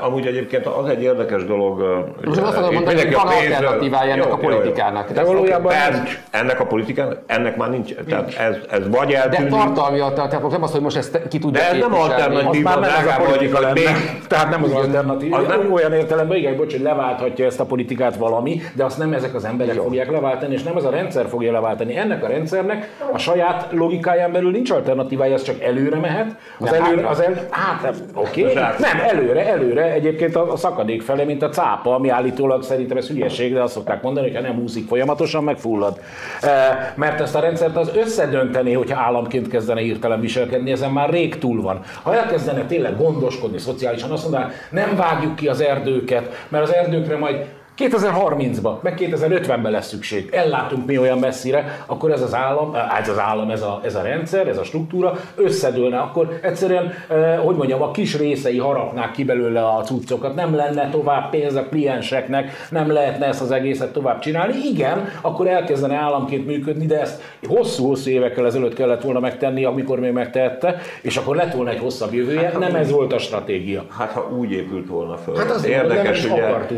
Amúgy 0.00 0.26
egyébként 0.26 0.66
az 0.66 0.88
egy 0.88 1.02
érdekes 1.02 1.44
dolog. 1.44 2.04
Most 2.24 2.40
azt 2.40 2.56
akarom 2.56 2.74
mondani, 2.74 2.98
hogy 3.00 3.12
van 3.14 3.26
alternatívája 3.26 4.12
ennek 4.12 4.24
Jó, 4.26 4.32
a 4.32 4.38
jó, 4.42 4.48
jó. 4.50 4.56
politikának. 4.56 5.10
De 5.12 5.20
Ez- 5.20 5.26
valójában 5.26 5.74
nincs. 5.92 6.20
ennek 6.30 6.60
a 6.60 6.66
politikának, 6.66 7.18
ennek 7.26 7.56
már 7.56 7.70
nincs. 7.70 7.94
Tehát 8.08 8.34
ez, 8.34 8.56
ez 8.70 8.88
vagy 8.88 9.08
De 9.08 9.22
eltűnik, 9.22 9.50
tartalmi 9.50 9.98
alternatíva, 9.98 10.48
nem 10.48 10.62
az, 10.62 10.70
hogy 10.72 10.80
most 10.80 10.96
ezt 10.96 11.20
ki 11.28 11.38
tudja 11.38 11.60
De 11.60 11.66
ez 11.66 11.72
nem 11.78 11.80
képviselni. 11.90 12.12
alternatív. 12.12 12.66
Az 12.66 12.72
már 12.72 12.80
nem 12.80 12.90
ez 13.00 13.06
a 13.18 13.22
politika 13.22 13.60
lenne. 13.60 13.72
még- 13.72 14.22
Tehát 14.28 14.50
nem 14.50 14.62
az 14.64 14.72
alternatív. 14.72 15.32
Az 15.34 15.40
Az 15.42 15.48
nem- 15.48 15.72
olyan 15.72 15.92
értelemben, 15.92 16.36
igen, 16.36 16.56
bocs, 16.56 16.72
hogy 16.72 16.82
leválthatja 16.82 17.44
ezt 17.46 17.60
a 17.60 17.64
politikát 17.64 18.16
valami, 18.16 18.60
de 18.74 18.84
azt 18.84 18.98
nem 18.98 19.12
ezek 19.12 19.34
az 19.34 19.44
emberek 19.44 19.74
fogják 19.74 20.10
leváltani, 20.10 20.54
és 20.54 20.62
nem 20.62 20.76
ez 20.76 20.84
a 20.84 20.90
rendszer 20.90 21.26
fogja 21.28 21.52
leváltani. 21.52 21.96
Ennek 21.96 22.24
a 22.24 22.26
rendszernek 22.26 22.88
a 23.12 23.18
saját 23.18 23.66
logikáján 23.70 24.32
belül 24.32 24.50
nincs 24.50 24.70
alternatívája, 24.70 25.34
az 25.34 25.42
csak 25.42 25.60
előre 25.62 25.96
mehet. 25.98 26.26
Az 26.60 26.72
előre, 26.72 27.08
az 27.08 27.20
el, 27.20 27.32
hát, 27.50 27.94
oké, 28.14 28.42
okay. 28.42 28.54
Hátra. 28.54 28.86
nem, 28.86 29.06
előre, 29.08 29.52
előre, 29.54 29.92
egyébként 29.92 30.36
a, 30.36 30.52
a 30.52 30.56
szakadék 30.56 31.02
felé, 31.02 31.24
mint 31.24 31.42
a 31.42 31.48
cápa, 31.48 31.94
ami 31.94 32.08
állítólag 32.08 32.62
szerintem 32.62 32.96
ez 32.96 33.08
hülyeség, 33.08 33.52
de 33.52 33.62
azt 33.62 33.72
szokták 33.72 34.02
mondani, 34.02 34.26
hogy 34.26 34.36
ha 34.36 34.42
nem 34.42 34.62
úszik 34.62 34.88
folyamatosan, 34.88 35.44
megfullad. 35.44 36.00
E, 36.40 36.92
mert 36.96 37.20
ezt 37.20 37.34
a 37.34 37.40
rendszert 37.40 37.76
az 37.76 37.90
összedönteni, 37.96 38.72
hogyha 38.72 39.00
államként 39.00 39.48
kezdene 39.48 39.80
hirtelen 39.80 40.20
viselkedni, 40.20 40.70
ezen 40.70 40.90
már 40.90 41.10
rég 41.10 41.38
túl 41.38 41.62
van. 41.62 41.80
Ha 42.02 42.14
elkezdene 42.14 42.64
tényleg 42.64 42.96
gondoskodni 42.96 43.58
szociálisan, 43.58 44.10
azt 44.10 44.22
mondaná, 44.22 44.50
nem 44.70 44.96
vágjuk 44.96 45.34
ki 45.34 45.48
az 45.48 45.60
erdőket, 45.60 46.46
mert 46.48 46.64
az 46.64 46.74
erdőkre 46.74 47.16
majd 47.16 47.46
2030-ban, 47.78 48.80
meg 48.80 48.94
2050-ben 48.98 49.70
lesz 49.70 49.88
szükség. 49.88 50.28
Ellátunk 50.32 50.86
mi 50.86 50.98
olyan 50.98 51.18
messzire, 51.18 51.84
akkor 51.86 52.10
ez 52.10 52.22
az 52.22 52.34
állam, 52.34 52.74
ez 52.74 53.08
az 53.08 53.18
állam, 53.18 53.50
ez 53.50 53.62
a, 53.62 53.80
ez 53.84 53.94
a 53.94 54.02
rendszer, 54.02 54.48
ez 54.48 54.58
a 54.58 54.64
struktúra 54.64 55.12
összedőlne, 55.34 55.98
akkor 55.98 56.38
egyszerűen, 56.42 56.92
eh, 57.08 57.38
hogy 57.44 57.56
mondjam, 57.56 57.82
a 57.82 57.90
kis 57.90 58.18
részei 58.18 58.58
harapnák 58.58 59.10
ki 59.10 59.24
belőle 59.24 59.66
a 59.66 59.82
cuccokat, 59.82 60.34
nem 60.34 60.54
lenne 60.54 60.90
tovább 60.90 61.30
pénz 61.30 61.54
a 61.54 61.64
klienseknek, 61.64 62.50
nem 62.70 62.92
lehetne 62.92 63.26
ezt 63.26 63.40
az 63.40 63.50
egészet 63.50 63.92
tovább 63.92 64.18
csinálni. 64.18 64.54
Igen, 64.72 65.08
akkor 65.20 65.46
elkezdene 65.46 65.94
államként 65.94 66.46
működni, 66.46 66.86
de 66.86 67.00
ezt 67.00 67.22
hosszú-hosszú 67.46 68.10
évekkel 68.10 68.46
ezelőtt 68.46 68.74
kellett 68.74 69.02
volna 69.02 69.20
megtenni, 69.20 69.64
amikor 69.64 70.00
még 70.00 70.12
megtehette, 70.12 70.80
és 71.02 71.16
akkor 71.16 71.36
lett 71.36 71.54
volna 71.54 71.70
egy 71.70 71.78
hosszabb 71.78 72.14
jövője. 72.14 72.52
Nem 72.58 72.74
ez 72.74 72.90
volt 72.90 73.12
a 73.12 73.18
stratégia. 73.18 73.84
Hát 73.98 74.10
ha 74.10 74.30
úgy 74.38 74.52
épült 74.52 74.88
volna 74.88 75.16
föl. 75.16 75.36
Hát 75.36 75.48
nem 75.48 75.64
Érdekes, 75.64 76.24
ugye 76.24 76.42
akart 76.42 76.70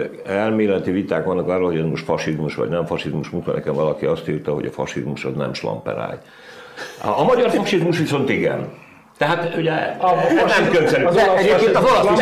épülni. 0.00 0.18
elméleti, 0.26 0.90
viták 0.90 1.24
vannak 1.24 1.48
arról, 1.48 1.66
hogy 1.66 1.78
ez 1.78 1.84
most 1.84 2.04
fasizmus 2.04 2.54
vagy 2.54 2.68
nem 2.68 2.86
fasizmus. 2.86 3.30
Múltkor 3.30 3.54
nekem 3.54 3.74
valaki 3.74 4.06
azt 4.06 4.28
írta, 4.28 4.52
hogy 4.52 4.66
a 4.66 4.70
fasizmus 4.70 5.24
az 5.24 5.34
nem 5.36 5.54
slamperágy. 5.54 6.18
A, 7.02 7.20
a 7.20 7.24
magyar 7.24 7.50
fasizmus 7.50 7.98
viszont 7.98 8.30
igen. 8.30 8.68
Tehát 9.18 9.56
ugye 9.56 9.72
ez 9.72 10.58
nem 10.58 10.70
könszerű. 10.70 11.04
az 11.04 11.16
egyébként 11.16 11.76
az 11.76 11.84
olasz. 11.84 12.20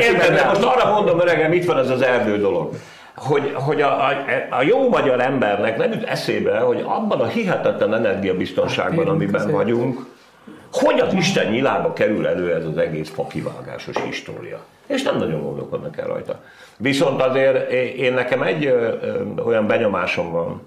Érted? 0.00 0.34
De 0.34 0.44
most 0.44 0.62
arra 0.62 0.92
mondom, 0.92 1.20
öregem, 1.20 1.52
itt 1.52 1.64
van 1.64 1.78
ez 1.78 1.90
az 1.90 2.02
erdő 2.02 2.38
dolog 2.38 2.74
hogy, 3.20 3.52
hogy 3.54 3.82
a, 3.82 4.08
a, 4.08 4.12
a 4.50 4.62
jó 4.62 4.88
magyar 4.88 5.20
embernek 5.20 5.76
nem 5.76 5.92
jut 5.92 6.04
eszébe, 6.04 6.58
hogy 6.58 6.84
abban 6.86 7.20
a 7.20 7.26
hihetetlen 7.26 7.94
energiabiztonságban, 7.94 9.04
Hát, 9.04 9.14
amiben 9.14 9.50
vagyunk, 9.50 10.06
hogy 10.72 11.00
az 11.00 11.12
Isten 11.14 11.50
nyilába 11.50 11.92
kerül 11.92 12.26
elő 12.26 12.54
ez 12.54 12.64
az 12.64 12.76
egész 12.76 13.10
fakivágásos 13.10 14.02
história. 14.04 14.58
És 14.86 15.02
nem 15.02 15.16
nagyon 15.18 15.42
gondolkodnak 15.42 15.96
el 15.98 16.06
rajta. 16.06 16.40
Viszont 16.78 17.22
azért 17.22 17.70
én 17.96 18.12
nekem 18.12 18.42
egy 18.42 18.64
ö, 18.66 18.92
ö, 19.02 19.22
olyan 19.44 19.66
benyomásom 19.66 20.30
van, 20.30 20.62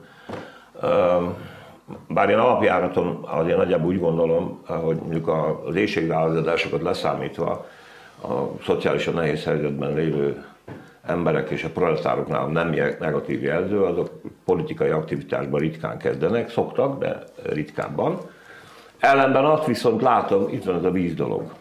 ö, 0.81 1.15
bár 2.07 2.29
én 2.29 2.37
alapjáraton 2.37 3.19
azért 3.27 3.57
nagyjából 3.57 3.87
úgy 3.91 3.99
gondolom, 3.99 4.61
hogy 4.67 4.95
mondjuk 4.95 5.27
a- 5.27 5.61
az 5.65 5.75
éjségvállalásokat 5.75 6.81
leszámítva 6.81 7.67
a 8.23 8.27
szociálisan 8.65 9.13
nehéz 9.13 9.43
helyzetben 9.43 9.93
lévő 9.93 10.43
emberek 11.05 11.49
és 11.49 11.63
a 11.63 11.69
proletároknál 11.69 12.45
nem 12.47 12.69
negatív 12.99 13.43
jelző, 13.43 13.81
azok 13.83 14.09
politikai 14.45 14.89
aktivitásban 14.89 15.59
ritkán 15.59 15.97
kezdenek, 15.97 16.49
szoktak, 16.49 16.99
de 16.99 17.23
ritkábban. 17.43 18.17
Ellenben 19.03 19.45
azt 19.45 19.65
viszont 19.65 20.01
látom, 20.01 20.47
itt 20.49 20.63
van 20.63 20.75
ez 20.75 20.83
a 20.83 20.91
víz 20.91 21.13
dolog. 21.13 21.53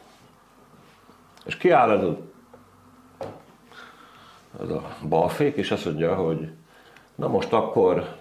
És 1.45 1.57
kiáll 1.57 1.91
ez 1.91 2.03
a, 2.03 2.17
ez 4.63 4.69
a 4.69 4.83
balfék, 5.09 5.57
és 5.57 5.71
azt 5.71 5.85
mondja, 5.85 6.15
hogy 6.15 6.51
na 7.15 7.29
most 7.29 7.53
akkor 7.53 8.17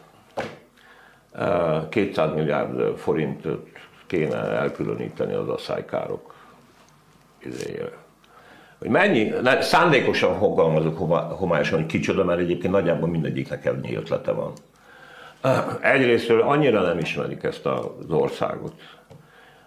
eh, 1.31 1.81
200 1.89 2.33
milliárd 2.33 2.97
forintot 2.97 3.67
kéne 4.07 4.37
elkülöníteni 4.37 5.33
az 5.33 5.49
asszálykárok 5.49 6.33
izéjére. 7.39 7.97
hogy 8.79 8.89
mennyi, 8.89 9.33
szándékosan 9.59 10.37
fogalmazok 10.37 10.97
homályosan, 11.37 11.79
hogy 11.79 11.87
kicsoda, 11.87 12.23
mert 12.23 12.39
egyébként 12.39 12.73
nagyjából 12.73 13.09
mindegyiknek 13.09 13.65
ennyi 13.65 13.95
ötlete 13.95 14.31
van. 14.31 14.53
Egyrésztről 15.81 16.41
annyira 16.41 16.81
nem 16.81 16.97
ismerik 16.97 17.43
ezt 17.43 17.65
az 17.65 18.09
országot, 18.09 18.73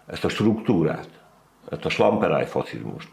ezt 0.05 0.25
a 0.25 0.29
struktúrát, 0.29 1.09
ezt 1.69 1.85
a 1.85 1.89
slamperáj 1.89 2.45
faszizmust, 2.45 3.09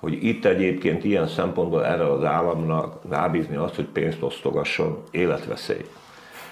hogy 0.00 0.24
itt 0.24 0.44
egyébként 0.44 1.04
ilyen 1.04 1.26
szempontból 1.26 1.86
erre 1.86 2.12
az 2.12 2.24
államnak 2.24 2.98
rábízni 3.08 3.56
azt, 3.56 3.74
hogy 3.74 3.84
pénzt 3.84 4.22
osztogasson, 4.22 5.02
életveszély. 5.10 5.84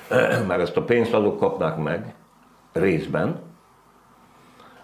Mert 0.49 0.61
ezt 0.61 0.76
a 0.76 0.82
pénzt 0.82 1.12
azok 1.12 1.39
kapnák 1.39 1.76
meg 1.76 2.14
részben, 2.72 3.41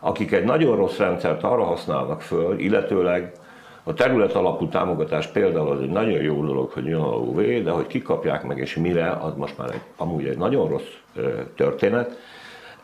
akik 0.00 0.32
egy 0.32 0.44
nagyon 0.44 0.76
rossz 0.76 0.96
rendszert 0.96 1.42
arra 1.42 1.64
használnak 1.64 2.20
föl, 2.22 2.58
illetőleg 2.58 3.32
a 3.82 3.94
terület 3.94 4.32
alapú 4.32 4.68
támogatás 4.68 5.26
például 5.26 5.70
az 5.70 5.80
egy 5.80 5.90
nagyon 5.90 6.22
jó 6.22 6.44
dolog, 6.44 6.70
hogy 6.70 6.86
jön 6.86 7.00
a 7.00 7.16
UV, 7.16 7.62
de 7.62 7.70
hogy 7.70 7.86
kikapják 7.86 8.44
meg 8.44 8.58
és 8.58 8.76
mire, 8.76 9.10
az 9.10 9.32
most 9.36 9.58
már 9.58 9.70
egy, 9.70 9.80
amúgy 9.96 10.26
egy 10.26 10.38
nagyon 10.38 10.68
rossz 10.68 10.92
történet. 11.56 12.18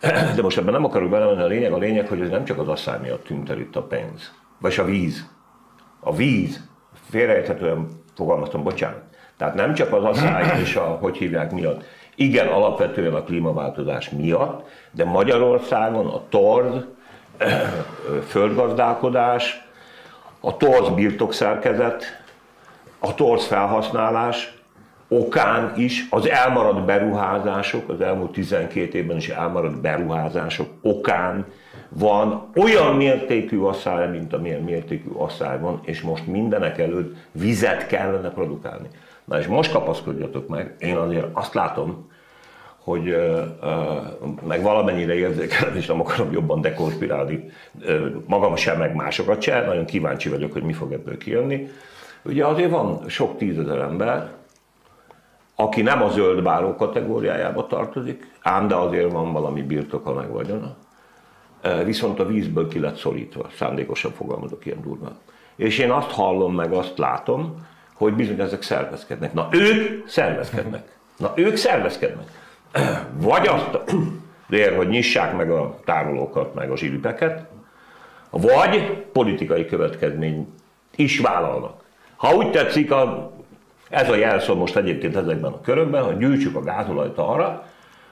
De 0.01 0.43
most 0.43 0.59
ebben 0.59 0.73
nem 0.73 0.85
akarok 0.85 1.11
belemenni, 1.11 1.43
a 1.43 1.47
lényeg 1.47 1.73
a 1.73 1.79
lényeg, 1.79 2.09
hogy 2.09 2.21
ez 2.21 2.29
nem 2.29 2.45
csak 2.45 2.59
az 2.59 2.69
asszály 2.69 2.99
miatt 3.03 3.25
tűnt 3.25 3.51
el 3.51 3.59
itt 3.59 3.77
a 3.77 3.83
pénz, 3.83 4.33
vagy 4.61 4.75
a 4.79 4.85
víz. 4.85 5.29
A 6.01 6.15
víz, 6.15 6.69
félrejthetően 7.11 7.89
fogalmaztam, 8.15 8.63
bocsánat. 8.63 9.03
Tehát 9.37 9.55
nem 9.55 9.75
csak 9.75 9.93
az 9.93 10.05
asszály 10.05 10.61
és 10.61 10.77
a, 10.77 10.85
hogy 10.85 11.17
hívják 11.17 11.53
miatt, 11.53 11.85
igen, 12.15 12.47
alapvetően 12.47 13.15
a 13.15 13.23
klímaváltozás 13.23 14.11
miatt, 14.11 14.69
de 14.91 15.05
Magyarországon 15.05 16.07
a 16.07 16.23
torz, 16.29 16.85
földgazdálkodás, 18.33 19.65
a 20.41 20.57
torz 20.57 20.89
birtokszerkezet, 20.89 22.05
a 22.99 23.15
torz 23.15 23.47
felhasználás 23.47 24.56
okán 25.09 25.73
is 25.77 26.07
az 26.11 26.29
elmaradt 26.29 26.85
beruházások, 26.85 27.89
az 27.89 28.01
elmúlt 28.01 28.33
12 28.33 28.99
évben 28.99 29.17
is 29.17 29.29
elmaradt 29.29 29.81
beruházások 29.81 30.69
okán 30.83 31.47
van 31.89 32.49
olyan 32.57 32.97
mértékű 32.97 33.59
asszály, 33.59 34.09
mint 34.11 34.33
amilyen 34.33 34.63
mértékű 34.63 35.11
asszály 35.11 35.59
van, 35.59 35.81
és 35.85 36.01
most 36.01 36.27
mindenek 36.27 36.79
előtt 36.79 37.17
vizet 37.33 37.87
kellene 37.87 38.31
produkálni. 38.31 38.89
Na 39.25 39.39
és 39.39 39.47
most 39.47 39.73
kapaszkodjatok 39.73 40.49
meg, 40.49 40.75
én 40.79 40.97
azért 40.97 41.27
azt 41.33 41.55
látom, 41.55 42.11
hogy 42.79 43.17
meg 44.47 44.63
valamennyire 44.63 45.15
érzékelem, 45.15 45.77
és 45.77 45.87
nem 45.87 46.01
akarom 46.01 46.33
jobban 46.33 46.61
dekonspirálni 46.61 47.51
magam 48.27 48.57
sem, 48.57 48.79
meg 48.79 48.95
másokat 48.95 49.43
sem, 49.43 49.65
nagyon 49.65 49.85
kíváncsi 49.85 50.29
vagyok, 50.29 50.53
hogy 50.53 50.63
mi 50.63 50.73
fog 50.73 50.93
ebből 50.93 51.19
kijönni. 51.19 51.69
Ugye 52.23 52.47
azért 52.47 52.71
van 52.71 53.09
sok 53.09 53.37
tízezer 53.37 53.79
ember, 53.79 54.31
aki 55.57 55.83
nem 55.83 56.03
a 56.03 56.09
zöld 56.09 56.43
báró 56.43 56.75
kategóriájába 56.75 57.67
tartozik, 57.67 58.31
ám 58.43 58.69
de 58.69 58.75
azért 58.75 59.13
van 59.13 59.33
valami 59.33 59.63
birtoka 59.63 60.13
meg 60.13 60.31
vagyona, 60.31 60.77
viszont 61.85 62.21
a 62.21 62.27
vízből 62.27 62.69
ki 62.69 62.79
lett 62.79 62.97
szorítva, 62.97 63.49
szándékosan 63.57 64.13
fogalmazok 64.13 64.67
ilyen 64.67 64.83
durván. 64.83 65.19
És 65.57 65.79
én 65.79 65.91
azt 65.91 66.11
hallom, 66.11 66.55
meg 66.55 66.73
azt 66.73 66.99
látom, 66.99 67.67
hogy 67.95 68.13
bizony 68.15 68.41
ezek 68.41 68.63
szervezkednek. 68.63 69.33
Na 69.33 69.49
ők 69.51 70.09
szervezkednek. 70.09 70.97
Na 71.19 71.33
ők 71.35 71.57
szervezkednek. 71.57 72.27
Vagy 73.13 73.47
azt 73.47 73.79
ér, 74.51 74.77
hogy 74.77 74.89
nyissák 74.89 75.37
meg 75.37 75.51
a 75.51 75.79
tárolókat, 75.85 76.55
meg 76.55 76.71
a 76.71 76.77
zsilipeket, 76.77 77.47
vagy 78.31 79.05
politikai 79.13 79.67
következmény 79.67 80.53
is 80.97 81.19
vállalnak. 81.19 81.83
Ha 82.17 82.35
úgy 82.35 82.51
tetszik, 82.51 82.93
a, 82.93 83.33
ez 83.91 84.11
a 84.11 84.17
jelszó 84.17 84.55
most 84.55 84.77
egyébként 84.77 85.17
ezekben 85.17 85.53
a 85.53 85.61
körökben, 85.61 86.03
hogy 86.03 86.19
gyűjtsük 86.19 86.57
a 86.57 86.63
gázolajt 86.63 87.19
arra, 87.19 87.65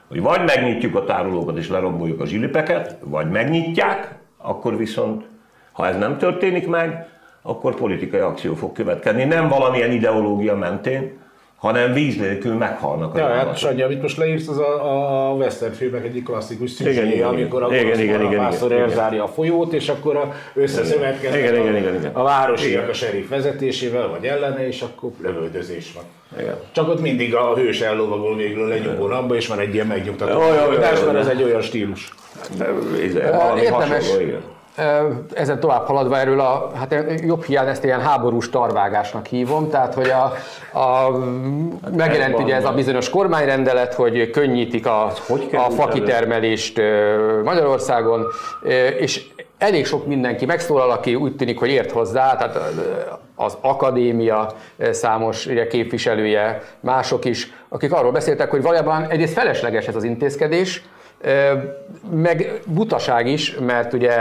hogy 0.07 0.21
vagy 0.21 0.43
megnyitjuk 0.43 0.95
a 0.95 1.03
tárolókat 1.03 1.57
és 1.57 1.69
leromboljuk 1.69 2.21
a 2.21 2.25
zsilipeket, 2.25 2.97
vagy 3.03 3.29
megnyitják, 3.29 4.15
akkor 4.37 4.77
viszont, 4.77 5.23
ha 5.71 5.87
ez 5.87 5.97
nem 5.97 6.17
történik 6.17 6.67
meg, 6.67 7.07
akkor 7.41 7.75
politikai 7.75 8.19
akció 8.19 8.53
fog 8.53 8.71
következni. 8.71 9.23
Nem 9.23 9.47
valamilyen 9.47 9.91
ideológia 9.91 10.55
mentén, 10.55 11.17
hanem 11.57 11.93
víz 11.93 12.15
nélkül 12.15 12.53
meghalnak 12.53 13.15
a 13.15 13.17
Ja, 13.17 13.27
hát 13.27 13.57
Sanyi, 13.57 13.81
amit 13.81 14.01
most 14.01 14.17
leírsz, 14.17 14.47
az 14.47 14.57
a, 14.57 15.29
a 15.29 15.33
western 15.33 15.73
filmek 15.73 16.05
egyik 16.05 16.23
klasszikus 16.23 16.71
szükség, 16.71 17.21
amikor 17.21 17.63
a 17.63 17.75
igen, 17.75 17.99
igen, 17.99 18.21
igen, 18.21 18.39
pásztor 18.39 18.71
igen, 18.71 18.83
elzárja 18.83 19.23
a 19.23 19.27
folyót, 19.27 19.73
és 19.73 19.89
akkor 19.89 20.15
a 20.15 20.33
összeszövetkeznek 20.53 21.39
igen, 21.39 21.55
igen, 21.55 21.75
igen, 21.75 21.95
igen. 21.95 22.11
a 22.13 22.23
városiak 22.23 22.89
a 22.89 22.93
serif 22.93 23.29
vezetésével, 23.29 24.07
vagy 24.07 24.25
ellene, 24.25 24.67
és 24.67 24.81
akkor 24.81 25.11
lövöldözés 25.21 25.93
van. 25.93 26.03
Igen. 26.39 26.55
Csak 26.71 26.89
ott 26.89 27.01
mindig 27.01 27.35
a 27.35 27.55
hős 27.55 27.81
ellovagol 27.81 28.35
végül 28.35 28.67
lenyugó 28.67 29.07
napba, 29.07 29.35
és 29.35 29.47
van 29.47 29.59
egy 29.59 29.73
ilyen 29.73 29.87
megnyugtató. 29.87 30.39
Olyan, 30.39 31.15
ez 31.15 31.27
egy 31.27 31.43
olyan 31.43 31.61
stílus. 31.61 32.13
De, 32.57 32.67
Érdemes. 33.61 34.05
Ezen 35.33 35.59
tovább 35.59 35.85
haladva 35.85 36.17
erről 36.17 36.39
a, 36.39 36.71
hát 36.75 36.95
jobb 37.21 37.43
hiány 37.43 37.67
ezt 37.67 37.83
ilyen 37.83 38.01
háborús 38.01 38.49
tarvágásnak 38.49 39.25
hívom, 39.25 39.69
tehát 39.69 39.93
hogy 39.93 40.09
a, 40.09 40.33
a 40.79 41.09
megjelent 41.95 42.39
ugye 42.39 42.55
ez 42.55 42.65
a 42.65 42.71
bizonyos 42.71 43.09
kormányrendelet, 43.09 43.93
hogy 43.93 44.29
könnyítik 44.29 44.85
a, 44.85 45.11
hogy 45.27 45.49
a 45.53 45.69
fakitermelést 45.69 46.81
Magyarországon, 47.43 48.25
és 48.99 49.25
elég 49.57 49.85
sok 49.85 50.05
mindenki 50.05 50.45
megszólal, 50.45 50.91
aki 50.91 51.15
úgy 51.15 51.35
tűnik, 51.35 51.59
hogy 51.59 51.69
ért 51.69 51.91
hozzá, 51.91 52.35
tehát 52.37 52.59
az 53.35 53.57
akadémia 53.61 54.53
számos 54.91 55.45
ugye, 55.45 55.67
képviselője, 55.67 56.61
mások 56.79 57.25
is, 57.25 57.53
akik 57.69 57.93
arról 57.93 58.11
beszéltek, 58.11 58.49
hogy 58.49 58.61
valójában 58.61 59.09
egyrészt 59.09 59.33
felesleges 59.33 59.87
ez 59.87 59.95
az 59.95 60.03
intézkedés, 60.03 60.83
meg 62.09 62.61
butaság 62.65 63.27
is, 63.27 63.55
mert 63.59 63.93
ugye 63.93 64.11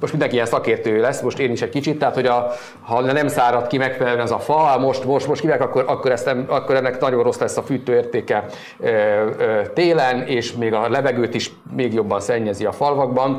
most 0.00 0.12
mindenki 0.12 0.34
ilyen 0.34 0.46
szakértő 0.46 1.00
lesz, 1.00 1.20
most 1.20 1.38
én 1.38 1.50
is 1.50 1.62
egy 1.62 1.68
kicsit, 1.68 1.98
tehát 1.98 2.14
hogy 2.14 2.26
a, 2.26 2.50
ha 2.80 3.00
nem 3.00 3.28
szárad 3.28 3.66
ki 3.66 3.76
megfelelően 3.76 4.22
az 4.22 4.30
a 4.30 4.38
fa, 4.38 4.78
most, 4.78 5.04
most, 5.04 5.26
most 5.26 5.40
kivek, 5.40 5.62
akkor, 5.62 5.84
akkor, 5.86 6.10
ezt 6.10 6.24
nem, 6.24 6.44
akkor 6.48 6.74
ennek 6.74 7.00
nagyon 7.00 7.22
rossz 7.22 7.38
lesz 7.38 7.56
a 7.56 7.62
fűtőértéke 7.62 8.44
télen, 9.74 10.26
és 10.26 10.52
még 10.52 10.72
a 10.72 10.88
levegőt 10.88 11.34
is 11.34 11.52
még 11.76 11.92
jobban 11.92 12.20
szennyezi 12.20 12.64
a 12.64 12.72
falvakban. 12.72 13.36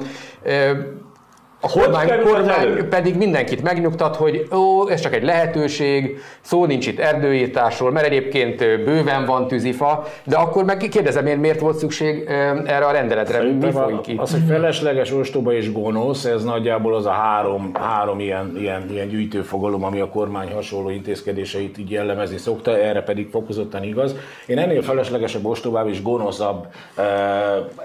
A 1.66 1.80
kormány, 1.80 2.09
kormány 2.24 2.89
pedig 2.89 3.18
mindenkit 3.18 3.63
megnyugtat, 3.63 4.16
hogy 4.16 4.47
ó, 4.53 4.89
ez 4.89 4.99
csak 4.99 5.13
egy 5.13 5.24
lehetőség, 5.24 6.18
szó 6.41 6.66
nincs 6.66 6.88
itt 6.88 6.99
erdőírtásról, 6.99 7.91
mert 7.91 8.05
egyébként 8.05 8.57
bőven 8.57 9.26
van 9.26 9.47
tűzifa, 9.47 10.07
de 10.24 10.36
akkor 10.36 10.63
meg 10.63 10.78
kérdezem 10.78 11.26
én, 11.26 11.38
miért 11.38 11.59
volt 11.59 11.78
szükség 11.78 12.24
erre 12.66 12.86
a 12.86 12.91
rendeletre? 12.91 13.41
Mi 13.41 13.72
folyik 13.72 14.07
itt? 14.07 14.20
Az, 14.20 14.32
hogy 14.32 14.43
felesleges, 14.47 15.11
ostoba 15.11 15.53
és 15.53 15.72
gonosz, 15.72 16.26
ez 16.26 16.43
nagyjából 16.43 16.95
az 16.95 17.05
a 17.05 17.11
három, 17.11 17.72
három 17.74 18.20
ilyen, 18.20 18.55
ilyen, 18.59 18.86
ilyen 18.91 19.07
gyűjtőfogalom, 19.07 19.84
ami 19.84 19.99
a 19.99 20.09
kormány 20.09 20.51
hasonló 20.51 20.89
intézkedéseit 20.89 21.78
így 21.78 21.91
jellemezni 21.91 22.38
szokta, 22.38 22.78
erre 22.78 23.01
pedig 23.01 23.30
fokozottan 23.30 23.84
igaz. 23.84 24.16
Én 24.45 24.57
ennél 24.57 24.82
feleslegesebb, 24.82 25.45
ostobább 25.45 25.88
és 25.88 26.01
gonoszabb 26.01 26.68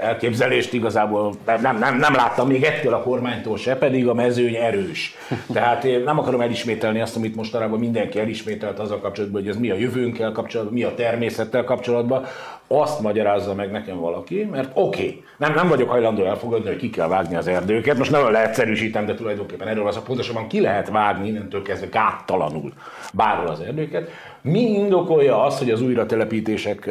elképzelést 0.00 0.72
igazából 0.72 1.32
nem, 1.62 1.78
nem, 1.78 1.98
nem 1.98 2.14
láttam 2.14 2.48
még 2.48 2.64
ettől 2.64 2.94
a 2.94 3.02
kormánytól 3.02 3.56
se, 3.70 3.76
pedig 3.76 4.08
a 4.08 4.14
mezőny 4.14 4.54
erős. 4.54 5.16
Tehát 5.52 5.84
én 5.84 6.02
nem 6.02 6.18
akarom 6.18 6.40
elismételni 6.40 7.00
azt, 7.00 7.16
amit 7.16 7.36
mostanában 7.36 7.78
mindenki 7.78 8.18
elismételt 8.18 8.78
a 8.78 9.00
kapcsolatban, 9.00 9.40
hogy 9.40 9.50
ez 9.50 9.56
mi 9.56 9.70
a 9.70 9.74
jövőnkkel 9.74 10.32
kapcsolatban, 10.32 10.74
mi 10.74 10.82
a 10.82 10.94
természettel 10.94 11.64
kapcsolatban, 11.64 12.24
azt 12.66 13.00
magyarázza 13.00 13.54
meg 13.54 13.70
nekem 13.70 13.98
valaki, 13.98 14.48
mert 14.50 14.70
oké, 14.74 15.02
okay, 15.02 15.24
nem, 15.36 15.54
nem 15.54 15.68
vagyok 15.68 15.90
hajlandó 15.90 16.24
elfogadni, 16.24 16.68
hogy 16.68 16.76
ki 16.76 16.90
kell 16.90 17.08
vágni 17.08 17.36
az 17.36 17.46
erdőket, 17.46 17.98
most 17.98 18.10
nem 18.10 18.30
leegyszerűsítem, 18.30 19.06
de 19.06 19.14
tulajdonképpen 19.14 19.68
erről 19.68 19.86
az 19.86 19.96
a 19.96 20.02
pontosabban 20.02 20.48
ki 20.48 20.60
lehet 20.60 20.88
vágni 20.88 21.28
innentől 21.28 21.62
kezdve 21.62 21.86
gáttalanul 21.86 22.72
bárhol 23.12 23.46
az 23.46 23.60
erdőket, 23.60 24.10
mi 24.42 24.60
indokolja 24.60 25.42
azt, 25.42 25.58
hogy 25.58 25.70
az 25.70 25.82
újratelepítések 25.82 26.90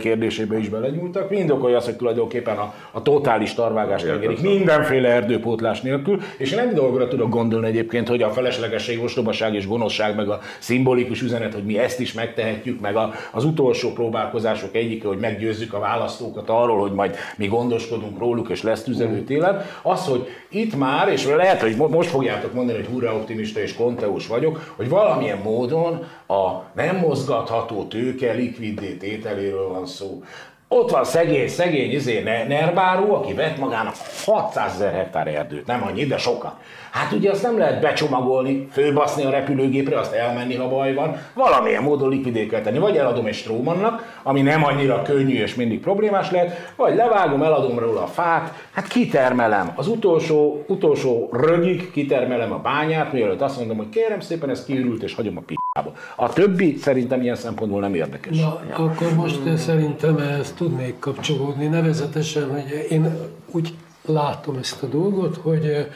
kérdésébe 0.00 0.58
is 0.58 0.68
belenyúltak? 0.68 1.30
Mi 1.30 1.36
indokolja 1.36 1.76
azt, 1.76 1.86
hogy 1.86 1.96
tulajdonképpen 1.96 2.56
a, 2.56 2.74
a 2.90 3.02
totális 3.02 3.54
tarvágást 3.54 4.04
engedik 4.04 4.40
mindenféle 4.40 5.08
erdőpótlás 5.08 5.80
nélkül? 5.80 6.20
És 6.38 6.52
én 6.52 6.64
nem 6.64 6.74
dolgra 6.74 7.08
tudok 7.08 7.28
gondolni 7.28 7.66
egyébként, 7.66 8.08
hogy 8.08 8.22
a 8.22 8.30
feleslegesség, 8.30 9.02
ostobaság 9.02 9.54
és 9.54 9.66
gonoszság, 9.66 10.16
meg 10.16 10.28
a 10.28 10.40
szimbolikus 10.58 11.22
üzenet, 11.22 11.54
hogy 11.54 11.64
mi 11.64 11.78
ezt 11.78 12.00
is 12.00 12.12
megtehetjük, 12.12 12.80
meg 12.80 12.96
a, 12.96 13.12
az 13.32 13.44
utolsó 13.44 13.92
próbálkozások 13.92 14.74
egyike, 14.74 15.08
hogy 15.08 15.18
meggyőzzük 15.18 15.74
a 15.74 15.78
választókat 15.78 16.48
arról, 16.48 16.80
hogy 16.80 16.92
majd 16.92 17.16
mi 17.36 17.46
gondoskodunk 17.46 18.18
róluk, 18.18 18.48
és 18.48 18.62
lesz 18.62 18.82
tüzelő 18.82 19.22
télen. 19.22 19.64
Az, 19.82 20.06
hogy 20.06 20.26
itt 20.48 20.76
már, 20.76 21.08
és 21.08 21.26
lehet, 21.26 21.60
hogy 21.60 21.76
most 21.76 22.08
fogjátok 22.08 22.54
mondani, 22.54 22.78
hogy 22.78 22.86
hurra 22.86 23.14
optimista 23.14 23.60
és 23.60 23.74
konteus 23.74 24.26
vagyok, 24.26 24.72
hogy 24.76 24.88
valamilyen 24.88 25.38
módon 25.44 26.06
a 26.28 26.62
nem 26.72 26.96
mozgatható 26.96 27.84
tőke 27.84 28.32
likviddé 28.32 28.92
tételéről 28.92 29.68
van 29.68 29.86
szó. 29.86 30.22
Ott 30.68 30.90
van 30.90 31.04
szegény, 31.04 31.48
szegény 31.48 31.92
izé, 31.92 32.22
Nerbáró, 32.22 33.14
aki 33.14 33.34
vett 33.34 33.58
magának 33.58 33.94
600 34.24 34.74
ezer 34.74 34.92
hektár 34.92 35.26
erdőt, 35.26 35.66
nem 35.66 35.82
annyi, 35.82 36.04
de 36.04 36.18
sokat. 36.18 36.54
Hát 36.98 37.12
ugye 37.12 37.30
azt 37.30 37.42
nem 37.42 37.58
lehet 37.58 37.80
becsomagolni, 37.80 38.68
főbaszni 38.70 39.24
a 39.24 39.30
repülőgépre, 39.30 39.98
azt 39.98 40.12
elmenni, 40.12 40.54
ha 40.54 40.68
baj 40.68 40.94
van. 40.94 41.16
Valamilyen 41.34 41.82
módon 41.82 42.08
likvidé 42.08 42.46
tenni. 42.46 42.78
Vagy 42.78 42.96
eladom 42.96 43.26
egy 43.26 43.34
strómannak, 43.34 44.20
ami 44.22 44.42
nem 44.42 44.64
annyira 44.64 45.02
könnyű 45.02 45.34
és 45.34 45.54
mindig 45.54 45.80
problémás 45.80 46.30
lehet, 46.30 46.72
vagy 46.76 46.94
levágom, 46.94 47.42
eladom 47.42 47.78
róla 47.78 48.02
a 48.02 48.06
fát, 48.06 48.52
hát 48.72 48.88
kitermelem. 48.88 49.72
Az 49.76 49.88
utolsó, 49.88 50.64
utolsó 50.66 51.28
rögig 51.32 51.90
kitermelem 51.90 52.52
a 52.52 52.58
bányát, 52.58 53.12
mielőtt 53.12 53.40
azt 53.40 53.58
mondom, 53.58 53.76
hogy 53.76 53.88
kérem 53.88 54.20
szépen, 54.20 54.50
ez 54.50 54.64
kiürült, 54.64 55.02
és 55.02 55.14
hagyom 55.14 55.36
a 55.36 55.42
p***ába. 55.46 55.92
A 56.16 56.32
többi 56.32 56.76
szerintem 56.76 57.22
ilyen 57.22 57.36
szempontból 57.36 57.80
nem 57.80 57.94
érdekes. 57.94 58.40
Na, 58.40 58.60
akkor 58.76 59.14
most 59.16 59.56
szerintem 59.56 60.18
ezt 60.18 60.56
tudnék 60.56 60.98
kapcsolódni, 60.98 61.66
nevezetesen, 61.66 62.50
hogy 62.50 62.86
én 62.90 63.16
úgy 63.50 63.74
látom 64.06 64.56
ezt 64.56 64.82
a 64.82 64.86
dolgot, 64.86 65.36
hogy 65.36 65.86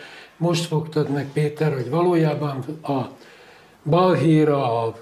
most 0.43 0.65
fogtad 0.67 1.09
meg 1.09 1.29
Péter, 1.33 1.75
hogy 1.75 1.91
valójában 1.91 2.65
a 2.83 3.01
balhíra, 3.85 4.83
a 4.83 4.95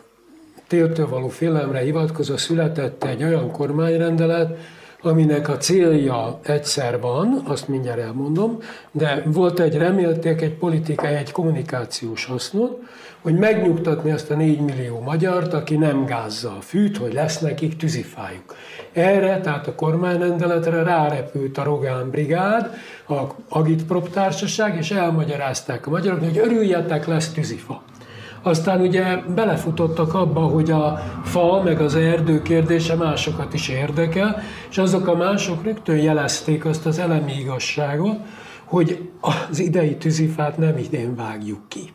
téltől 0.67 1.09
való 1.09 1.29
félelemre 1.29 1.79
hivatkozva 1.79 2.37
született 2.37 3.05
egy 3.05 3.23
olyan 3.23 3.51
kormányrendelet, 3.51 4.59
aminek 5.03 5.49
a 5.49 5.57
célja 5.57 6.39
egyszer 6.43 7.01
van, 7.01 7.43
azt 7.45 7.69
mindjárt 7.69 8.01
elmondom, 8.01 8.59
de 8.91 9.23
volt 9.27 9.61
egy 9.61 9.77
remélték, 9.77 10.41
egy 10.41 10.55
politikai, 10.55 11.15
egy 11.15 11.33
kommunikációs 11.33 12.25
hasznot, 12.25 12.79
hogy 13.21 13.35
megnyugtatni 13.35 14.11
azt 14.11 14.31
a 14.31 14.35
4 14.35 14.61
millió 14.61 15.01
magyart, 15.01 15.53
aki 15.53 15.77
nem 15.77 16.05
gázza 16.05 16.49
a 16.49 16.61
fűt, 16.61 16.97
hogy 16.97 17.13
lesz 17.13 17.39
nekik 17.39 17.77
tűzifájuk. 17.77 18.55
Erre, 18.93 19.41
tehát 19.41 19.67
a 19.67 19.75
kormányrendeletre 19.75 20.83
rárepült 20.83 21.59
a 21.59 21.63
Rogán 21.63 22.11
Brigád, 22.11 22.71
a 23.09 23.21
Agitprop 23.49 24.11
társaság, 24.11 24.77
és 24.77 24.91
elmagyarázták 24.91 25.87
a 25.87 25.91
magyaroknak, 25.91 26.29
hogy 26.29 26.39
örüljetek, 26.39 27.07
lesz 27.07 27.33
tűzifa. 27.33 27.83
Aztán 28.43 28.81
ugye 28.81 29.17
belefutottak 29.17 30.15
abba, 30.15 30.41
hogy 30.41 30.71
a 30.71 30.99
fa 31.25 31.63
meg 31.63 31.81
az 31.81 31.95
erdő 31.95 32.43
kérdése 32.43 32.95
másokat 32.95 33.55
is 33.55 33.69
érdekel, 33.69 34.43
és 34.71 34.79
azok 34.79 35.07
a 35.07 35.17
mások 35.17 35.65
rögtön 35.65 35.97
jelezték 35.97 36.65
azt 36.65 36.87
az 36.87 36.99
elemi 36.99 37.33
igazságot, 37.39 38.17
hogy 38.65 39.09
az 39.21 39.59
idei 39.59 39.97
tűzifát 39.97 40.59
nem 40.59 40.79
idén 40.79 41.15
vágjuk 41.15 41.69
ki. 41.69 41.93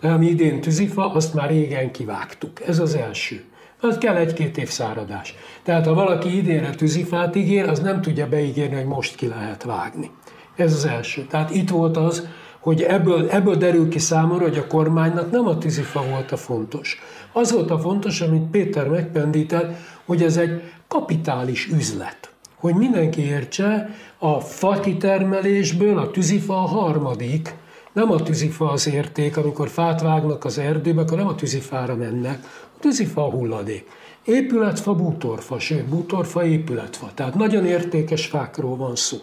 De 0.00 0.08
ami 0.08 0.26
idén 0.26 0.60
tűzifa, 0.60 1.12
azt 1.12 1.34
már 1.34 1.48
régen 1.48 1.90
kivágtuk. 1.90 2.60
Ez 2.66 2.78
az 2.78 2.94
első. 2.94 3.44
Az 3.80 3.98
kell 3.98 4.16
egy-két 4.16 4.58
év 4.58 4.68
száradás. 4.68 5.34
Tehát 5.62 5.86
ha 5.86 5.94
valaki 5.94 6.36
idénre 6.36 6.70
tűzifát 6.70 7.36
ígér, 7.36 7.68
az 7.68 7.80
nem 7.80 8.00
tudja 8.00 8.28
beígérni, 8.28 8.74
hogy 8.74 8.84
most 8.86 9.14
ki 9.14 9.26
lehet 9.26 9.62
vágni. 9.62 10.10
Ez 10.56 10.72
az 10.72 10.86
első. 10.86 11.26
Tehát 11.26 11.54
itt 11.54 11.70
volt 11.70 11.96
az, 11.96 12.28
hogy 12.58 12.82
ebből, 12.82 13.28
ebből 13.28 13.54
derül 13.54 13.88
ki 13.88 13.98
számomra, 13.98 14.44
hogy 14.44 14.58
a 14.58 14.66
kormánynak 14.66 15.30
nem 15.30 15.46
a 15.46 15.58
tűzifa 15.58 16.04
volt 16.10 16.32
a 16.32 16.36
fontos. 16.36 16.98
Az 17.32 17.52
volt 17.52 17.70
a 17.70 17.78
fontos, 17.78 18.20
amit 18.20 18.50
Péter 18.50 18.88
megpendített, 18.88 19.76
hogy 20.04 20.22
ez 20.22 20.36
egy 20.36 20.62
kapitális 20.88 21.66
üzlet. 21.66 22.30
Hogy 22.56 22.74
mindenki 22.74 23.20
értse, 23.20 23.90
a 24.18 24.40
fa 24.40 24.80
kitermelésből 24.80 25.98
a 25.98 26.10
tűzifa 26.10 26.54
a 26.54 26.66
harmadik, 26.66 27.54
nem 27.92 28.10
a 28.10 28.22
tűzifa 28.22 28.70
az 28.70 28.88
érték, 28.88 29.36
amikor 29.36 29.68
fát 29.68 30.02
vágnak 30.02 30.44
az 30.44 30.58
erdőbe, 30.58 31.00
akkor 31.00 31.18
nem 31.18 31.26
a 31.26 31.34
tűzifára 31.34 31.96
mennek, 31.96 32.38
a 32.76 32.80
tűzifa 32.80 33.24
a 33.24 33.30
hulladék. 33.30 33.86
Épületfa, 34.24 34.94
bútorfa, 34.94 35.58
sőt, 35.58 35.84
bútorfa, 35.84 36.44
épületfa. 36.44 37.10
Tehát 37.14 37.34
nagyon 37.34 37.66
értékes 37.66 38.26
fákról 38.26 38.76
van 38.76 38.96
szó. 38.96 39.16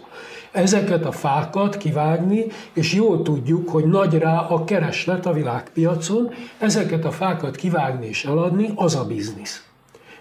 Ezeket 0.56 1.04
a 1.04 1.12
fákat 1.12 1.76
kivágni, 1.76 2.46
és 2.72 2.94
jól 2.94 3.22
tudjuk, 3.22 3.68
hogy 3.68 3.84
nagy 3.84 4.18
rá 4.18 4.38
a 4.38 4.64
kereslet 4.64 5.26
a 5.26 5.32
világpiacon, 5.32 6.30
ezeket 6.58 7.04
a 7.04 7.10
fákat 7.10 7.56
kivágni 7.56 8.06
és 8.06 8.24
eladni, 8.24 8.72
az 8.74 8.94
a 8.94 9.04
biznisz. 9.04 9.65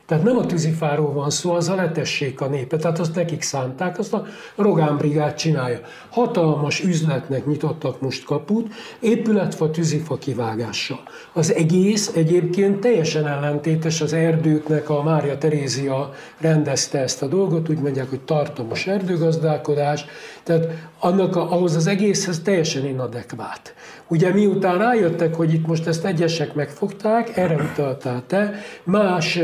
Tehát 0.05 0.23
nem 0.23 0.37
a 0.37 0.45
tűzifáról 0.45 1.13
van 1.13 1.29
szó, 1.29 1.53
az 1.53 1.69
a 1.69 1.75
letessék 1.75 2.41
a 2.41 2.47
népet, 2.47 2.81
tehát 2.81 2.99
azt 2.99 3.15
nekik 3.15 3.41
szánták, 3.41 3.99
azt 3.99 4.13
a 4.13 4.25
Rogán 4.55 4.97
Brigád 4.97 5.33
csinálja. 5.33 5.79
Hatalmas 6.09 6.83
üzletnek 6.83 7.45
nyitottak 7.45 8.01
most 8.01 8.25
kaput, 8.25 8.73
épületfa, 8.99 9.69
tűzifa 9.69 10.17
kivágással. 10.17 10.99
Az 11.33 11.53
egész 11.53 12.11
egyébként 12.15 12.79
teljesen 12.79 13.27
ellentétes 13.27 14.01
az 14.01 14.13
erdőknek, 14.13 14.89
a 14.89 15.03
Mária 15.03 15.37
Terézia 15.37 16.13
rendezte 16.39 16.99
ezt 16.99 17.21
a 17.21 17.27
dolgot, 17.27 17.69
úgy 17.69 17.79
mondják, 17.79 18.09
hogy 18.09 18.21
tartomos 18.21 18.87
erdőgazdálkodás, 18.87 20.05
tehát 20.43 20.67
annak 20.99 21.35
a, 21.35 21.51
ahhoz 21.51 21.75
az 21.75 21.87
egészhez 21.87 22.39
teljesen 22.39 22.85
inadekvát. 22.85 23.73
Ugye 24.07 24.33
miután 24.33 24.77
rájöttek, 24.77 25.35
hogy 25.35 25.53
itt 25.53 25.67
most 25.67 25.87
ezt 25.87 26.05
egyesek 26.05 26.53
megfogták, 26.53 27.37
erre 27.37 27.55
utaltál 27.55 28.23
te, 28.27 28.53
más 28.83 29.39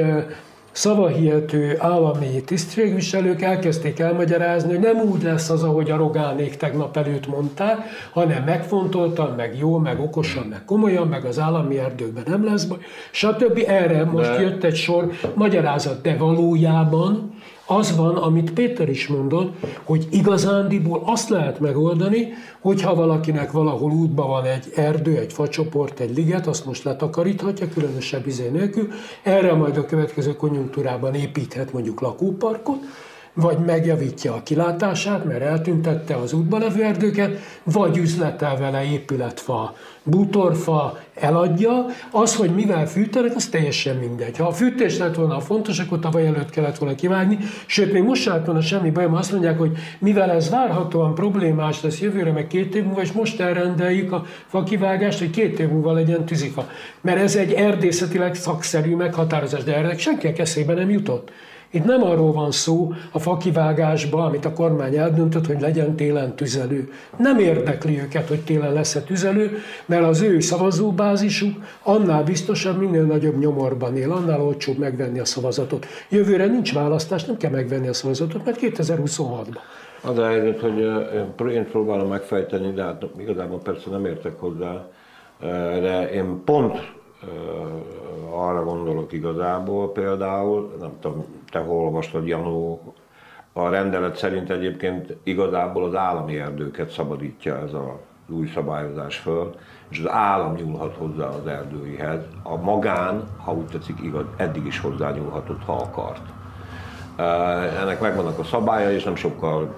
szavahihető 0.71 1.75
állami 1.79 2.41
tisztségviselők 2.45 3.41
elkezdték 3.41 3.99
elmagyarázni, 3.99 4.69
hogy 4.69 4.79
nem 4.79 5.09
úgy 5.09 5.23
lesz 5.23 5.49
az, 5.49 5.63
ahogy 5.63 5.91
a 5.91 5.95
rogánék 5.95 6.57
tegnap 6.57 6.97
előtt 6.97 7.27
mondták, 7.27 7.77
hanem 8.11 8.43
megfontoltan, 8.43 9.33
meg 9.35 9.57
jó, 9.57 9.77
meg 9.77 9.99
okosan, 9.99 10.47
meg 10.47 10.65
komolyan, 10.65 11.07
meg 11.07 11.25
az 11.25 11.39
állami 11.39 11.77
erdőkben 11.77 12.23
nem 12.27 12.45
lesz 12.45 12.63
baj, 12.63 12.77
stb. 13.11 13.63
Erre 13.67 14.03
most 14.03 14.35
de... 14.35 14.41
jött 14.41 14.63
egy 14.63 14.75
sor 14.75 15.11
magyarázat, 15.33 16.01
de 16.01 16.15
valójában 16.15 17.30
az 17.77 17.95
van, 17.95 18.15
amit 18.15 18.53
Péter 18.53 18.89
is 18.89 19.07
mondott, 19.07 19.55
hogy 19.83 20.07
igazándiból 20.11 21.01
azt 21.05 21.29
lehet 21.29 21.59
megoldani, 21.59 22.33
hogyha 22.59 22.95
valakinek 22.95 23.51
valahol 23.51 23.91
útban 23.91 24.27
van 24.27 24.45
egy 24.45 24.71
erdő, 24.75 25.17
egy 25.17 25.33
facsoport, 25.33 25.99
egy 25.99 26.15
liget, 26.15 26.47
azt 26.47 26.65
most 26.65 26.83
letakaríthatja, 26.83 27.67
különösebb 27.69 28.27
izé 28.27 28.49
nélkül, 28.49 28.87
erre 29.23 29.53
majd 29.53 29.77
a 29.77 29.85
következő 29.85 30.35
konjunktúrában 30.35 31.13
építhet 31.13 31.73
mondjuk 31.73 32.01
lakóparkot, 32.01 32.79
vagy 33.33 33.57
megjavítja 33.57 34.33
a 34.33 34.43
kilátását, 34.43 35.25
mert 35.25 35.41
eltüntette 35.41 36.15
az 36.15 36.33
útba 36.33 36.57
levő 36.57 36.83
erdőket, 36.83 37.39
vagy 37.63 37.97
üzletel 37.97 38.57
vele 38.57 38.83
épületfa, 38.83 39.75
bútorfa, 40.03 40.99
eladja. 41.15 41.85
Az, 42.11 42.35
hogy 42.35 42.49
mivel 42.55 42.87
fűtenek, 42.87 43.35
az 43.35 43.47
teljesen 43.47 43.95
mindegy. 43.95 44.37
Ha 44.37 44.47
a 44.47 44.51
fűtés 44.51 44.97
lett 44.97 45.15
volna 45.15 45.35
a 45.35 45.39
fontos, 45.39 45.79
akkor 45.79 45.99
tavaly 45.99 46.25
előtt 46.25 46.49
kellett 46.49 46.77
volna 46.77 46.95
kivágni, 46.95 47.37
sőt, 47.65 47.93
még 47.93 48.03
most 48.03 48.25
lett 48.25 48.45
volna 48.45 48.61
semmi 48.61 48.89
bajom, 48.89 49.13
azt 49.13 49.31
mondják, 49.31 49.57
hogy 49.57 49.71
mivel 49.99 50.31
ez 50.31 50.49
várhatóan 50.49 51.15
problémás 51.15 51.81
lesz 51.81 52.01
jövőre, 52.01 52.31
meg 52.31 52.47
két 52.47 52.75
év 52.75 52.83
múlva, 52.83 53.01
és 53.01 53.11
most 53.11 53.39
elrendeljük 53.39 54.11
a 54.11 54.25
fakivágást, 54.47 55.19
hogy 55.19 55.29
két 55.29 55.59
év 55.59 55.69
múlva 55.69 55.91
legyen 55.91 56.25
tűzifa. 56.25 56.69
Mert 57.01 57.21
ez 57.21 57.35
egy 57.35 57.51
erdészetileg 57.51 58.35
szakszerű 58.35 58.95
meghatározás, 58.95 59.63
de 59.63 59.75
erre 59.75 59.97
senki 59.97 60.33
eszébe 60.37 60.73
nem 60.73 60.89
jutott. 60.89 61.31
Itt 61.73 61.83
nem 61.85 62.03
arról 62.03 62.31
van 62.31 62.51
szó 62.51 62.93
a 63.11 63.19
fakivágásban, 63.19 64.25
amit 64.25 64.45
a 64.45 64.53
kormány 64.53 64.95
eldöntött, 64.95 65.45
hogy 65.45 65.61
legyen 65.61 65.95
télen 65.95 66.35
tüzelő. 66.35 66.91
Nem 67.17 67.39
érdekli 67.39 67.99
őket, 67.99 68.27
hogy 68.27 68.39
télen 68.39 68.73
lesz-e 68.73 69.01
tüzelő, 69.01 69.57
mert 69.85 70.03
az 70.03 70.21
ő 70.21 70.39
szavazóbázisuk 70.39 71.63
annál 71.83 72.23
biztosabb, 72.23 72.79
minél 72.79 73.03
nagyobb 73.03 73.37
nyomorban 73.37 73.97
él, 73.97 74.11
annál 74.11 74.41
olcsóbb 74.41 74.77
megvenni 74.77 75.19
a 75.19 75.25
szavazatot. 75.25 75.85
Jövőre 76.09 76.45
nincs 76.45 76.73
választás, 76.73 77.23
nem 77.23 77.37
kell 77.37 77.51
megvenni 77.51 77.87
a 77.87 77.93
szavazatot, 77.93 78.45
mert 78.45 78.59
2026-ban. 78.61 79.57
Az 80.03 80.17
a 80.17 80.25
helyzet, 80.27 80.59
hogy 81.37 81.53
én 81.53 81.65
próbálom 81.71 82.07
megfejteni, 82.07 82.71
de 82.71 82.83
hát 82.83 83.05
igazából 83.17 83.59
persze 83.59 83.89
nem 83.89 84.05
értek 84.05 84.39
hozzá, 84.39 84.85
de 85.81 86.11
én 86.11 86.41
pont 86.45 86.99
arra 88.31 88.63
gondolok 88.63 89.11
igazából 89.11 89.91
például, 89.91 90.75
nem 90.79 90.91
tudom, 90.99 91.25
te 91.49 91.59
hol 91.59 91.85
olvastad, 91.85 92.27
Janó, 92.27 92.93
a 93.53 93.69
rendelet 93.69 94.15
szerint 94.15 94.49
egyébként 94.49 95.17
igazából 95.23 95.83
az 95.83 95.95
állami 95.95 96.39
erdőket 96.39 96.89
szabadítja 96.89 97.57
ez 97.57 97.73
a 97.73 97.99
új 98.29 98.47
szabályozás 98.47 99.17
föl, 99.17 99.55
és 99.89 99.99
az 99.99 100.09
állam 100.09 100.53
nyúlhat 100.53 100.95
hozzá 100.95 101.27
az 101.27 101.47
erdőihez. 101.47 102.23
A 102.43 102.55
magán, 102.55 103.27
ha 103.37 103.53
úgy 103.53 103.65
tetszik, 103.65 103.99
igaz, 104.03 104.25
eddig 104.35 104.65
is 104.65 104.79
hozzányúlhatott, 104.79 105.63
ha 105.65 105.73
akart. 105.73 106.21
Ennek 107.81 108.01
megvannak 108.01 108.39
a 108.39 108.43
szabálya, 108.43 108.91
és 108.91 109.03
nem 109.03 109.15
sokkal 109.15 109.75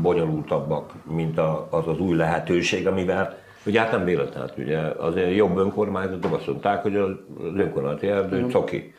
bonyolultabbak, 0.00 0.92
mint 1.04 1.38
az 1.70 1.86
az 1.86 1.98
új 1.98 2.16
lehetőség, 2.16 2.86
amivel 2.86 3.36
Ugye 3.66 3.80
hát 3.80 3.90
nem 3.90 4.04
véletlen, 4.04 4.42
hát 4.42 4.58
ugye 4.58 4.78
azért 4.78 5.34
jobb 5.34 5.56
önkormányzatok 5.56 6.34
azt 6.34 6.46
mondták, 6.46 6.82
hogy 6.82 6.96
az 6.96 7.10
önkormányzati 7.56 8.06
erdő 8.06 8.40
mm. 8.40 8.48
coki. 8.48 8.94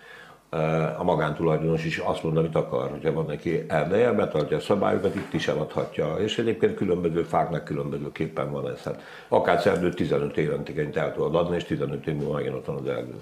A 0.98 1.04
magántulajdonos 1.04 1.86
is 1.86 1.98
azt 1.98 2.24
mond, 2.24 2.38
amit 2.38 2.56
akar, 2.56 2.90
hogyha 2.90 3.14
van 3.14 3.26
neki 3.26 3.66
erdeje, 3.68 4.12
betartja 4.12 4.58
a 4.58 4.60
szabályokat, 4.60 5.16
itt 5.16 5.34
is 5.34 5.48
eladhatja. 5.48 6.16
És 6.18 6.38
egyébként 6.38 6.76
különböző 6.76 7.22
fáknak 7.22 7.64
különbözőképpen 7.64 8.52
van 8.52 8.70
ez. 8.70 8.84
Hát 8.84 9.02
akár 9.28 9.68
erdőt 9.68 9.96
15 9.96 10.38
évenként 10.38 10.98
el 10.98 11.14
tudod 11.14 11.36
adni, 11.36 11.56
és 11.56 11.64
15 11.64 12.08
év 12.08 12.16
múlva 12.16 12.34
megint 12.34 12.56
ott 12.56 12.66
van 12.66 12.76
az 12.76 12.88
erdő. 12.88 13.16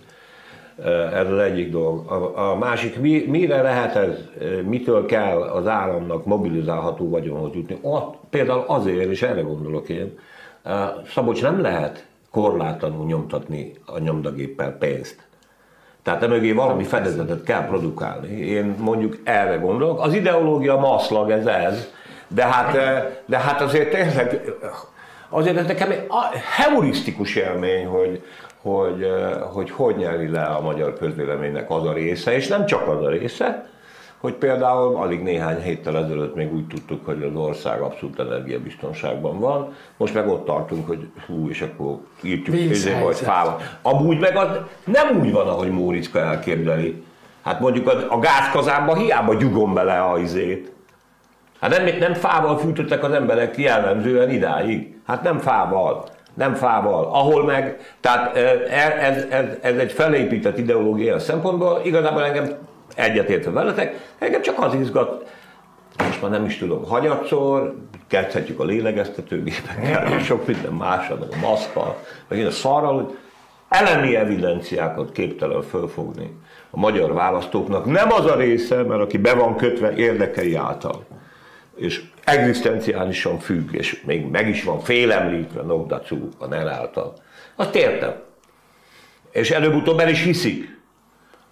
Ez 1.13 1.31
az 1.31 1.38
egyik 1.38 1.71
dolog. 1.71 2.11
A, 2.11 2.51
a 2.51 2.55
másik, 2.55 2.99
mi, 2.99 3.25
mire 3.27 3.61
lehet 3.61 3.95
ez, 3.95 4.29
mitől 4.65 5.05
kell 5.05 5.41
az 5.41 5.67
államnak 5.67 6.25
mobilizálható 6.25 7.09
vagyonhoz 7.09 7.53
jutni? 7.53 7.77
Ott, 7.81 8.15
például 8.29 8.63
azért, 8.67 9.09
és 9.09 9.21
erre 9.21 9.41
gondolok 9.41 9.89
én, 9.89 10.17
Szabocs 11.13 11.41
nem 11.41 11.61
lehet 11.61 12.05
korlátlanul 12.32 13.05
nyomtatni 13.05 13.74
a 13.86 13.99
nyomdagéppel 13.99 14.72
pénzt. 14.72 15.28
Tehát 16.03 16.24
emögé 16.24 16.51
valami 16.51 16.84
fedezetet 16.84 17.43
kell 17.43 17.65
produkálni. 17.65 18.28
Én 18.28 18.76
mondjuk 18.80 19.18
erre 19.24 19.55
gondolok. 19.55 20.01
Az 20.01 20.13
ideológia 20.13 20.78
maszlag, 20.78 21.32
ez 21.32 21.45
ez. 21.45 21.88
De 22.28 22.45
hát, 22.45 22.78
de 23.26 23.38
hát 23.38 23.61
azért 23.61 23.89
tényleg, 23.89 24.41
azért 25.30 25.57
ez 25.57 25.65
nekem 25.65 25.91
egy 25.91 26.07
heurisztikus 26.55 27.36
élmény, 27.36 27.86
hogy, 27.86 28.24
hogy, 28.61 29.07
hogy 29.53 29.72
hogy 29.72 29.95
nyeri 29.95 30.30
le 30.30 30.43
a 30.43 30.61
magyar 30.61 30.97
közvéleménynek 30.97 31.70
az 31.70 31.86
a 31.86 31.93
része, 31.93 32.36
és 32.36 32.47
nem 32.47 32.65
csak 32.65 32.88
az 32.88 33.03
a 33.03 33.09
része, 33.09 33.70
hogy 34.20 34.34
például 34.34 34.95
alig 34.95 35.24
néhány 35.24 35.61
héttel 35.61 35.97
ezelőtt 35.97 36.36
még 36.36 36.53
úgy 36.53 36.68
tudtuk, 36.68 37.05
hogy 37.05 37.24
az 37.24 37.36
ország 37.36 37.82
abszolút 37.82 38.20
energiabiztonságban 38.20 39.39
van, 39.39 39.74
most 39.97 40.13
meg 40.13 40.28
ott 40.28 40.45
tartunk, 40.45 40.88
hogy 40.88 41.09
hú, 41.28 41.49
és 41.49 41.61
akkor 41.61 41.97
írtjuk 42.22 42.55
izé, 42.55 42.99
vagy 43.03 43.15
fával. 43.15 43.61
Amúgy 43.82 44.20
meg 44.20 44.36
az 44.36 44.47
nem 44.84 45.20
úgy 45.20 45.32
van, 45.32 45.47
ahogy 45.47 45.72
Móriczka 45.72 46.20
elképzeli. 46.20 47.03
Hát 47.43 47.59
mondjuk 47.59 47.88
a, 47.88 48.13
a 48.13 48.20
gázkazánba 48.20 48.95
hiába 48.95 49.34
gyugom 49.34 49.74
bele 49.74 50.01
a 50.01 50.20
izét. 50.20 50.72
Hát 51.59 51.78
nem, 51.78 51.97
nem 51.99 52.13
fával 52.13 52.57
fűtöttek 52.57 53.03
az 53.03 53.11
emberek 53.11 53.57
jellemzően 53.57 54.30
idáig. 54.30 54.99
Hát 55.05 55.24
nem 55.24 55.38
fával 55.38 56.05
nem 56.34 56.53
fával, 56.53 57.03
ahol 57.03 57.43
meg, 57.45 57.78
tehát 57.99 58.36
ez, 58.36 59.26
ez, 59.30 59.45
ez 59.61 59.76
egy 59.76 59.91
felépített 59.91 60.57
ideológia 60.57 61.20
szempontból, 61.20 61.82
igazából 61.84 62.24
engem 62.24 62.57
egyetértve 62.95 63.51
veletek, 63.51 64.13
engem 64.19 64.41
csak 64.41 64.63
az 64.63 64.73
izgat, 64.73 65.31
most 65.97 66.21
már 66.21 66.31
nem 66.31 66.45
is 66.45 66.57
tudom, 66.57 66.85
hanyatszor, 66.85 67.75
kezdhetjük 68.07 68.59
a 68.59 68.63
lélegeztetőgépekkel, 68.63 70.19
sok 70.19 70.47
minden 70.47 70.73
mással, 70.73 71.17
meg 71.17 71.29
a 71.31 71.47
maszkkal, 71.47 72.03
meg 72.27 72.39
én 72.39 72.45
a 72.45 72.51
szarral, 72.51 72.93
hogy 72.93 73.17
elemi 73.69 74.15
evidenciákat 74.15 75.11
képtelen 75.11 75.61
fölfogni 75.61 76.38
a 76.69 76.79
magyar 76.79 77.13
választóknak. 77.13 77.85
Nem 77.85 78.11
az 78.11 78.25
a 78.25 78.35
része, 78.35 78.83
mert 78.83 79.01
aki 79.01 79.17
be 79.17 79.33
van 79.33 79.55
kötve 79.55 79.95
érdekei 79.95 80.55
által, 80.55 81.05
és 81.75 82.03
egzisztenciálisan 82.23 83.39
függ, 83.39 83.73
és 83.73 84.01
még 84.05 84.25
meg 84.25 84.49
is 84.49 84.63
van 84.63 84.79
félemlítve 84.79 85.61
Nogdacu 85.61 86.17
a 86.38 86.45
NER 86.45 86.67
által. 86.67 87.13
Azt 87.55 87.75
értem. 87.75 88.13
És 89.31 89.51
előbb-utóbb 89.51 89.99
el 89.99 90.09
is 90.09 90.23
hiszik 90.23 90.76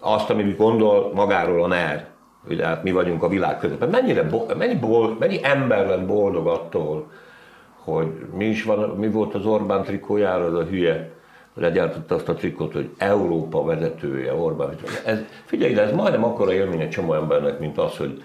azt, 0.05 0.29
amit 0.29 0.57
gondol 0.57 1.11
magáról 1.13 1.63
a 1.63 1.67
NER. 1.67 2.05
Ugye 2.49 2.65
hát 2.65 2.83
mi 2.83 2.91
vagyunk 2.91 3.23
a 3.23 3.27
világ 3.27 3.57
közepén. 3.57 3.89
Mennyire, 3.89 4.29
mennyi, 4.57 4.75
bol, 4.75 5.15
mennyi 5.19 5.39
ember 5.43 5.87
lett 5.87 6.05
boldog 6.05 6.47
attól, 6.47 7.11
hogy 7.83 8.07
mi 8.37 8.45
is 8.45 8.63
van, 8.63 8.89
mi 8.89 9.09
volt 9.09 9.33
az 9.33 9.45
Orbán 9.45 9.83
trikójára, 9.83 10.45
az 10.45 10.53
a 10.53 10.63
hülye, 10.63 11.11
legyártotta 11.53 12.15
azt 12.15 12.29
a 12.29 12.33
trikot, 12.33 12.73
hogy 12.73 12.89
Európa 12.97 13.63
vezetője, 13.63 14.33
Orbán. 14.33 14.69
Ez, 15.05 15.17
figyelj, 15.45 15.73
de 15.73 15.81
ez 15.81 15.91
majdnem 15.91 16.23
akkora 16.23 16.53
élmény 16.53 16.81
egy 16.81 16.89
csomó 16.89 17.13
embernek, 17.13 17.59
mint 17.59 17.77
az, 17.77 17.97
hogy 17.97 18.23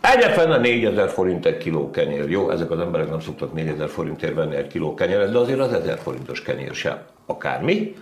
Egyetlen 0.00 0.50
a 0.50 0.58
4000 0.58 1.08
forint 1.08 1.46
egy 1.46 1.56
kiló 1.56 1.90
kenyér. 1.90 2.30
Jó, 2.30 2.50
ezek 2.50 2.70
az 2.70 2.80
emberek 2.80 3.10
nem 3.10 3.20
szoktak 3.20 3.52
4000 3.52 3.88
forintért 3.88 4.34
venni 4.34 4.56
egy 4.56 4.66
kiló 4.66 4.94
kenyeret, 4.94 5.32
de 5.32 5.38
azért 5.38 5.58
az 5.58 5.72
1000 5.72 5.98
forintos 5.98 6.42
kenyér 6.42 6.74
sem 6.74 6.98
akármi. 7.26 7.94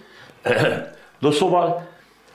De 1.20 1.30
szóval 1.30 1.88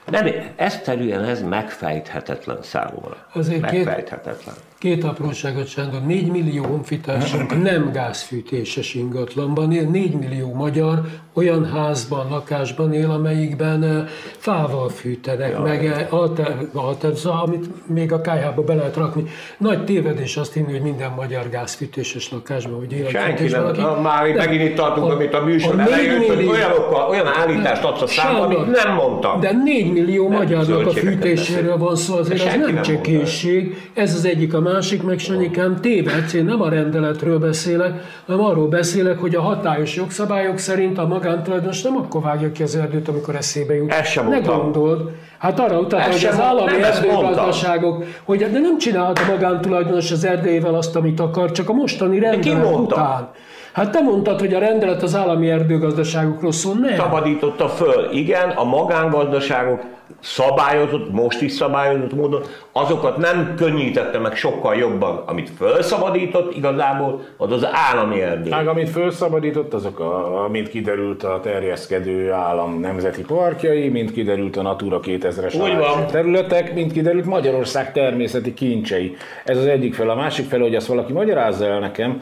nem, 0.06 0.28
egyszerűen 0.56 1.24
ez 1.24 1.42
megfejthetetlen 1.42 2.62
számomra. 2.62 3.18
Azért 3.34 3.62
megfejthetetlen. 3.62 4.56
Két, 4.56 4.64
Két 4.82 5.04
apróságot, 5.04 5.68
Sándor. 5.68 6.02
4 6.06 6.28
millió 6.28 6.64
honfitársunk 6.64 7.64
nem 7.64 7.92
gázfűtéses 7.92 8.94
ingatlanban 8.94 9.72
él, 9.72 9.88
4 9.90 10.14
millió 10.14 10.54
magyar 10.54 11.02
olyan 11.34 11.66
házban, 11.66 12.30
lakásban 12.30 12.94
él, 12.94 13.10
amelyikben 13.10 14.08
fával 14.38 14.90
fűtenek, 14.90 15.52
ja, 15.52 15.60
meg 15.60 16.08
alter, 16.10 16.58
alter, 16.74 17.16
szóval, 17.16 17.42
amit 17.42 17.66
még 17.88 18.12
a 18.12 18.22
kájhába 18.22 18.64
be 18.64 18.74
lehet 18.74 18.96
rakni. 18.96 19.24
Nagy 19.58 19.86
tévedés 19.86 20.38
azt 20.38 20.54
hinni, 20.54 20.72
hogy 20.72 20.82
minden 20.82 21.12
magyar 21.16 21.50
gázfűtéses 21.50 22.32
lakásban, 22.32 22.78
hogy 22.78 22.92
él. 22.92 23.08
Senki 23.08 23.48
nem. 23.48 23.62
Valaki, 23.62 23.82
Na, 23.82 24.02
már 24.02 24.28
nem, 24.28 24.36
megint 24.36 24.70
itt 24.70 24.76
tartunk, 24.76 25.08
a, 25.08 25.14
amit 25.14 25.34
a 25.34 25.44
műsor 25.44 25.80
a 25.80 25.82
elején, 25.82 26.18
hogy 26.18 26.46
olyan, 26.46 26.72
olyan 27.10 27.28
állítást 27.28 27.84
adsz 27.84 28.02
a 28.02 28.08
számba, 28.08 28.42
amit 28.42 28.84
nem 28.84 28.94
mondtam. 28.94 29.40
De 29.40 29.52
4 29.52 29.94
millió 29.94 30.28
nem 30.28 30.38
magyarnak 30.38 30.88
a 30.88 30.92
fűtéséről 30.92 31.78
van 31.78 31.96
szó, 31.96 32.16
azért 32.16 32.46
ez 32.46 32.56
nem 32.56 32.82
csak 32.82 33.02
készség. 33.02 33.90
Ez 33.94 34.16
az 34.16 34.26
egyik, 34.26 34.54
a 34.54 34.60
másik 34.72 35.04
meg 35.04 35.20
Sanyikám 35.20 35.82
tévedsz, 35.82 36.34
én 36.34 36.46
nem 36.46 36.62
a 36.62 36.70
rendeletről 36.70 37.40
beszélek, 37.40 37.94
hanem 38.26 38.46
arról 38.46 38.68
beszélek, 38.68 39.20
hogy 39.20 39.36
a 39.36 39.42
hatályos 39.42 39.96
jogszabályok 39.96 40.58
szerint 40.58 40.98
a 40.98 41.08
magántulajdonos 41.08 41.82
nem 41.82 41.98
akkor 41.98 42.22
vágja 42.22 42.52
ki 42.52 42.64
az 42.64 42.76
erdőt, 42.76 43.08
amikor 43.08 43.36
eszébe 43.36 43.76
jut. 43.76 43.92
Ezt 43.92 44.12
sem 44.12 44.28
ne 44.28 44.40
gondold. 44.40 45.10
Hát 45.38 45.60
arra 45.60 45.80
utal, 45.80 46.00
hogy 46.00 46.26
az 46.26 46.40
állami 46.40 46.84
erdőgazdaságok, 46.84 48.04
hogy 48.24 48.38
de 48.38 48.60
nem 48.60 48.78
csinálhat 48.78 49.20
a 49.20 49.32
magántulajdonos 49.32 50.12
az 50.12 50.26
erdélyével 50.26 50.76
azt, 50.76 50.96
amit 50.96 51.20
akar, 51.20 51.52
csak 51.52 51.70
a 51.70 51.74
mostani 51.74 52.20
rendelet 52.20 52.76
után. 52.76 53.30
Hát 53.74 53.92
te 53.92 54.02
mondtad, 54.02 54.40
hogy 54.40 54.54
a 54.54 54.60
rendelet 54.60 55.04
az 55.04 55.16
állami 55.16 55.50
erdőgazdaságokról 55.50 56.52
szól, 56.52 56.76
nem? 56.76 56.96
Szabadította 56.96 57.70
föl, 57.70 58.10
igen, 58.12 58.50
a 58.50 58.64
magángazdaságok 58.64 59.82
szabályozott, 60.20 61.12
most 61.12 61.42
is 61.42 61.52
szabályozott 61.52 62.14
módon, 62.14 62.42
azokat 62.72 63.18
nem 63.18 63.54
könnyítette 63.58 64.20
meg 64.20 64.36
sokkal 64.36 64.76
jobban. 64.76 65.24
Amit 65.26 65.50
felszabadított 65.58 66.56
igazából, 66.56 67.22
az 67.38 67.52
az 67.52 67.68
állami 67.72 68.22
erdő. 68.22 68.50
Meg 68.50 68.68
amit 68.68 68.90
felszabadított, 68.90 69.74
azok, 69.74 70.00
a, 70.00 70.48
mint 70.52 70.70
kiderült 70.70 71.24
a 71.24 71.40
terjeszkedő 71.44 72.32
állam 72.32 72.80
nemzeti 72.80 73.22
parkjai, 73.22 73.90
mint 73.90 74.12
kiderült 74.12 74.58
a 74.58 74.62
Natura 74.62 75.00
2000-es 75.04 76.06
területek, 76.12 76.74
mint 76.74 76.92
kiderült 76.92 77.26
Magyarország 77.26 77.92
természeti 77.92 78.54
kincsei. 78.54 79.16
Ez 79.46 79.58
az 79.58 79.66
egyik 79.66 79.94
fel. 79.94 80.10
A 80.10 80.16
másik 80.16 80.50
fel, 80.50 80.60
hogy 80.60 80.76
ezt 80.76 80.88
valaki 80.88 81.14
magyarázza 81.14 81.66
el 81.66 81.80
nekem, 81.80 82.22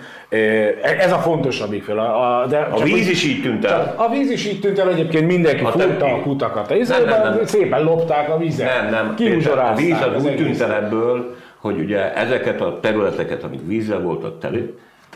ez 0.99 1.11
a 1.11 1.17
fontosabbik 1.17 1.83
fel. 1.83 1.99
A, 1.99 2.45
de 2.49 2.57
a 2.57 2.83
víz 2.83 3.09
is 3.09 3.23
így 3.25 3.41
tűnt 3.41 3.65
el. 3.65 3.93
A 3.97 4.09
víz 4.09 4.31
is 4.31 4.47
így 4.47 4.59
tűnt 4.59 4.79
el, 4.79 4.89
egyébként 4.89 5.27
mindenki 5.27 5.63
a 5.63 5.71
fúrta 5.71 6.05
a 6.05 6.21
kutakat. 6.21 6.69
Nem, 6.69 7.03
nem, 7.05 7.21
nem. 7.23 7.39
Szépen 7.79 7.95
lopták 7.95 8.29
a 8.29 8.37
vizet. 8.37 8.81
Nem, 8.81 8.89
nem. 8.89 9.15
A 9.57 9.75
víz 9.75 10.01
az 10.01 10.23
úgy 10.23 10.35
tűnt 10.35 10.61
el 10.61 10.73
ebből, 10.73 11.35
hogy 11.59 11.79
ugye 11.79 12.13
ezeket 12.13 12.61
a 12.61 12.79
területeket, 12.81 13.43
amik 13.43 13.59
vízzel 13.65 13.99
voltak 13.99 14.39
tele, 14.39 14.59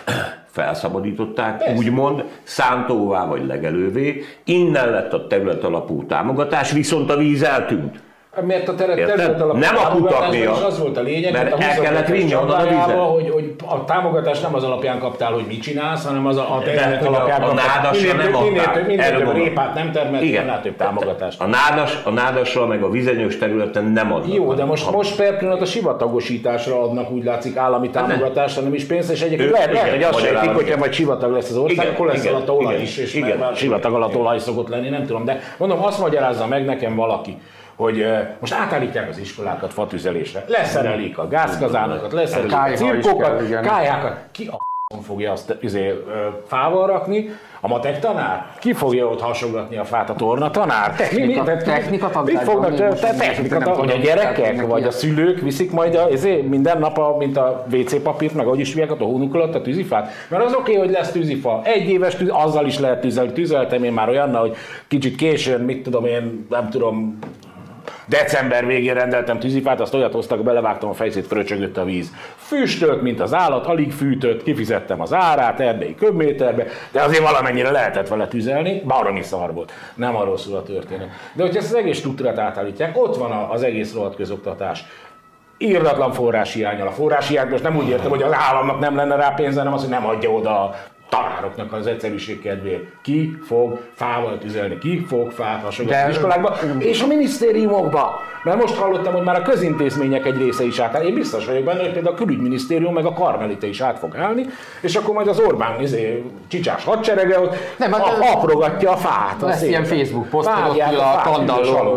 felszabadították, 0.51 1.57
Persze. 1.57 1.75
úgymond 1.75 2.23
szántóvá 2.43 3.25
vagy 3.25 3.45
legelővé, 3.45 4.23
innen 4.43 4.89
lett 4.89 5.13
a 5.13 5.27
terület 5.27 5.63
alapú 5.63 6.05
támogatás, 6.05 6.71
viszont 6.71 7.09
a 7.09 7.17
víz 7.17 7.43
eltűnt. 7.43 7.99
Mert 8.41 8.67
a 8.67 8.75
teret, 8.75 8.95
terület 8.95 9.41
alapú 9.41 9.59
nem 9.59 9.75
a 9.75 9.89
kutak 9.89 10.31
miatt, 10.31 10.63
az 10.63 10.79
volt 10.79 10.97
a 10.97 11.01
lényeg, 11.01 11.33
mert 11.33 11.61
el 11.61 11.79
kellett 11.81 12.07
vinni 12.07 12.35
onnan 12.35 12.59
a 12.59 12.63
vizet. 12.63 12.99
Hogy, 12.99 13.29
hogy 13.29 13.55
a 13.65 13.85
támogatást 13.85 14.41
nem 14.41 14.55
az 14.55 14.63
alapján 14.63 14.99
kaptál, 14.99 15.31
hogy 15.31 15.43
mit 15.47 15.61
csinálsz, 15.61 16.05
hanem 16.05 16.25
az 16.25 16.37
a, 16.37 16.55
a 16.55 16.61
terület 16.63 17.05
alapján 17.05 17.41
a, 17.41 17.49
a 17.49 17.53
nádasra 17.53 18.13
nem 18.13 18.35
adták. 18.35 18.87
Minél 18.87 19.17
több 19.17 19.33
répát 19.33 19.73
nem 19.73 19.91
termelt, 19.91 20.23
Igen. 20.23 20.43
annál 20.43 20.61
több 20.61 20.75
támogatást. 20.75 21.41
A, 21.41 21.45
nádas, 21.45 21.97
a 22.03 22.09
nádasra 22.09 22.65
meg 22.65 22.83
a 22.83 22.89
vizenyős 22.89 23.37
területen 23.37 23.83
nem 23.83 24.13
adnak. 24.13 24.33
Jó, 24.35 24.53
de 24.53 24.65
most, 24.65 24.91
most 24.91 25.15
per 25.15 25.37
pillanat 25.37 25.61
a 25.61 25.65
sivatagosításra 25.65 26.81
adnak 26.81 27.11
úgy 27.11 27.23
látszik 27.23 27.57
állami 27.57 27.89
hát 27.93 28.07
támogatást, 28.07 28.55
hanem 28.55 28.73
is 28.73 28.83
pénzt, 28.83 29.11
és 29.11 29.21
egyébként 29.21 29.51
lehet, 29.51 29.73
lehet, 29.73 29.89
hogy 29.89 30.03
azt 30.03 30.19
sejtik, 30.19 30.49
hogyha 30.49 30.77
majd 30.77 30.93
sivatag 30.93 31.31
lesz 31.33 31.49
az 31.49 31.57
ország, 31.57 31.87
akkor 31.87 32.07
lesz 32.07 32.25
alatt 32.25 32.49
olaj 32.49 32.81
is, 32.81 32.97
és 32.97 33.23
sivatag 33.55 33.93
alatt 33.93 34.15
olaj 34.15 34.39
szokott 34.39 34.67
lenni, 34.67 34.89
nem 34.89 35.05
tudom, 35.05 35.25
de 35.25 35.39
mondom, 35.57 35.83
azt 35.83 35.99
magyarázza 35.99 36.47
meg 36.47 36.65
nekem 36.65 36.95
valaki, 36.95 37.37
hogy 37.75 38.05
most 38.39 38.53
átállítják 38.53 39.09
az 39.09 39.17
iskolákat 39.17 39.73
fatüzelésre, 39.73 40.45
leszerelik 40.47 41.17
a 41.17 41.27
gázkazánokat, 41.27 42.11
leszerelik 42.11 42.53
a 42.53 42.71
cirkokat, 42.75 43.49
kályákat. 43.61 44.17
Ki 44.31 44.47
a 44.47 44.57
fogja 45.01 45.31
azt 45.31 45.55
izé, 45.61 46.03
fával 46.47 46.87
rakni, 46.87 47.29
a 47.59 47.67
matek 47.67 47.99
tanár? 47.99 48.45
Ki 48.59 48.73
fogja 48.73 49.07
ott 49.07 49.21
hasogatni 49.21 49.77
a 49.77 49.83
fát? 49.83 50.09
A 50.09 50.13
torna 50.13 50.51
tanár? 50.51 50.95
Technika, 50.95 51.43
mi, 51.43 51.51
mi, 51.51 51.61
technika 51.63 52.21
Mit 52.23 52.39
fognak, 52.39 52.75
te, 52.75 53.13
technika, 53.13 53.57
te, 53.57 53.69
hogy 53.69 53.91
a 53.91 53.95
gyerekek 53.95 54.67
vagy 54.67 54.83
a 54.83 54.91
szülők 54.91 55.39
viszik 55.39 55.71
majd 55.71 55.95
a, 55.95 56.09
izé, 56.09 56.41
minden 56.41 56.79
nap, 56.79 56.97
a, 56.97 57.15
mint 57.17 57.37
a 57.37 57.65
WC 57.71 58.01
papírt, 58.01 58.33
meg 58.33 58.45
ahogy 58.45 58.59
is 58.59 58.75
a 58.75 58.95
hónuk 58.97 59.33
alatt 59.33 59.55
a 59.55 59.61
tűzifát? 59.61 60.11
Mert 60.29 60.43
az 60.43 60.53
oké, 60.53 60.61
okay, 60.61 60.75
hogy 60.75 60.95
lesz 60.95 61.11
tűzifa. 61.11 61.61
Egy 61.63 61.89
éves 61.89 62.15
tűz, 62.15 62.29
azzal 62.31 62.65
is 62.65 62.79
lehet 62.79 63.01
tűzelni. 63.01 63.31
Tüzeltem 63.31 63.83
én 63.83 63.93
már 63.93 64.09
olyan, 64.09 64.35
hogy 64.35 64.55
kicsit 64.87 65.15
későn, 65.15 65.61
mit 65.61 65.83
tudom 65.83 66.05
én, 66.05 66.45
nem 66.49 66.69
tudom, 66.69 67.19
December 68.05 68.65
végén 68.65 68.93
rendeltem 68.93 69.39
tűzifát, 69.39 69.79
azt 69.79 69.93
olyat 69.93 70.13
hoztak, 70.13 70.43
belevágtam 70.43 70.89
a 70.89 70.93
fejszét, 70.93 71.27
fröcsögött 71.27 71.77
a 71.77 71.83
víz. 71.83 72.11
Füstölt, 72.35 73.01
mint 73.01 73.19
az 73.19 73.33
állat, 73.33 73.65
alig 73.65 73.91
fűtött, 73.91 74.43
kifizettem 74.43 75.01
az 75.01 75.13
árát 75.13 75.59
erdei 75.59 75.95
köbméterbe, 75.95 76.65
de 76.91 77.01
azért 77.01 77.23
valamennyire 77.23 77.71
lehetett 77.71 78.07
vele 78.07 78.27
tüzelni, 78.27 78.81
baromi 78.85 79.21
szar 79.21 79.53
volt. 79.53 79.71
Nem 79.95 80.15
arról 80.15 80.37
szól 80.37 80.57
a 80.57 80.63
történet. 80.63 81.09
De 81.33 81.43
hogyha 81.43 81.59
ezt 81.59 81.69
az 81.69 81.77
egész 81.77 81.97
struktúrát 81.97 82.39
átállítják, 82.39 82.97
ott 82.97 83.15
van 83.15 83.31
az 83.31 83.63
egész 83.63 83.93
rohadt 83.93 84.15
közoktatás 84.15 84.85
írdatlan 85.57 86.11
forráshiányal. 86.11 86.87
A 86.87 86.91
forráshiányt 86.91 87.49
most 87.49 87.63
nem 87.63 87.75
úgy 87.75 87.87
értem, 87.89 88.09
hogy 88.09 88.21
az 88.21 88.33
államnak 88.33 88.79
nem 88.79 88.95
lenne 88.95 89.15
rá 89.15 89.29
pénze, 89.29 89.57
hanem 89.57 89.73
az, 89.73 89.81
hogy 89.81 89.89
nem 89.89 90.05
adja 90.05 90.29
oda 90.29 90.63
a 90.63 90.75
tanároknak 91.13 91.73
az 91.73 91.87
egyszerűség 91.87 92.41
kedvéért. 92.41 92.83
Ki 93.01 93.37
fog 93.45 93.79
fával 93.93 94.37
tüzelni, 94.37 94.77
ki 94.77 95.05
fog 95.07 95.31
fát 95.31 95.63
hasogatni 95.63 96.01
az 96.01 96.09
iskolákba, 96.09 96.57
és 96.79 97.01
a 97.01 97.07
minisztériumokba. 97.07 98.19
Mert 98.43 98.57
most 98.57 98.75
hallottam, 98.75 99.13
hogy 99.13 99.23
már 99.23 99.35
a 99.35 99.41
közintézmények 99.41 100.25
egy 100.25 100.37
része 100.37 100.63
is 100.63 100.79
átáll. 100.79 101.03
Én 101.03 101.13
biztos 101.13 101.45
vagyok 101.45 101.63
benne, 101.63 101.79
hogy 101.79 101.91
például 101.91 102.15
a 102.15 102.17
külügyminisztérium 102.17 102.93
meg 102.93 103.05
a 103.05 103.13
karmelite 103.13 103.67
is 103.67 103.81
át 103.81 103.99
fog 103.99 104.17
állni, 104.17 104.45
és 104.81 104.95
akkor 104.95 105.13
majd 105.13 105.27
az 105.27 105.39
Orbán 105.39 105.81
izé, 105.81 106.23
csicsás 106.47 106.83
hadserege 106.83 107.39
ott 107.39 107.55
nem, 107.77 107.91
hát 107.91 108.01
a, 108.01 108.31
aprogatja 108.31 108.91
a 108.91 108.95
fát. 108.95 109.41
Lesz 109.41 109.61
ilyen 109.61 109.83
Facebook 109.83 110.29
posztolok 110.29 110.77
a, 110.97 111.17
a 111.17 111.21
tandalló 111.23 111.93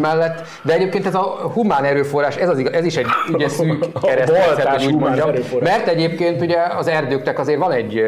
mellett, 0.00 0.46
de 0.62 0.72
egyébként 0.72 1.06
ez 1.06 1.14
a 1.14 1.22
humán 1.54 1.84
erőforrás, 1.84 2.36
ez, 2.36 2.48
az 2.48 2.58
igaz, 2.58 2.72
ez 2.72 2.84
is 2.84 2.96
egy 2.96 3.06
ugye 3.32 3.48
szűk 3.58 3.84
keresztmetszet, 4.02 5.60
mert 5.60 5.88
egyébként 5.88 6.40
ugye 6.40 6.58
az 6.78 6.88
erdőknek 6.88 7.38
azért 7.38 7.58
van 7.58 7.72
egy 7.72 8.02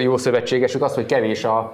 jó 0.00 0.16
szövetségesük, 0.16 0.82
az, 0.82 0.94
hogy 0.94 1.06
kevés 1.06 1.44
a 1.44 1.72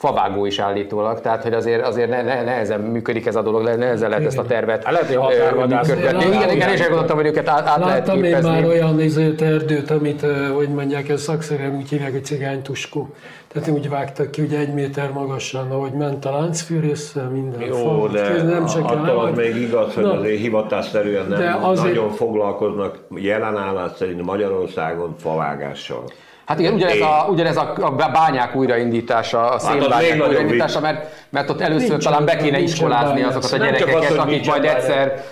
favágó 0.00 0.46
is 0.46 0.58
állítólag, 0.58 1.20
tehát 1.20 1.42
hogy 1.42 1.52
azért, 1.52 1.86
azért 1.86 2.08
ne, 2.08 2.22
ne, 2.22 2.42
nehezen 2.42 2.80
működik 2.80 3.26
ez 3.26 3.36
a 3.36 3.42
dolog, 3.42 3.62
nehezen 3.62 4.08
lehet 4.08 4.24
ezt 4.24 4.38
a 4.38 4.44
tervet 4.44 4.84
hát 4.84 4.92
lehet, 4.92 5.06
hogy 5.06 5.16
határvadászatni. 5.16 6.26
Igen, 6.26 6.50
igen, 6.50 6.72
és 6.72 6.80
gondoltam, 6.80 7.16
hogy 7.16 7.26
őket 7.26 7.48
át, 7.48 7.66
át 7.66 7.78
Láttam 7.78 8.20
lehet 8.22 8.44
én 8.44 8.50
már 8.50 8.64
olyan 8.64 9.00
izőt 9.00 9.42
erdőt, 9.42 9.90
amit, 9.90 10.26
hogy 10.54 10.68
mondják, 10.68 11.08
ez 11.08 11.22
szakszerűen 11.22 11.76
úgy 11.76 11.88
hívják, 11.88 12.12
hogy 12.12 12.24
cigánytuskó. 12.24 13.14
Tehát 13.52 13.68
úgy 13.68 13.88
vágtak 13.88 14.30
ki, 14.30 14.40
hogy 14.40 14.54
egy 14.54 14.74
méter 14.74 15.12
magasan, 15.12 15.70
ahogy 15.70 15.92
ment 15.92 16.24
a 16.24 16.30
láncfűrészsel, 16.30 17.28
minden 17.28 17.60
Jó, 17.60 17.76
fa, 17.76 18.08
de 18.08 18.42
nem 18.42 18.66
csak 18.66 18.84
attól 18.84 19.18
az 19.18 19.36
még 19.36 19.56
igaz, 19.56 19.94
hogy 19.94 20.04
Na, 20.04 20.12
azért 20.12 20.38
hivatásszerűen 20.38 21.26
nem 21.26 21.64
azért... 21.64 21.94
nagyon 21.94 22.10
foglalkoznak 22.10 22.98
jelen 23.14 23.56
állás 23.56 23.90
szerint 23.96 24.22
Magyarországon 24.22 25.14
favágással. 25.18 26.04
Hát 26.50 26.58
igen, 26.58 26.74
ugyanez 26.74 27.00
a, 27.00 27.26
ugyanez 27.28 27.56
a, 27.56 27.72
a 27.80 27.90
bányák 27.90 28.56
újraindítása, 28.56 29.38
a 29.38 29.50
hát 29.50 29.60
szénbányák 29.60 30.18
hát 30.18 30.28
újraindítása, 30.28 30.80
mert, 30.80 31.06
mert 31.28 31.50
ott 31.50 31.60
először 31.60 31.88
Nincs 31.88 32.04
talán 32.04 32.24
be 32.24 32.36
kéne 32.36 32.58
iskolázni 32.58 33.22
azokat 33.22 33.52
a 33.52 33.56
gyerekeket, 33.56 34.10
az, 34.10 34.16
akik 34.16 34.46
majd 34.46 34.64
egyszer 34.64 35.24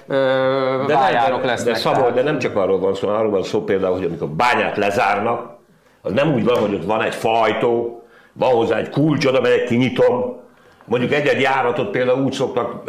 bányárok 0.86 1.44
lesznek. 1.44 1.74
De, 1.74 1.80
Szabol, 1.80 2.10
de 2.10 2.22
nem 2.22 2.38
csak 2.38 2.56
arról 2.56 2.78
van 2.78 2.94
szó, 2.94 3.08
arról 3.08 3.30
van 3.30 3.42
szó 3.42 3.64
például, 3.64 3.94
hogy 3.94 4.04
amikor 4.04 4.28
bányát 4.28 4.76
lezárnak, 4.76 5.56
az 6.02 6.12
nem 6.12 6.34
úgy 6.34 6.44
van, 6.44 6.58
hogy 6.58 6.74
ott 6.74 6.84
van 6.84 7.02
egy 7.02 7.14
fajtó, 7.14 8.02
van 8.32 8.50
hozzá 8.50 8.76
egy 8.76 8.90
kulcs, 8.90 9.26
oda 9.26 9.40
megyek, 9.40 9.64
kinyitom, 9.64 10.36
Mondjuk 10.84 11.12
egy-egy 11.12 11.40
járatot 11.40 11.90
például 11.90 12.22
úgy 12.24 12.32
szoktak 12.32 12.82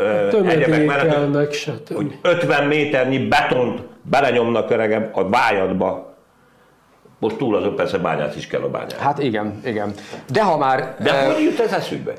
egyebek 0.48 0.86
mellett, 0.86 1.94
hogy 1.96 2.18
50 2.22 2.68
méternyi 2.68 3.18
betont 3.18 3.82
belenyomnak 4.02 4.72
öregem 4.72 5.10
a 5.14 5.24
bájadba, 5.24 6.09
most 7.20 7.36
túl 7.36 7.56
azon 7.56 7.76
persze 7.76 7.98
bányát 7.98 8.36
is 8.36 8.48
kell 8.48 8.62
a 8.62 8.70
bányát. 8.70 8.98
Hát 8.98 9.20
igen, 9.20 9.62
igen. 9.66 9.94
De 10.32 10.44
ha 10.44 10.58
már... 10.58 10.96
De 11.00 11.12
uh, 11.12 11.34
hogy 11.34 11.44
jut 11.44 11.60
ez 11.60 11.72
eszükbe? 11.72 12.14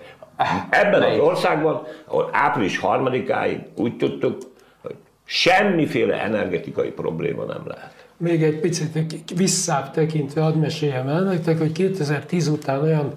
Ebben 0.71 1.03
az 1.03 1.19
országban, 1.19 1.83
ahol 2.05 2.29
április 2.33 2.79
harmadikáig 2.79 3.61
úgy 3.77 3.97
tudtuk, 3.97 4.39
hogy 4.83 4.95
semmiféle 5.25 6.23
energetikai 6.23 6.91
probléma 6.91 7.45
nem 7.45 7.63
lehet. 7.65 7.93
Még 8.17 8.43
egy 8.43 8.61
picit 8.61 8.99
visszább 9.37 9.91
tekintve 9.91 10.41
hadd 10.41 10.55
meséljem 10.55 11.09
el 11.09 11.23
nektek, 11.23 11.59
hogy 11.59 11.73
2010 11.73 12.49
után 12.49 12.83
olyan 12.83 13.15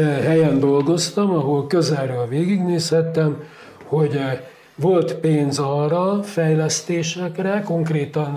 helyen 0.00 0.58
dolgoztam, 0.58 1.30
ahol 1.30 1.66
közelről 1.66 2.26
végignézhettem, 2.26 3.42
hogy 3.84 4.20
volt 4.74 5.14
pénz 5.14 5.58
arra, 5.58 6.22
fejlesztésekre, 6.22 7.62
konkrétan 7.64 8.36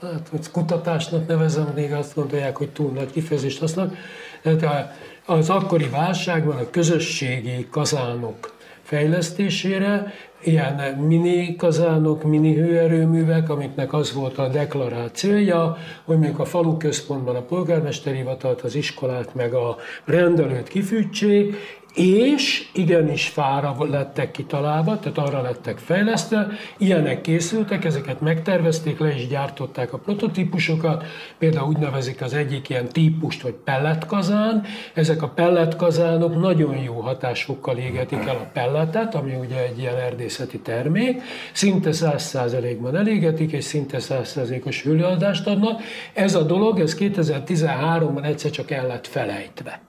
hát, 0.00 0.50
kutatásnak 0.52 1.26
nevezem, 1.26 1.72
még 1.74 1.92
azt 1.92 2.14
gondolják, 2.14 2.56
hogy 2.56 2.68
túl 2.68 2.90
nagy 2.90 3.10
kifejezést 3.10 3.60
használnak. 3.60 3.96
Tehát 4.42 4.98
az 5.26 5.50
akkori 5.50 5.88
válságban 5.88 6.56
a 6.56 6.70
közösségi 6.70 7.66
kazánok 7.70 8.54
fejlesztésére, 8.82 10.12
ilyen 10.42 10.98
mini 11.06 11.56
kazánok, 11.56 12.22
mini 12.24 12.54
hőerőművek, 12.54 13.48
amiknek 13.50 13.92
az 13.92 14.12
volt 14.12 14.38
a 14.38 14.48
deklarált 14.48 15.14
célja, 15.14 15.76
hogy 16.04 16.16
mondjuk 16.18 16.38
a 16.38 16.44
falu 16.44 16.76
központban 16.76 17.36
a 17.36 17.40
polgármesteri 17.40 18.16
hivatalt, 18.16 18.60
az 18.60 18.74
iskolát, 18.74 19.34
meg 19.34 19.54
a 19.54 19.76
rendelőt 20.04 20.68
kifűtsék, 20.68 21.54
és 21.96 22.68
igenis 22.72 23.28
fára 23.28 23.76
lettek 23.90 24.30
kitalálva, 24.30 24.98
tehát 24.98 25.18
arra 25.18 25.42
lettek 25.42 25.78
fejlesztve, 25.78 26.48
ilyenek 26.78 27.20
készültek, 27.20 27.84
ezeket 27.84 28.20
megtervezték, 28.20 28.98
le 28.98 29.14
is 29.14 29.26
gyártották 29.28 29.92
a 29.92 29.98
prototípusokat, 29.98 31.04
például 31.38 31.68
úgy 31.68 31.76
nevezik 31.76 32.22
az 32.22 32.34
egyik 32.34 32.68
ilyen 32.68 32.88
típust, 32.88 33.42
hogy 33.42 33.52
pelletkazán, 33.52 34.64
ezek 34.94 35.22
a 35.22 35.28
pelletkazánok 35.28 36.40
nagyon 36.40 36.76
jó 36.76 37.00
hatásfokkal 37.00 37.76
égetik 37.76 38.26
el 38.26 38.36
a 38.36 38.50
pelletet, 38.52 39.14
ami 39.14 39.34
ugye 39.34 39.62
egy 39.62 39.78
ilyen 39.78 39.96
erdészeti 39.96 40.58
termék, 40.58 41.22
szinte 41.52 41.90
100%-ban 41.92 42.96
elégetik, 42.96 43.52
és 43.52 43.64
szinte 43.64 43.98
100%-os 44.00 44.82
hőleadást 44.82 45.46
adnak. 45.46 45.80
Ez 46.12 46.34
a 46.34 46.42
dolog, 46.42 46.80
ez 46.80 46.96
2013-ban 46.98 48.24
egyszer 48.24 48.50
csak 48.50 48.70
el 48.70 48.86
lett 48.86 49.06
felejtve 49.06 49.80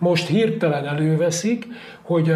most 0.00 0.26
hirtelen 0.26 0.86
előveszik, 0.86 1.66
hogy 2.02 2.32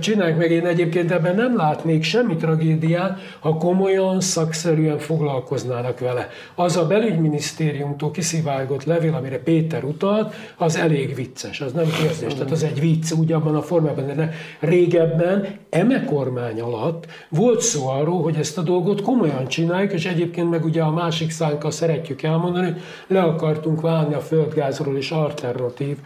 csinálják 0.00 0.38
meg. 0.38 0.50
Én 0.50 0.66
egyébként 0.66 1.10
ebben 1.10 1.34
nem 1.34 1.56
látnék 1.56 2.02
semmi 2.02 2.36
tragédiát, 2.36 3.20
ha 3.40 3.56
komolyan, 3.56 4.20
szakszerűen 4.20 4.98
foglalkoznának 4.98 5.98
vele. 5.98 6.28
Az 6.54 6.76
a 6.76 6.86
belügyminisztériumtól 6.86 8.10
kisziválgott 8.10 8.84
levél, 8.84 9.14
amire 9.14 9.38
Péter 9.38 9.84
utalt, 9.84 10.34
az 10.56 10.76
elég 10.76 11.14
vicces, 11.14 11.60
az 11.60 11.72
nem 11.72 11.84
kérdés. 11.84 12.34
Tehát 12.34 12.50
az 12.50 12.62
egy 12.62 12.80
vicc 12.80 13.12
úgy 13.12 13.32
abban 13.32 13.54
a 13.54 13.62
formában, 13.62 14.16
de 14.16 14.32
régebben, 14.60 15.46
eme 15.70 16.04
kormány 16.04 16.60
alatt 16.60 17.06
volt 17.28 17.60
szó 17.60 17.88
arról, 17.88 18.22
hogy 18.22 18.36
ezt 18.36 18.58
a 18.58 18.62
dolgot 18.62 19.02
komolyan 19.02 19.46
csináljuk, 19.46 19.92
és 19.92 20.04
egyébként 20.06 20.50
meg 20.50 20.64
ugye 20.64 20.82
a 20.82 20.90
másik 20.90 21.30
szánkkal 21.30 21.70
szeretjük 21.70 22.22
elmondani, 22.22 22.66
hogy 22.66 22.80
le 23.06 23.20
akartunk 23.20 23.80
válni 23.80 24.14
a 24.14 24.20
földgázról, 24.20 24.96
és 24.96 25.10
alternatív 25.10 25.96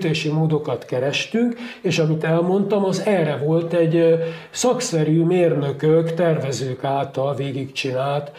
fűtési 0.00 0.28
módokat 0.28 0.84
kerestünk, 0.84 1.56
és 1.80 1.98
amit 1.98 2.24
elmondtam, 2.24 2.84
az 2.84 3.02
erre 3.06 3.36
volt 3.36 3.72
egy 3.72 4.18
szakszerű 4.50 5.24
mérnökök, 5.24 6.14
tervezők 6.14 6.84
által 6.84 7.34
végigcsinált 7.34 8.32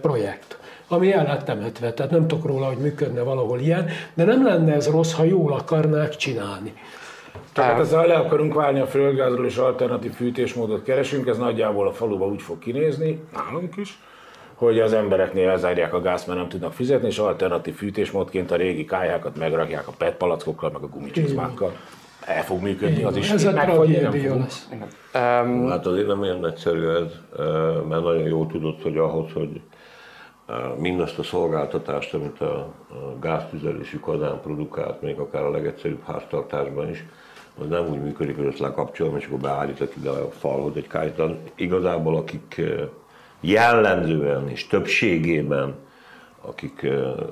projekt 0.00 0.58
ami 0.92 1.12
el 1.12 1.24
lett 1.24 1.44
temetve. 1.44 1.92
Tehát 1.92 2.12
nem 2.12 2.26
tudok 2.28 2.46
róla, 2.46 2.66
hogy 2.66 2.76
működne 2.76 3.22
valahol 3.22 3.60
ilyen, 3.60 3.88
de 4.14 4.24
nem 4.24 4.44
lenne 4.44 4.74
ez 4.74 4.90
rossz, 4.90 5.12
ha 5.12 5.24
jól 5.24 5.52
akarnák 5.52 6.16
csinálni. 6.16 6.72
Tehát 7.52 7.80
ezzel 7.80 8.06
le 8.06 8.14
akarunk 8.14 8.54
válni 8.54 8.80
a 8.80 8.86
földgázról 8.86 9.46
és 9.46 9.56
alternatív 9.56 10.12
fűtésmódot 10.12 10.82
keresünk, 10.82 11.26
ez 11.26 11.38
nagyjából 11.38 11.88
a 11.88 11.92
faluba 11.92 12.26
úgy 12.26 12.42
fog 12.42 12.58
kinézni, 12.58 13.20
nálunk 13.32 13.76
is, 13.76 13.98
hogy 14.60 14.80
az 14.80 14.92
embereknél 14.92 15.48
elzárják 15.48 15.94
a 15.94 16.00
gázt, 16.00 16.26
mert 16.26 16.38
nem 16.38 16.48
tudnak 16.48 16.72
fizetni, 16.72 17.08
és 17.08 17.18
alternatív 17.18 17.74
fűtésmódként 17.74 18.50
a 18.50 18.56
régi 18.56 18.84
kályákat 18.84 19.36
megrakják 19.36 19.88
a 19.88 19.92
PET 19.98 20.14
palackokkal, 20.14 20.70
meg 20.70 20.82
a 20.82 20.88
gumicsizmákkal. 20.88 21.72
El 22.26 22.42
fog 22.42 22.62
működni, 22.62 23.02
az 23.02 23.16
is. 23.16 23.30
Ez 23.30 23.44
a 23.44 23.52
tragédia 23.52 24.36
lesz. 24.36 24.68
Um, 25.14 25.68
hát 25.68 25.86
azért 25.86 26.06
nem 26.06 26.20
olyan 26.20 26.46
egyszerű 26.46 26.88
ez, 26.88 27.12
mert 27.88 28.02
nagyon 28.02 28.26
jól 28.26 28.46
tudod, 28.46 28.82
hogy 28.82 28.96
ahhoz, 28.96 29.32
hogy 29.32 29.60
mindazt 30.78 31.18
a 31.18 31.22
szolgáltatást, 31.22 32.14
amit 32.14 32.40
a 32.40 32.72
gáztüzelésű 33.20 33.98
kazán 33.98 34.40
produkált, 34.40 35.02
még 35.02 35.18
akár 35.18 35.42
a 35.42 35.50
legegyszerűbb 35.50 36.02
háztartásban 36.06 36.90
is, 36.90 37.04
az 37.60 37.68
nem 37.68 37.86
úgy 37.90 38.02
működik, 38.02 38.36
hogy 38.36 38.46
ezt 38.46 38.58
lekapcsolom, 38.58 39.16
és 39.16 39.26
akkor 39.26 39.38
beállítok 39.38 39.92
ide 39.96 40.10
a 40.10 40.30
falhoz 40.30 40.76
egy 40.76 40.86
kájtan. 40.86 41.38
Igazából 41.54 42.16
akik 42.16 42.60
jellemzően 43.40 44.48
és 44.48 44.66
többségében, 44.66 45.74
akik 46.40 46.86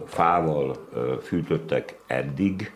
fával 0.07 0.77
fűtöttek 1.23 1.99
eddig, 2.07 2.73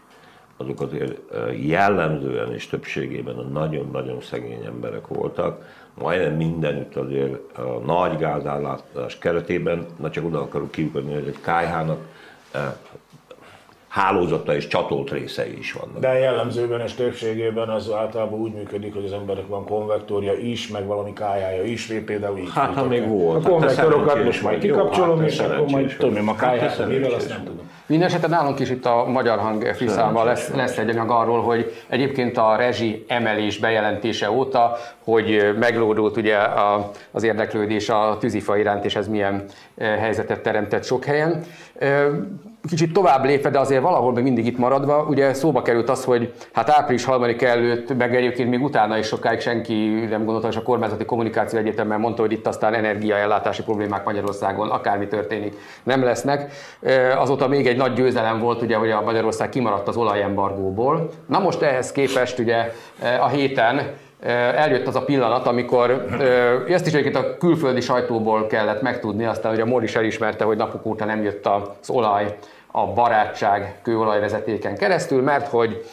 azok 0.57 0.81
azért 0.81 1.21
jellemzően 1.67 2.53
és 2.53 2.67
többségében 2.67 3.37
a 3.37 3.43
nagyon-nagyon 3.43 4.21
szegény 4.21 4.65
emberek 4.65 5.07
voltak. 5.07 5.81
Majdnem 5.95 6.37
mindenütt 6.37 6.97
azért 6.97 7.59
a 7.59 7.79
nagy 7.85 8.19
gázállátás 8.19 9.19
keretében, 9.19 9.87
na 10.01 10.11
csak 10.11 10.25
oda 10.25 10.41
akarok 10.41 10.71
kiukadni, 10.71 11.15
hogy 11.15 11.27
egy 11.27 11.41
kájhának 11.41 12.07
hálózata 13.93 14.55
és 14.55 14.67
csatolt 14.67 15.11
részei 15.11 15.59
is 15.59 15.73
vannak. 15.73 15.99
De 15.99 16.19
jellemzőben 16.19 16.81
és 16.81 16.95
többségében 16.95 17.69
az 17.69 17.91
általában 17.91 18.41
úgy 18.41 18.53
működik, 18.53 18.95
hogy 18.95 19.05
az 19.05 19.13
emberek 19.13 19.47
van 19.47 19.65
konvektorja 19.65 20.33
is, 20.33 20.69
meg 20.69 20.87
valami 20.87 21.13
kájája 21.13 21.63
is, 21.63 21.93
például 22.07 22.39
így. 22.39 22.49
Hát, 22.55 22.75
ha 22.75 22.85
még 22.85 23.09
volt. 23.09 23.45
A 23.45 23.49
konvektorokat 23.49 24.25
most 24.25 24.43
majd 24.43 24.57
vagy. 24.57 24.65
Jó, 24.65 24.75
kikapcsolom, 24.75 25.19
hát 25.19 25.29
és 25.29 25.39
akkor 25.39 25.71
majd 25.71 25.97
tudom, 25.99 26.29
a 26.29 26.35
vagy. 26.35 26.49
Hát 26.49 26.59
te 26.59 26.67
káját, 26.67 26.89
mivel 26.89 27.13
azt 27.13 27.29
nem 27.29 27.39
vagy. 27.39 27.47
tudom. 27.47 27.71
Mindenesetre 27.87 28.29
nálunk 28.29 28.59
is 28.59 28.71
itt 28.71 28.87
a 28.87 29.05
Magyar 29.05 29.39
Hang 29.39 29.75
Fiszában 29.75 30.25
lesz, 30.25 30.51
lesz 30.55 30.79
egy 30.79 30.89
anyag 30.89 31.11
arról, 31.11 31.43
hogy 31.43 31.73
egyébként 31.89 32.37
a 32.39 32.57
rezsi 32.57 33.05
emelés 33.09 33.59
bejelentése 33.59 34.31
óta, 34.31 34.77
hogy 35.05 35.55
meglódult 35.59 36.17
ugye 36.17 36.37
a, 36.37 36.91
az 37.11 37.23
érdeklődés 37.23 37.89
a 37.89 38.17
tűzifa 38.21 38.57
iránt, 38.57 38.85
és 38.85 38.97
ez 38.97 39.09
milyen 39.09 39.45
helyzetet 39.79 40.41
teremtett 40.41 40.85
sok 40.85 41.05
helyen. 41.05 41.45
Kicsit 42.69 42.93
tovább 42.93 43.25
lépve, 43.25 43.51
de 43.51 43.59
azért 43.59 43.83
valahol 43.83 44.13
még 44.13 44.23
mindig 44.23 44.47
itt 44.47 44.59
maradva, 44.59 45.03
ugye 45.09 45.35
szóba 45.35 45.63
került 45.63 45.89
az, 45.91 46.05
hogy 46.05 46.33
hát 46.53 46.71
április 46.71 47.05
3 47.05 47.35
előtt, 47.39 47.97
meg 47.97 48.17
egyébként 48.17 48.51
még 48.51 48.63
utána 48.63 48.99
is 48.99 49.07
sokáig 49.07 49.41
senki 49.41 49.89
nem 50.11 50.25
gondolta, 50.25 50.49
és 50.49 50.57
a 50.57 50.63
kormányzati 50.63 51.05
kommunikáció 51.05 51.59
egyetemben 51.59 52.01
mondta, 52.01 52.23
hogy 52.23 52.33
itt 52.33 52.47
aztán 52.47 52.75
energiaellátási 52.75 53.63
problémák 53.63 54.05
Magyarországon, 54.05 54.71
akármi 54.71 55.07
történik, 55.07 55.55
nem 55.83 56.05
lesznek. 56.05 56.53
Azóta 57.17 57.49
még 57.49 57.67
egy 57.67 57.77
nagy 57.77 57.93
győzelem 57.93 58.39
volt, 58.39 58.63
ugye, 58.63 58.77
hogy 58.77 58.91
a 58.91 59.01
Magyarország 59.01 59.49
kimaradt 59.49 59.89
az 59.89 59.97
olajembargóból. 59.97 61.11
Na 61.27 61.39
most 61.39 61.63
ehhez 61.63 61.93
képest 61.93 62.39
ugye 62.39 62.73
a 63.21 63.29
héten 63.29 63.95
eljött 64.27 64.87
az 64.87 64.97
a 64.97 65.05
pillanat, 65.05 65.47
amikor 65.47 66.07
ezt 66.69 66.87
is 66.87 66.93
egyébként 66.93 67.17
a 67.17 67.37
külföldi 67.37 67.81
sajtóból 67.81 68.47
kellett 68.47 68.83
megtudni, 68.83 69.25
aztán 69.25 69.53
ugye 69.53 69.65
Mor 69.65 69.83
is 69.83 69.97
elismerte, 69.97 70.45
hogy 70.45 70.57
napok 70.57 70.87
óta 70.87 71.05
nem 71.05 71.23
jött 71.23 71.47
az 71.47 71.91
olaj 71.91 72.37
a 72.71 72.87
barátság 72.87 73.79
kőolajvezetéken 73.83 74.77
keresztül, 74.77 75.23
mert 75.23 75.49
hogy 75.49 75.85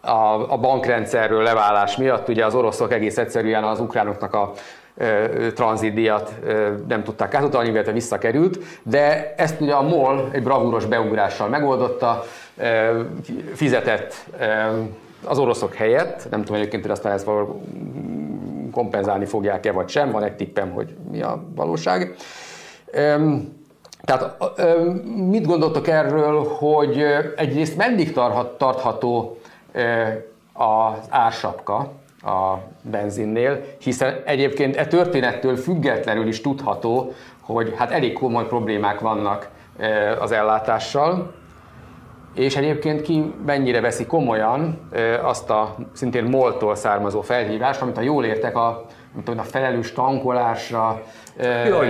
a, 0.00 0.52
a 0.52 0.58
bankrendszerről 0.58 1.42
leválás 1.42 1.96
miatt 1.96 2.28
ugye 2.28 2.44
az 2.44 2.54
oroszok 2.54 2.92
egész 2.92 3.18
egyszerűen 3.18 3.64
az 3.64 3.80
ukránoknak 3.80 4.34
a 4.34 4.52
tranzitdíjat 5.54 6.34
nem 6.88 7.02
tudták 7.02 7.34
átutalni, 7.34 7.68
illetve 7.68 7.92
visszakerült, 7.92 8.58
de 8.82 9.34
ezt 9.36 9.60
ugye 9.60 9.72
a 9.72 9.82
MOL 9.82 10.28
egy 10.32 10.42
bravúros 10.42 10.84
beugrással 10.84 11.48
megoldotta, 11.48 12.24
fizetett 13.54 14.14
az 15.26 15.38
oroszok 15.38 15.74
helyett, 15.74 16.26
nem 16.30 16.40
tudom 16.40 16.56
egyébként, 16.56 16.82
hogy 16.82 16.90
aztán 16.90 17.12
ezt 17.12 17.28
kompenzálni 18.72 19.24
fogják-e 19.24 19.72
vagy 19.72 19.88
sem, 19.88 20.10
van 20.10 20.22
egy 20.22 20.36
tippem, 20.36 20.70
hogy 20.70 20.96
mi 21.10 21.22
a 21.22 21.44
valóság. 21.54 22.14
Tehát 24.04 24.36
mit 25.30 25.46
gondoltok 25.46 25.88
erről, 25.88 26.44
hogy 26.44 27.04
egyrészt 27.36 27.76
meddig 27.76 28.12
tarhat, 28.12 28.58
tartható 28.58 29.38
az 30.52 30.98
ársapka 31.08 31.76
a 32.22 32.54
benzinnél, 32.82 33.64
hiszen 33.78 34.22
egyébként 34.24 34.76
e 34.76 34.86
történettől 34.86 35.56
függetlenül 35.56 36.26
is 36.26 36.40
tudható, 36.40 37.12
hogy 37.40 37.74
hát 37.76 37.90
elég 37.90 38.12
komoly 38.12 38.46
problémák 38.46 39.00
vannak 39.00 39.50
az 40.20 40.32
ellátással, 40.32 41.34
és 42.34 42.56
egyébként 42.56 43.02
ki 43.02 43.32
mennyire 43.46 43.80
veszi 43.80 44.06
komolyan 44.06 44.90
azt 45.22 45.50
a 45.50 45.74
szintén 45.92 46.24
MOL-tól 46.24 46.74
származó 46.74 47.20
felhívást, 47.20 47.80
amit 47.80 47.96
ha 47.96 48.02
jól 48.02 48.24
értek, 48.24 48.56
a, 48.56 48.84
tudom, 49.24 49.40
a 49.40 49.42
felelős 49.42 49.92
tankolásra 49.92 51.02
Jó 51.68 51.80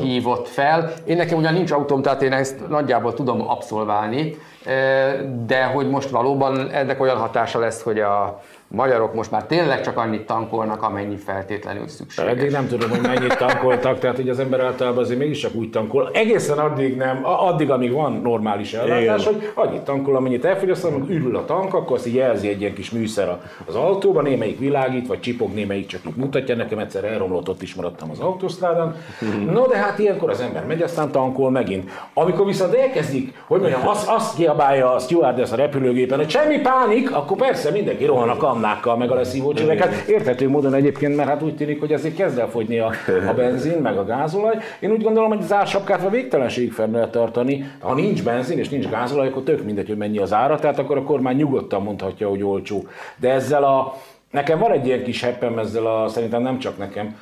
hívott 0.00 0.48
fel. 0.48 0.92
Én 1.04 1.16
nekem 1.16 1.38
ugyan 1.38 1.52
nincs 1.52 1.70
autóm, 1.70 2.02
tehát 2.02 2.22
én 2.22 2.32
ezt 2.32 2.68
nagyjából 2.68 3.14
tudom 3.14 3.48
abszolválni, 3.48 4.36
de 5.46 5.64
hogy 5.64 5.90
most 5.90 6.10
valóban 6.10 6.70
ennek 6.70 7.00
olyan 7.00 7.16
hatása 7.16 7.58
lesz, 7.58 7.82
hogy 7.82 8.00
a 8.00 8.40
magyarok 8.74 9.14
most 9.14 9.30
már 9.30 9.44
tényleg 9.44 9.80
csak 9.80 9.96
annyit 9.96 10.26
tankolnak, 10.26 10.82
amennyi 10.82 11.16
feltétlenül 11.16 11.88
szükséges. 11.88 12.30
Eddig 12.30 12.50
nem 12.50 12.68
tudom, 12.68 12.90
hogy 12.90 13.00
mennyit 13.00 13.36
tankoltak, 13.36 13.98
tehát 13.98 14.16
hogy 14.16 14.28
az 14.28 14.38
ember 14.38 14.60
általában 14.60 15.02
azért 15.02 15.18
mégis 15.18 15.38
csak 15.38 15.54
úgy 15.54 15.70
tankol. 15.70 16.10
Egészen 16.12 16.58
addig 16.58 16.96
nem, 16.96 17.20
addig, 17.22 17.70
amíg 17.70 17.92
van 17.92 18.12
normális 18.12 18.72
ellátás, 18.72 19.26
Igen. 19.26 19.34
hogy 19.34 19.50
annyit 19.54 19.80
tankol, 19.80 20.16
amennyit 20.16 20.44
elfogyaszt, 20.44 20.84
amikor 20.84 21.10
ürül 21.10 21.36
a 21.36 21.44
tank, 21.44 21.74
akkor 21.74 21.96
azt 21.96 22.06
jelzi 22.06 22.48
egy 22.48 22.60
ilyen 22.60 22.74
kis 22.74 22.90
műszer 22.90 23.40
az 23.66 23.74
autóban, 23.74 24.22
némelyik 24.22 24.58
világít, 24.58 25.06
vagy 25.06 25.20
csipog, 25.20 25.54
némelyik 25.54 25.86
csak 25.86 26.00
így 26.06 26.16
mutatja. 26.16 26.56
Nekem 26.56 26.78
egyszer 26.78 27.04
elromlott, 27.04 27.48
ott 27.48 27.62
is 27.62 27.74
maradtam 27.74 28.10
az 28.10 28.18
autósztrádán. 28.18 28.96
No, 29.52 29.66
de 29.66 29.76
hát 29.76 29.98
ilyenkor 29.98 30.30
az 30.30 30.40
ember 30.40 30.66
megy, 30.66 30.82
aztán 30.82 31.10
tankol 31.10 31.50
megint. 31.50 31.90
Amikor 32.14 32.46
viszont 32.46 32.74
elkezdik, 32.74 33.42
hogy 33.46 33.60
mondjam, 33.60 33.88
azt, 33.88 34.08
azt 34.08 34.36
kiabálja 34.36 34.94
a 34.94 34.98
stewardess 34.98 35.52
a 35.52 35.56
repülőgépen, 35.56 36.18
hogy 36.18 36.30
semmi 36.30 36.60
pánik, 36.60 37.14
akkor 37.14 37.36
persze 37.36 37.70
mindenki 37.70 38.04
rohan 38.04 38.28
a 38.28 38.36
kannákkal, 38.64 38.96
meg 38.96 39.10
a 39.10 39.14
leszívó 39.14 39.52
csöveket. 39.52 40.08
Érthető 40.08 40.48
módon 40.48 40.74
egyébként, 40.74 41.16
mert 41.16 41.28
hát 41.28 41.42
úgy 41.42 41.56
tűnik, 41.56 41.80
hogy 41.80 41.92
azért 41.92 42.14
kezd 42.14 42.38
el 42.38 42.48
fogyni 42.48 42.78
a, 42.78 42.90
a 43.28 43.32
benzin, 43.32 43.78
meg 43.78 43.96
a 43.96 44.04
gázolaj. 44.04 44.56
Én 44.80 44.90
úgy 44.90 45.02
gondolom, 45.02 45.28
hogy 45.28 45.42
az 45.42 45.52
ársapkát 45.52 46.04
a 46.04 46.10
végtelenségig 46.10 46.72
fenn 46.72 46.92
lehet 46.92 47.10
tartani. 47.10 47.70
Ha 47.80 47.94
nincs 47.94 48.22
benzin 48.22 48.58
és 48.58 48.68
nincs 48.68 48.88
gázolaj, 48.88 49.28
akkor 49.28 49.42
tök 49.42 49.64
mindegy, 49.64 49.88
hogy 49.88 49.96
mennyi 49.96 50.18
az 50.18 50.32
ára, 50.32 50.58
tehát 50.58 50.78
akkor 50.78 50.96
a 50.96 51.02
kormány 51.02 51.36
nyugodtan 51.36 51.82
mondhatja, 51.82 52.28
hogy 52.28 52.42
olcsó. 52.42 52.86
De 53.16 53.30
ezzel 53.30 53.64
a 53.64 53.94
Nekem 54.30 54.58
van 54.58 54.72
egy 54.72 54.86
ilyen 54.86 55.02
kis 55.02 55.22
heppem 55.22 55.58
ezzel 55.58 55.86
a, 55.86 56.08
szerintem 56.08 56.42
nem 56.42 56.58
csak 56.58 56.78
nekem, 56.78 57.16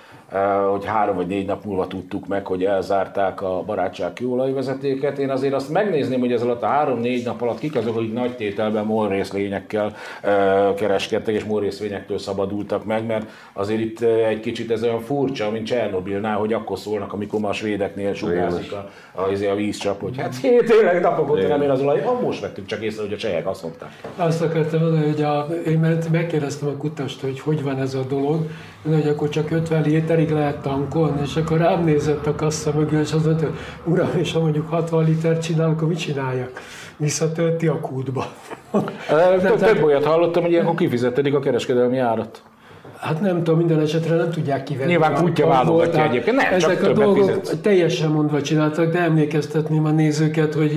hogy 0.70 0.84
három 0.84 1.16
vagy 1.16 1.26
négy 1.26 1.46
nap 1.46 1.64
múlva 1.64 1.86
tudtuk 1.86 2.26
meg, 2.26 2.46
hogy 2.46 2.64
elzárták 2.64 3.42
a 3.42 3.62
barátság 3.66 4.12
kőolajvezetéket. 4.12 5.18
Én 5.18 5.30
azért 5.30 5.54
azt 5.54 5.70
megnézném, 5.70 6.20
hogy 6.20 6.32
ez 6.32 6.42
alatt 6.42 6.62
a 6.62 6.66
három-négy 6.66 7.24
nap 7.24 7.42
alatt 7.42 7.58
kik 7.58 7.76
azok, 7.76 7.96
akik 7.96 8.12
nagy 8.12 8.36
tételben 8.36 8.84
MOL 8.84 9.08
részvényekkel 9.08 9.94
eh, 10.22 10.74
kereskedtek, 10.74 11.34
és 11.34 11.44
MOL 11.44 11.60
részvényektől 11.60 12.18
szabadultak 12.18 12.84
meg, 12.84 13.06
mert 13.06 13.26
azért 13.52 13.80
itt 13.80 14.00
eh, 14.00 14.28
egy 14.28 14.40
kicsit 14.40 14.70
ez 14.70 14.82
olyan 14.82 15.00
furcsa, 15.00 15.50
mint 15.50 15.66
Csernobilnál, 15.66 16.36
hogy 16.36 16.52
akkor 16.52 16.78
szólnak, 16.78 17.12
amikor 17.12 17.40
ma 17.40 17.48
a 17.48 17.52
svédeknél 17.52 18.14
sugárzik 18.14 18.72
a, 18.72 18.90
a, 19.12 19.20
a, 19.20 19.50
a 19.50 19.54
vízcsap, 19.54 20.00
hogy 20.00 20.18
hát 20.18 20.36
hét 20.42 20.64
tényleg 20.64 21.00
napok 21.00 21.30
óta 21.30 21.46
nem 21.46 21.62
ér 21.62 21.70
az 21.70 21.80
olaj. 21.80 22.00
Ah, 22.00 22.22
most 22.22 22.40
vettük 22.40 22.66
csak 22.66 22.82
észre, 22.82 23.02
hogy 23.02 23.12
a 23.12 23.16
csehek 23.16 23.46
azt 23.46 23.62
mondták. 23.62 23.90
Azt 24.16 24.42
akartam 24.42 24.80
mondani, 24.80 25.04
hogy 25.04 25.22
a, 25.22 25.46
én 25.66 26.00
megkérdeztem 26.10 26.68
a 26.68 26.76
kutast, 26.76 27.20
hogy 27.20 27.40
hogy 27.40 27.62
van 27.62 27.78
ez 27.78 27.94
a 27.94 28.02
dolog, 28.08 28.46
hogy 28.90 29.08
akkor 29.08 29.28
csak 29.28 29.50
50 29.50 29.82
literig 29.82 30.30
lehet 30.30 30.56
tankolni, 30.56 31.20
és 31.22 31.36
akkor 31.36 31.58
rám 31.58 31.84
nézett 31.84 32.26
a 32.26 32.34
kassa 32.34 32.72
mögül, 32.74 33.00
és 33.00 33.12
azt 33.12 33.24
mondta, 33.24 33.50
uram, 33.84 34.10
és 34.16 34.32
ha 34.32 34.40
mondjuk 34.40 34.68
60 34.68 35.04
liter 35.04 35.38
csinál, 35.38 35.68
akkor 35.68 35.88
mit 35.88 35.98
csináljak? 35.98 36.60
Visszatölti 36.96 37.66
a 37.66 37.80
kútba. 37.80 38.26
Több, 39.58 39.82
olyat 39.82 40.04
hallottam, 40.04 40.42
hogy 40.42 40.52
ilyenkor 40.52 40.74
kifizetedik 40.74 41.34
a 41.34 41.40
kereskedelmi 41.40 41.98
árat. 41.98 42.42
Hát 43.02 43.20
nem 43.20 43.36
tudom, 43.36 43.58
minden 43.58 43.80
esetre 43.80 44.16
nem 44.16 44.30
tudják 44.30 44.62
kivenni. 44.62 44.90
Nyilván 44.90 45.14
a 45.14 45.20
kutya 45.20 45.46
válogatja 45.46 46.04
egyébként. 46.04 46.36
Nem, 46.36 46.44
csak 46.44 46.54
ezek 46.54 46.82
a 46.82 46.86
többet 46.86 46.96
dolgok 46.96 47.24
fizetsz. 47.24 47.60
teljesen 47.60 48.10
mondva 48.10 48.42
csináltak, 48.42 48.92
de 48.92 48.98
emlékeztetném 48.98 49.84
a 49.84 49.90
nézőket, 49.90 50.54
hogy 50.54 50.74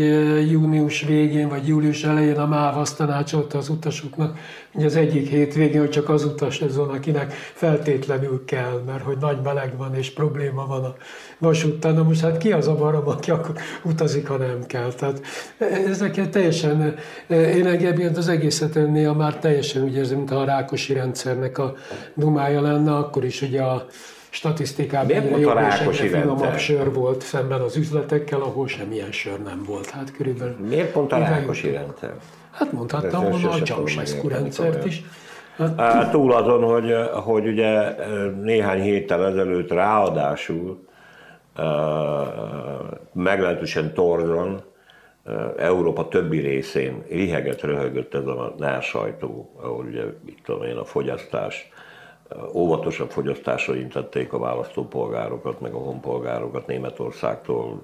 június 0.52 1.02
végén 1.02 1.50
vagy 1.50 1.68
július 1.68 2.04
elején 2.04 2.38
a 2.38 2.46
MÁV 2.46 2.78
azt 2.78 2.98
tanácsolta 2.98 3.58
az 3.58 3.70
utasoknak, 3.70 4.38
az 4.84 4.96
egyik 4.96 5.30
hétvégén, 5.30 5.80
hogy 5.80 5.90
csak 5.90 6.10
az 6.10 6.26
utas 6.26 6.62
ez 6.62 6.76
van, 6.76 6.90
akinek 6.90 7.34
feltétlenül 7.34 8.46
kell, 8.46 8.82
mert 8.86 9.04
hogy 9.04 9.18
nagy 9.18 9.42
meleg 9.44 9.78
van 9.78 9.96
és 9.96 10.14
probléma 10.14 10.66
van 10.68 10.84
a 10.84 10.96
vasúttal. 11.38 11.92
Na 11.92 12.04
most 12.04 12.22
hát 12.22 12.38
ki 12.38 12.52
az 12.52 12.68
a 12.68 12.76
barom, 12.76 13.08
aki 13.08 13.32
akkor 13.32 13.56
utazik, 13.84 14.28
ha 14.28 14.38
nem 14.38 14.66
kell. 14.68 14.94
Tehát 14.94 15.22
eh, 15.58 15.90
ezeket 15.90 16.30
teljesen, 16.30 16.96
én 17.28 17.68
engem 17.68 18.14
az 18.16 18.28
egészet 18.28 18.76
ennél 18.76 19.14
már 19.14 19.38
teljesen 19.38 19.84
úgy 19.84 19.96
érzem, 19.96 20.18
mint 20.18 20.32
a 20.32 20.46
Rákosi 20.46 20.94
rendszernek 20.94 21.58
a 21.58 21.74
dumája 22.14 22.62
lenne, 22.62 22.96
akkor 22.96 23.26
is 23.26 23.42
ugye 23.42 23.62
a 23.62 23.86
statisztikában 24.30 25.08
Miért 25.08 25.26
egyre 25.26 25.40
jobb 25.40 25.58
és 25.92 26.00
egyre 26.00 26.20
finomabb 26.20 26.42
rendszer? 26.42 26.60
sör 26.60 26.94
volt 26.94 27.22
szemben 27.22 27.62
az 27.62 27.76
üzletekkel, 27.76 28.42
ahol 28.42 28.68
semmilyen 28.68 29.12
sör 29.12 29.42
nem 29.44 29.64
volt. 29.68 29.90
Hát 29.90 30.12
körülbelül... 30.12 30.56
Miért 30.68 30.92
pont 30.92 31.12
a 31.12 31.18
Rákosi 31.18 31.72
rendszer? 31.72 32.14
Hát 32.56 32.72
mondhattam 32.72 33.24
volna 33.30 33.50
a 33.50 33.58
Ceausescu 33.58 34.28
rendszert 34.28 34.86
is. 34.86 35.04
Hát, 35.78 36.12
Túl 36.12 36.34
azon, 36.34 36.64
hogy, 36.64 36.96
hogy 37.24 37.48
ugye 37.48 37.96
néhány 38.42 38.82
héttel 38.82 39.26
ezelőtt 39.26 39.72
ráadásul 39.72 40.88
meglehetősen 43.14 43.94
torzon 43.94 44.62
Európa 45.58 46.08
többi 46.08 46.40
részén 46.40 47.04
riheget 47.10 47.62
röhögött 47.62 48.14
ez 48.14 48.26
a 48.26 48.56
NER 48.58 48.82
sajtó, 48.82 49.52
ahol 49.62 49.86
ugye, 49.86 50.04
mit 50.26 50.40
tudom 50.44 50.64
én, 50.64 50.78
a 50.78 50.86
fogyasztás, 50.86 51.70
óvatosabb 52.54 53.10
fogyasztásra 53.10 53.76
intették 53.76 54.34
a 54.34 54.40
választópolgárokat, 54.40 55.62
meg 55.62 55.74
a 55.74 55.78
honpolgárokat 55.78 56.68
Németországtól, 56.68 57.82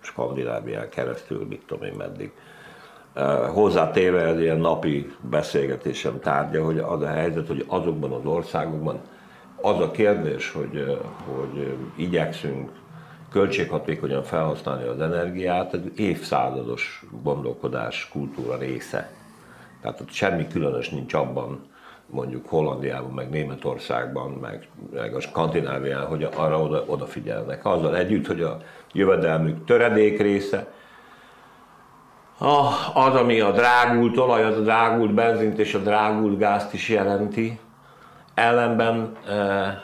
Skandinávián 0.00 0.88
keresztül, 0.88 1.46
mit 1.46 1.62
tudom 1.66 1.84
én 1.84 1.94
meddig. 1.96 2.32
Hozzátéve 3.52 4.20
ez 4.20 4.40
ilyen 4.40 4.58
napi 4.58 5.12
beszélgetésem 5.20 6.20
tárgya, 6.20 6.64
hogy 6.64 6.78
az 6.78 7.02
a 7.02 7.06
helyzet, 7.06 7.46
hogy 7.46 7.64
azokban 7.68 8.12
az 8.12 8.24
országokban 8.24 9.00
az 9.60 9.80
a 9.80 9.90
kérdés, 9.90 10.52
hogy, 10.52 11.00
hogy 11.24 11.76
igyekszünk 11.96 12.70
költséghatékonyan 13.30 14.22
felhasználni 14.22 14.86
az 14.86 15.00
energiát, 15.00 15.74
ez 15.74 15.80
évszázados 15.96 17.04
gondolkodás, 17.22 18.08
kultúra 18.12 18.56
része. 18.56 19.10
Tehát 19.80 20.00
ott 20.00 20.10
semmi 20.10 20.46
különös 20.46 20.88
nincs 20.90 21.14
abban, 21.14 21.70
mondjuk 22.06 22.48
Hollandiában, 22.48 23.10
meg 23.10 23.30
Németországban, 23.30 24.30
meg, 24.30 24.68
meg 24.92 25.14
a 25.14 25.20
Skandinávián, 25.20 26.06
hogy 26.06 26.28
arra 26.36 26.60
oda, 26.60 26.84
odafigyelnek. 26.86 27.64
Azzal 27.64 27.96
együtt, 27.96 28.26
hogy 28.26 28.42
a 28.42 28.58
jövedelmük 28.92 29.64
töredék 29.64 30.20
része, 30.20 30.72
az, 32.94 33.14
ami 33.14 33.40
a 33.40 33.50
drágult 33.50 34.18
olajat, 34.18 34.56
a 34.56 34.60
drágult 34.60 35.14
benzint 35.14 35.58
és 35.58 35.74
a 35.74 35.78
drágult 35.78 36.38
gázt 36.38 36.74
is 36.74 36.88
jelenti, 36.88 37.58
ellenben 38.34 39.16
e, 39.28 39.82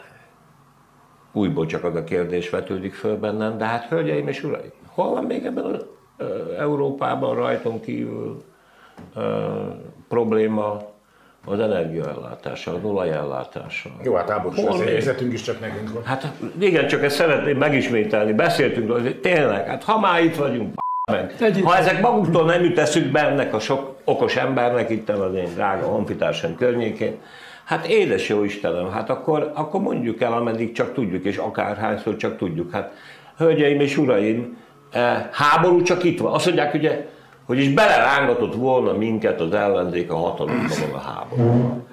újból 1.33 1.67
csak 1.67 1.85
az 1.85 1.95
a 1.95 2.05
kérdés 2.05 2.51
vetődik 2.51 2.95
föl 2.95 3.17
bennem, 3.17 3.59
de 3.59 3.65
hát 3.65 3.85
hölgyeim 3.85 4.29
és 4.29 4.43
uraim, 4.43 4.71
hol 4.89 5.11
van 5.11 5.25
még 5.25 5.45
ebben 5.45 5.65
az 5.65 5.85
e, 6.17 6.25
Európában 6.59 7.35
rajtunk 7.35 7.83
kívül 7.83 8.43
e, 9.17 9.21
probléma 10.09 10.83
az 11.47 11.61
energiaellátással, 11.61 12.75
az 12.75 12.85
olajellátással. 12.85 13.93
Jó, 14.03 14.15
hát 14.15 14.31
háborús 14.31 14.81
helyzetünk 14.81 15.33
is 15.33 15.43
csak 15.43 15.61
nekünk 15.61 15.93
van. 15.93 16.05
Hát 16.05 16.33
igen, 16.59 16.87
csak 16.87 17.03
ezt 17.03 17.17
szeretném 17.17 17.57
megismételni, 17.57 18.33
beszéltünk 18.33 18.93
hogy 18.93 19.21
tényleg, 19.21 19.67
hát 19.67 19.85
ha 19.85 19.99
már 19.99 20.23
itt 20.23 20.37
vagyunk, 20.37 20.75
meg. 21.11 21.35
Ha 21.63 21.77
ezek 21.77 22.01
maguktól 22.01 22.45
nem 22.45 22.65
jut 22.65 22.79
eszükbe 22.79 23.29
ennek 23.29 23.55
a 23.55 23.61
sok 23.61 23.97
okos 24.05 24.37
embernek 24.37 24.91
itt 24.91 25.09
az 25.09 25.35
én 25.35 25.55
drága 25.55 25.87
honfitársam 25.87 26.57
környékén, 26.57 27.17
hát 27.65 27.87
édes 27.87 28.29
jó 28.29 28.45
Istenem, 28.45 28.91
hát 28.91 29.11
akkor, 29.11 29.53
akkor 29.55 29.81
mondjuk 29.81 30.21
el, 30.21 30.33
ameddig 30.33 30.73
csak 30.73 30.95
tudjuk, 30.95 31.25
és 31.25 31.37
akárhányszor 31.37 32.17
csak 32.17 32.37
tudjuk. 32.37 32.73
Hát 32.73 32.93
hölgyeim 33.37 33.81
és 33.81 33.97
uraim, 33.97 34.57
eh, 34.91 35.27
háború 35.33 35.83
csak 35.83 36.05
itt 36.05 36.21
van. 36.21 36.33
Azt 36.33 36.47
mondják, 36.47 36.75
ugye, 36.75 37.07
hogy 37.47 37.59
is 37.59 37.69
belerángatott 37.69 38.55
volna 38.55 38.93
minket 38.93 39.41
az 39.41 39.53
ellenzék 39.53 40.13
a 40.13 40.17
hatalomban 40.17 40.71
a 40.93 40.99
háború. 40.99 41.85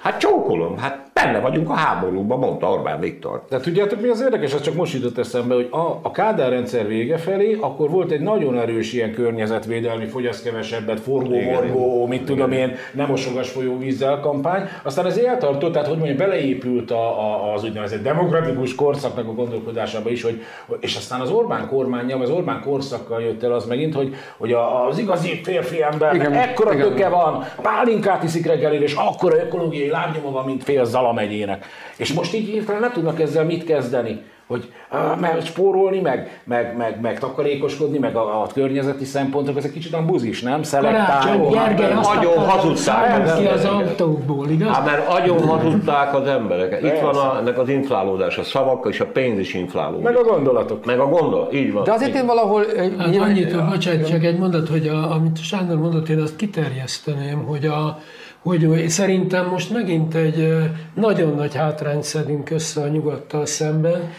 Hát 0.00 0.18
csókolom, 0.18 0.78
hát 0.78 1.03
benne 1.14 1.40
vagyunk 1.40 1.70
a 1.70 1.74
háborúban, 1.74 2.38
mondta 2.38 2.70
Orbán 2.70 3.00
Viktor. 3.00 3.42
De 3.48 3.60
tudjátok 3.60 4.00
mi 4.00 4.08
az 4.08 4.20
érdekes, 4.20 4.52
ez 4.52 4.60
csak 4.60 4.74
most 4.74 4.94
jutott 4.94 5.18
eszembe, 5.18 5.54
hogy 5.54 5.68
a, 5.70 5.98
a 6.02 6.10
Kádár 6.10 6.50
rendszer 6.50 6.86
vége 6.86 7.16
felé, 7.16 7.58
akkor 7.60 7.90
volt 7.90 8.10
egy 8.10 8.20
nagyon 8.20 8.58
erős 8.58 8.92
ilyen 8.92 9.12
környezetvédelmi, 9.12 10.06
fogyaszt 10.06 10.44
kevesebbet, 10.44 11.00
forgó, 11.00 11.40
morgó, 11.40 12.06
mit 12.06 12.24
tudom 12.24 12.52
én, 12.52 12.76
nem 12.92 13.06
mosogas 13.06 13.50
folyóvízzel 13.50 14.20
kampány. 14.20 14.68
Aztán 14.82 15.06
ez 15.06 15.16
eltartott, 15.16 15.72
tehát 15.72 15.88
hogy 15.88 15.96
mondjam, 15.96 16.18
beleépült 16.18 16.90
a, 16.90 17.20
a, 17.20 17.52
az 17.52 17.64
úgynevezett 17.64 18.02
demokratikus 18.02 18.74
korszaknak 18.74 19.28
a 19.28 19.32
gondolkodásába 19.32 20.10
is, 20.10 20.22
hogy, 20.22 20.42
és 20.80 20.96
aztán 20.96 21.20
az 21.20 21.30
Orbán 21.30 21.68
kormánya, 21.68 22.18
az 22.18 22.30
Orbán 22.30 22.60
korszakkal 22.60 23.22
jött 23.22 23.42
el 23.42 23.52
az 23.52 23.66
megint, 23.66 23.94
hogy, 23.94 24.14
hogy 24.36 24.52
az 24.88 24.98
igazi 24.98 25.40
férfi 25.42 25.82
ember, 25.82 26.32
ekkora 26.32 26.72
igen. 26.72 26.88
töke 26.88 27.08
van, 27.08 27.44
pálinkát 27.62 28.22
iszik 28.22 28.46
reggelére, 28.46 28.82
és 28.82 28.94
akkora 28.94 29.36
ökológiai 29.36 29.88
lábnyoma 29.88 30.30
van, 30.30 30.44
mint 30.44 30.64
fél 30.64 30.84
Zalamegyének. 31.04 31.66
És 31.96 32.12
most 32.12 32.34
így 32.34 32.48
hirtelen 32.48 32.80
nem 32.80 32.92
tudnak 32.92 33.20
ezzel 33.20 33.44
mit 33.44 33.64
kezdeni 33.64 34.20
hogy 34.46 34.72
meg 35.20 35.40
spórolni, 35.44 36.00
meg, 36.00 36.40
meg, 36.44 36.76
meg, 36.76 37.00
meg 37.00 37.18
takarékoskodni, 37.18 37.98
meg 37.98 38.16
a, 38.16 38.42
a 38.42 38.46
környezeti 38.54 39.04
szempontok, 39.04 39.56
ez 39.56 39.64
egy 39.64 39.72
kicsit 39.72 39.94
a 39.94 40.04
buzis, 40.04 40.42
nem? 40.42 40.62
Szelektáló. 40.62 41.54
Nagyon 42.02 42.38
hazudták 42.38 43.22
az 43.22 43.38
ki 43.38 43.46
az 43.46 43.64
autókból, 43.64 44.48
igaz? 44.48 44.68
Hát 44.68 44.84
mert 44.84 45.08
nagyon 45.08 45.46
hazudták 45.46 46.14
az 46.14 46.26
emberek. 46.26 46.82
Itt 46.82 47.00
van 47.00 47.16
a, 47.16 47.38
ennek 47.38 47.58
az 47.58 47.68
inflálódás, 47.68 48.38
a 48.38 48.42
szavak 48.42 48.86
és 48.90 49.00
a 49.00 49.06
pénz 49.06 49.38
is 49.38 49.54
inflálódik. 49.54 50.04
Meg 50.04 50.16
a 50.16 50.22
gondolatok. 50.22 50.84
Meg 50.84 50.98
a 50.98 51.06
gondolat, 51.06 51.54
így 51.54 51.72
van. 51.72 51.84
De 51.84 51.92
azért 51.92 52.14
én 52.14 52.26
valahol... 52.26 52.64
Hát 52.98 53.16
annyit, 53.16 53.64
bocsánat, 53.68 54.08
csak 54.08 54.24
egy 54.24 54.38
mondat, 54.38 54.68
hogy 54.68 54.88
a, 54.88 55.10
amit 55.10 55.42
Sándor 55.42 55.78
mondott, 55.78 56.08
én 56.08 56.20
azt 56.20 56.36
kiterjeszteném, 56.36 57.44
hogy 57.44 57.66
a, 57.66 57.98
hogy 58.44 58.88
szerintem 58.88 59.48
most 59.48 59.70
megint 59.72 60.14
egy 60.14 60.56
nagyon 60.94 61.34
nagy 61.34 61.54
hátrányt 61.54 62.02
szedünk 62.02 62.50
össze 62.50 62.82
a 62.82 62.88
nyugattal 62.88 63.46
szemben, 63.46 64.10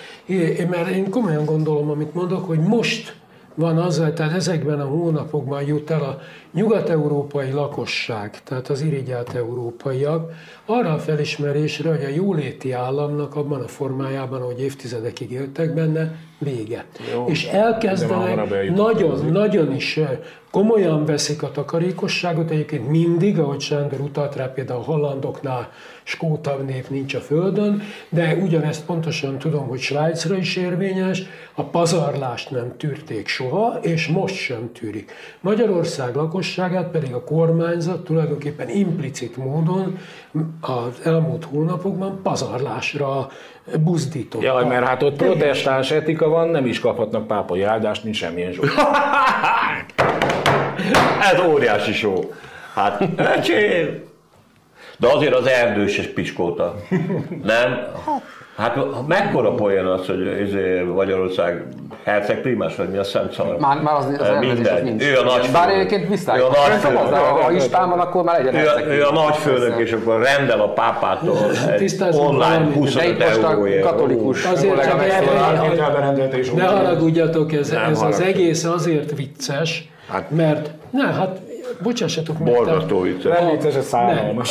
mert 0.69 0.89
én 0.89 1.09
komolyan 1.09 1.45
gondolom, 1.45 1.89
amit 1.89 2.13
mondok, 2.13 2.45
hogy 2.45 2.59
most 2.59 3.15
van 3.55 3.78
az, 3.78 4.03
tehát 4.15 4.34
ezekben 4.34 4.80
a 4.80 4.86
hónapokban 4.86 5.63
jut 5.63 5.89
el 5.89 6.01
a 6.01 6.19
nyugat-európai 6.53 7.51
lakosság, 7.51 8.43
tehát 8.43 8.69
az 8.69 8.82
irigyelt 8.82 9.34
európaiak, 9.36 10.32
arra 10.65 10.93
a 10.93 10.97
felismerésre, 10.97 11.89
hogy 11.89 12.03
a 12.03 12.15
jóléti 12.15 12.71
államnak 12.71 13.36
abban 13.36 13.61
a 13.61 13.67
formájában, 13.67 14.41
ahogy 14.41 14.61
évtizedekig 14.61 15.32
éltek 15.32 15.73
benne, 15.73 16.15
vége. 16.46 16.86
Jó, 17.14 17.26
és 17.28 17.46
elkezdenek 17.46 18.50
nagyon, 18.76 19.26
nagyon 19.32 19.76
is 19.76 20.00
komolyan 20.56 21.06
veszik 21.06 21.43
a 21.43 21.52
takarékosságot, 21.52 22.50
egyébként 22.50 22.89
mindig, 22.89 23.39
ahogy 23.39 23.60
Sándor 23.60 24.00
utalt 24.00 24.36
rá, 24.36 24.46
például 24.46 24.80
a 24.80 24.84
hollandoknál 24.84 25.70
skótabb 26.04 26.66
nép 26.66 26.89
nincs 26.89 27.14
a 27.14 27.20
földön, 27.20 27.82
de 28.10 28.36
ugyanezt 28.36 28.86
pontosan 28.86 29.38
tudom, 29.38 29.68
hogy 29.68 29.80
Svájcra 29.80 30.38
is 30.38 30.56
érvényes, 30.56 31.24
a 31.54 31.64
pazarlást 31.64 32.52
nem 32.52 32.74
tűrték 32.78 33.28
soha, 33.28 33.78
és 33.82 34.08
most 34.08 34.36
sem 34.36 34.72
tűrik. 34.74 35.12
Magyarország 35.41 36.16
lakosságát 36.16 36.88
pedig 36.91 37.14
a 37.14 37.24
kormányzat 37.24 38.04
tulajdonképpen 38.04 38.70
implicit 38.70 39.38
módon 39.38 39.98
az 40.62 41.00
elmúlt 41.04 41.43
hónapokban 41.43 42.20
pazarlásra 42.24 43.30
buzdított. 43.80 44.41
Jaj, 44.41 44.66
mert 44.66 44.86
hát 44.86 45.04
ott 45.04 45.16
protestáns 45.16 45.91
etika 45.91 46.28
van, 46.28 46.35
nem 46.44 46.66
is 46.66 46.80
kaphatnak 46.80 47.28
pápai 47.28 47.64
áldást, 47.64 48.04
mint 48.04 48.16
semmilyen 48.16 48.52
zsó. 48.52 48.64
Ez 51.32 51.40
óriási 51.40 51.94
só. 51.94 52.34
Hát, 52.74 53.04
öcsém! 53.18 54.04
De 54.98 55.08
azért 55.08 55.34
az 55.34 55.48
erdős 55.48 55.98
piskóta. 56.08 56.76
Nem? 57.44 57.78
Hát 58.56 58.78
mekkora 59.08 59.53
poén 59.53 59.86
az, 59.86 60.06
hogy 60.06 60.39
izé 60.47 60.82
Magyarország 60.82 61.64
herceg 62.03 62.41
primás, 62.41 62.76
vagy 62.76 62.89
mi 62.89 62.97
a 62.97 63.03
szent 63.03 63.34
szar? 63.34 63.58
Már, 63.60 63.82
már 63.82 63.95
az, 63.95 64.06
az 64.20 64.28
Minden. 64.39 64.84
Nincs. 64.84 65.03
Ő 65.03 65.18
a 65.18 65.24
nagy 65.24 65.49
Bár 65.51 65.70
egyébként 65.70 66.10
viszlák. 66.10 66.38
Ő 66.38 66.43
a 66.43 66.51
nagy 66.68 66.80
főnök. 66.80 66.99
Ha 67.08 67.51
István 67.51 67.89
van, 67.89 67.99
akkor 67.99 68.24
már 68.24 68.43
legyen 68.43 68.56
ő, 68.56 68.91
ő 68.91 69.03
a 69.03 69.14
nagy 69.14 69.36
főnök, 69.36 69.80
és 69.80 69.91
akkor 69.91 70.22
rendel 70.22 70.60
a 70.60 70.70
pápától 70.70 71.38
egy 71.78 72.01
online 72.12 72.72
25 72.74 73.22
euróért. 73.22 73.84
katolikus 73.84 74.45
azért 74.45 74.84
csak 74.84 76.56
ne 76.56 76.64
haragudjatok, 76.64 77.53
ez, 77.53 77.70
ez 77.70 78.01
az 78.01 78.20
egész 78.20 78.64
azért 78.64 79.16
vicces, 79.16 79.89
hát, 80.08 80.32
mert 80.32 80.70
ne, 80.89 81.06
hát 81.06 81.39
bocsássatok 81.84 82.39
meg. 82.39 82.53
Borzasztó 82.53 82.99
vicces. 83.01 83.38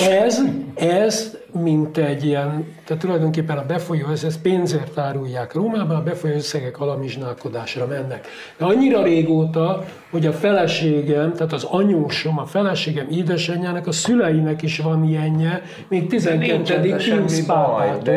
Ez, 0.08 0.40
ez, 0.74 1.36
mint 1.62 1.96
egy 1.96 2.24
ilyen, 2.24 2.74
tehát 2.84 3.02
tulajdonképpen 3.02 3.58
a 3.58 3.64
befolyó, 3.66 4.06
ez, 4.12 4.24
ez 4.24 4.40
pénzért 4.40 4.98
árulják. 4.98 5.54
Rómában 5.54 5.96
a 5.96 6.02
befolyó 6.02 6.34
összegek 6.34 6.80
alamizsnálkodásra 6.80 7.86
mennek. 7.86 8.26
De 8.56 8.64
annyira 8.64 9.02
régóta, 9.02 9.84
hogy 10.10 10.26
a 10.26 10.32
feleségem, 10.32 11.32
tehát 11.32 11.52
az 11.52 11.64
anyósom, 11.64 12.38
a 12.38 12.44
feleségem 12.44 13.06
édesanyjának, 13.10 13.86
a 13.86 13.92
szüleinek 13.92 14.62
is 14.62 14.78
van 14.78 15.04
ilyenje, 15.04 15.62
még 15.88 16.06
12. 16.06 16.96
Pius 16.96 17.40
pápától. 17.46 18.14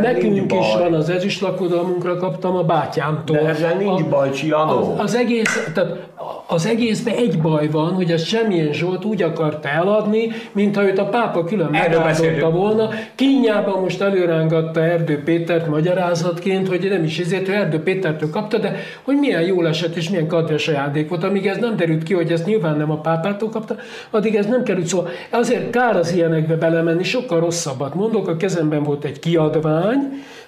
Nekünk 0.00 0.52
is 0.52 0.74
van 0.78 0.94
az 0.94 1.08
ezüst 1.10 1.40
lakodalmunkra 1.40 2.16
kaptam 2.16 2.56
a 2.56 2.62
bátyámtól. 2.62 3.36
De 3.36 3.48
ezzel 3.48 3.76
nincs 3.76 4.04
baj, 4.04 4.30
Janó. 4.42 4.78
Az, 4.78 4.98
az, 4.98 5.14
egész, 5.14 5.70
tehát 5.74 6.08
az 6.46 6.66
egészben 6.66 7.14
egy 7.14 7.40
baj 7.40 7.68
van, 7.68 7.92
hogy 7.92 8.10
ez 8.10 8.22
semmilyen 8.24 8.72
Zsolt 8.72 9.04
úgy 9.04 9.22
akarta 9.22 9.68
eladni, 9.68 10.28
mintha 10.52 10.82
őt 10.82 10.98
a 10.98 11.04
pápa 11.04 11.44
külön 11.44 11.70
megáldotta 11.70 12.50
volna. 12.50 12.65
Kínjában 13.14 13.80
most 13.80 14.00
előrángatta 14.00 14.80
Erdő 14.80 15.22
Pétert 15.22 15.66
magyarázatként, 15.68 16.68
hogy 16.68 16.88
nem 16.88 17.04
is 17.04 17.18
ezért, 17.18 17.46
hogy 17.46 17.54
Erdő 17.54 17.82
Pétertől 17.82 18.30
kapta, 18.30 18.58
de 18.58 18.76
hogy 19.02 19.16
milyen 19.16 19.42
jól 19.42 19.68
esett 19.68 19.96
és 19.96 20.10
milyen 20.10 20.28
kedves 20.28 20.68
ajándék 20.68 21.08
volt. 21.08 21.24
Amíg 21.24 21.46
ez 21.46 21.56
nem 21.56 21.76
derült 21.76 22.02
ki, 22.02 22.14
hogy 22.14 22.32
ezt 22.32 22.46
nyilván 22.46 22.76
nem 22.76 22.90
a 22.90 23.00
pápától 23.00 23.48
kapta, 23.48 23.76
addig 24.10 24.34
ez 24.34 24.46
nem 24.46 24.62
került 24.62 24.86
szó. 24.86 25.06
Azért 25.30 25.70
kár 25.70 25.96
az 25.96 26.12
ilyenekbe 26.12 26.56
belemenni, 26.56 27.02
sokkal 27.02 27.40
rosszabbat 27.40 27.94
mondok. 27.94 28.28
A 28.28 28.36
kezemben 28.36 28.82
volt 28.82 29.04
egy 29.04 29.18
kiadvány, 29.18 29.98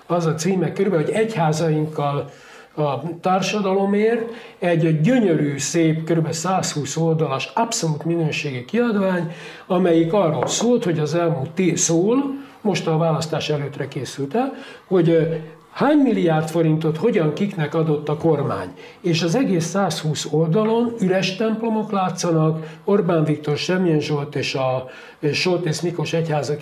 az 0.06 0.26
a 0.26 0.34
címe 0.34 0.72
körülbelül, 0.72 1.06
hogy 1.06 1.14
egyházainkkal 1.14 2.30
a 2.76 3.20
társadalomért, 3.20 4.32
egy 4.58 5.00
gyönyörű, 5.00 5.58
szép, 5.58 6.12
kb. 6.12 6.32
120 6.32 6.96
oldalas, 6.96 7.50
abszolút 7.54 8.04
minőségi 8.04 8.64
kiadvány, 8.64 9.32
amelyik 9.66 10.12
arról 10.12 10.46
szólt, 10.46 10.84
hogy 10.84 10.98
az 10.98 11.14
elmúlt 11.14 11.76
szól, 11.76 12.36
most 12.60 12.86
a 12.86 12.96
választás 12.96 13.48
előttre 13.48 13.88
készült 13.88 14.34
el, 14.34 14.54
hogy 14.86 15.40
hány 15.78 15.98
milliárd 15.98 16.48
forintot 16.48 16.96
hogyan 16.96 17.32
kiknek 17.32 17.74
adott 17.74 18.08
a 18.08 18.16
kormány. 18.16 18.68
És 19.00 19.22
az 19.22 19.34
egész 19.34 19.64
120 19.64 20.26
oldalon 20.30 20.94
üres 21.00 21.36
templomok 21.36 21.92
látszanak, 21.92 22.78
Orbán 22.84 23.24
Viktor, 23.24 23.56
Semjén 23.56 24.00
Zsolt 24.00 24.34
és 24.36 24.54
a 24.54 24.88
Soltész 25.32 25.80
Mikos 25.80 26.12
egyházak 26.12 26.60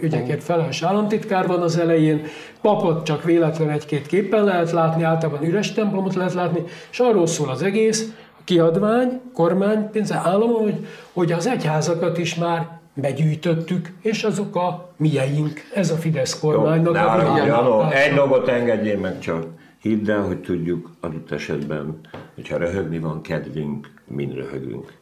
ügyekért 0.00 0.42
felelős 0.42 0.82
államtitkár 0.82 1.46
van 1.46 1.62
az 1.62 1.78
elején, 1.78 2.24
papot 2.60 3.04
csak 3.04 3.24
véletlen 3.24 3.70
egy-két 3.70 4.06
képen 4.06 4.44
lehet 4.44 4.70
látni, 4.70 5.02
általában 5.02 5.44
üres 5.48 5.72
templomot 5.72 6.14
lehet 6.14 6.34
látni, 6.34 6.62
és 6.90 6.98
arról 6.98 7.26
szól 7.26 7.50
az 7.50 7.62
egész, 7.62 8.12
kiadvány, 8.44 9.20
kormány, 9.34 9.90
pénze, 9.90 10.20
állam, 10.24 10.52
hogy, 10.52 10.86
hogy 11.12 11.32
az 11.32 11.46
egyházakat 11.46 12.18
is 12.18 12.34
már 12.34 12.82
begyűjtöttük, 12.94 13.92
és 14.00 14.24
azok 14.24 14.56
a 14.56 14.90
mieink. 14.96 15.60
Ez 15.74 15.90
a 15.90 15.96
Fidesz 15.96 16.38
kormánynak 16.40 16.94
Jó, 16.94 17.00
a 17.00 17.46
Janó, 17.46 17.90
egy 17.90 18.14
dolgot 18.14 18.48
engedjél 18.48 18.98
meg 18.98 19.18
csak. 19.18 19.46
Hidd 19.80 20.10
el, 20.10 20.22
hogy 20.22 20.40
tudjuk 20.40 20.90
adott 21.00 21.30
esetben, 21.30 22.00
hogyha 22.34 22.56
röhögni 22.56 22.98
van 22.98 23.22
kedvünk, 23.22 23.90
mind 24.04 24.34
röhögünk. 24.34 24.92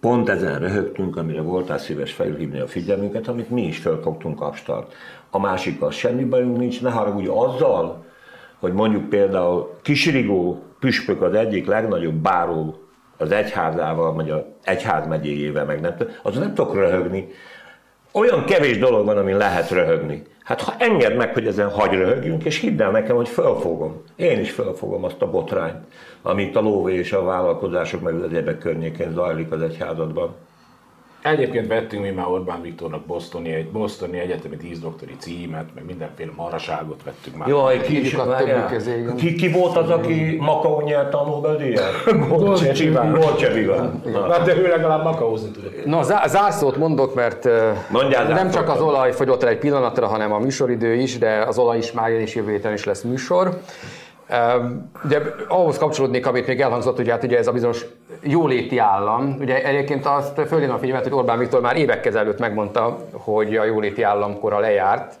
Pont 0.00 0.28
ezen 0.28 0.58
röhögtünk, 0.58 1.16
amire 1.16 1.40
voltál 1.40 1.78
szíves 1.78 2.12
felhívni 2.12 2.58
a 2.58 2.66
figyelmünket, 2.66 3.28
amit 3.28 3.50
mi 3.50 3.62
is 3.62 3.78
felkaptunk 3.78 4.40
abstart. 4.40 4.94
A 5.30 5.38
másik 5.38 5.82
az 5.82 5.94
semmi 5.94 6.24
bajunk 6.24 6.58
nincs, 6.58 6.82
ne 6.82 6.90
haragudj 6.90 7.28
azzal, 7.28 8.04
hogy 8.58 8.72
mondjuk 8.72 9.08
például 9.08 9.78
Kisrigó 9.82 10.62
püspök 10.80 11.22
az 11.22 11.34
egyik 11.34 11.66
legnagyobb 11.66 12.14
báró 12.14 12.81
az 13.22 13.32
egyházával, 13.32 14.12
vagy 14.12 14.30
az 14.30 14.40
egyház 14.64 15.06
megyéjével, 15.06 15.64
meg 15.64 15.80
nem 15.80 15.96
tudom, 15.96 16.12
az 16.22 16.38
nem 16.38 16.54
tudok 16.54 16.74
röhögni. 16.74 17.28
Olyan 18.12 18.44
kevés 18.44 18.78
dolog 18.78 19.06
van, 19.06 19.16
amin 19.16 19.36
lehet 19.36 19.70
röhögni. 19.70 20.22
Hát 20.44 20.60
ha 20.60 20.74
engedd 20.78 21.16
meg, 21.16 21.32
hogy 21.32 21.46
ezen 21.46 21.70
hagy 21.70 21.92
röhögjünk, 21.92 22.44
és 22.44 22.58
hidd 22.58 22.82
el 22.82 22.90
nekem, 22.90 23.16
hogy 23.16 23.28
fölfogom. 23.28 24.02
Én 24.16 24.40
is 24.40 24.50
fölfogom 24.50 25.04
azt 25.04 25.22
a 25.22 25.30
botrányt, 25.30 25.84
amit 26.22 26.56
a 26.56 26.60
lóvé 26.60 26.94
és 26.94 27.12
a 27.12 27.22
vállalkozások 27.22 28.00
meg 28.00 28.14
az 28.14 28.22
egyebek 28.22 28.58
környékén 28.58 29.12
zajlik 29.12 29.52
az 29.52 29.62
egyházadban. 29.62 30.34
Egyébként 31.22 31.66
vettünk 31.66 32.02
mi 32.02 32.10
már 32.10 32.26
Orbán 32.26 32.62
Viktornak 32.62 33.06
Bostoni, 33.06 33.52
egy 33.52 33.70
Bostoni 33.70 34.18
egyetemi 34.18 34.56
díszdoktori 34.56 35.14
címet, 35.18 35.64
meg 35.74 35.84
mindenféle 35.84 36.30
maraságot 36.36 37.02
vettünk 37.04 37.36
már. 37.36 37.48
Jaj, 37.48 37.80
ki, 37.80 38.00
is, 38.00 38.16
ki, 39.16 39.34
ki 39.34 39.50
volt 39.50 39.76
az, 39.76 39.90
aki 39.90 40.36
Makau 40.40 40.80
nyerte 40.80 41.16
a 41.16 41.26
Nobel-díjat? 41.26 41.92
Golcseviván. 42.28 43.12
Golcseviván. 43.12 44.02
Hát 44.30 44.44
de 44.44 44.56
ő 44.56 44.68
legalább 44.68 45.04
makaózni 45.04 45.50
tudott. 45.50 45.84
Na, 45.84 46.02
zá- 46.02 46.28
zárszót 46.28 46.76
mondok, 46.76 47.14
mert 47.14 47.48
Mondjál 47.90 48.28
nem 48.28 48.50
csak 48.50 48.68
az 48.68 48.80
olaj 48.80 49.12
fogyott 49.12 49.42
el 49.42 49.48
egy 49.48 49.58
pillanatra, 49.58 50.06
hanem 50.06 50.32
a 50.32 50.38
műsoridő 50.38 50.94
is, 50.94 51.18
de 51.18 51.44
az 51.46 51.58
olaj 51.58 51.78
is 51.78 51.92
már 51.92 52.10
jön, 52.10 52.20
és 52.20 52.34
jövő 52.34 52.50
héten 52.50 52.72
is 52.72 52.84
lesz 52.84 53.02
műsor. 53.02 53.60
De 55.08 55.34
ahhoz 55.48 55.78
kapcsolódnék, 55.78 56.26
amit 56.26 56.46
még 56.46 56.60
elhangzott, 56.60 56.96
hogy 56.96 57.08
hát 57.08 57.24
ugye 57.24 57.38
ez 57.38 57.46
a 57.46 57.52
bizonyos 57.52 57.84
jóléti 58.20 58.78
állam. 58.78 59.36
Ugye 59.40 59.64
egyébként 59.64 60.06
azt 60.06 60.40
fölhívom 60.46 60.74
a 60.74 60.78
figyelmet, 60.78 61.04
hogy 61.04 61.12
Orbán 61.12 61.38
Viktor 61.38 61.60
már 61.60 61.76
évekkel 61.76 62.12
ezelőtt 62.12 62.38
megmondta, 62.38 62.98
hogy 63.12 63.56
a 63.56 63.64
jóléti 63.64 64.02
államkora 64.02 64.58
lejárt. 64.58 65.14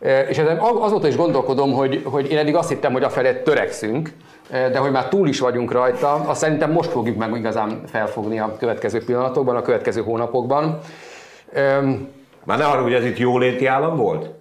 E, 0.00 0.20
És 0.20 0.38
ezen 0.38 0.58
azóta 0.58 1.06
is 1.06 1.16
gondolkodom, 1.16 1.72
hogy, 1.72 2.02
hogy 2.04 2.30
én 2.30 2.38
eddig 2.38 2.54
azt 2.56 2.68
hittem, 2.68 2.92
hogy 2.92 3.02
afelé 3.02 3.32
törekszünk, 3.32 4.12
de 4.50 4.78
hogy 4.78 4.90
már 4.90 5.08
túl 5.08 5.28
is 5.28 5.40
vagyunk 5.40 5.72
rajta, 5.72 6.12
azt 6.12 6.40
szerintem 6.40 6.72
most 6.72 6.90
fogjuk 6.90 7.16
meg 7.16 7.36
igazán 7.36 7.82
felfogni 7.86 8.38
a 8.38 8.56
következő 8.58 9.04
pillanatokban, 9.04 9.56
a 9.56 9.62
következő 9.62 10.02
hónapokban. 10.02 10.78
Már 12.44 12.58
ne 12.58 12.64
hogy 12.64 12.92
ez 12.92 13.04
itt 13.04 13.18
jóléti 13.18 13.66
állam 13.66 13.96
volt? 13.96 14.37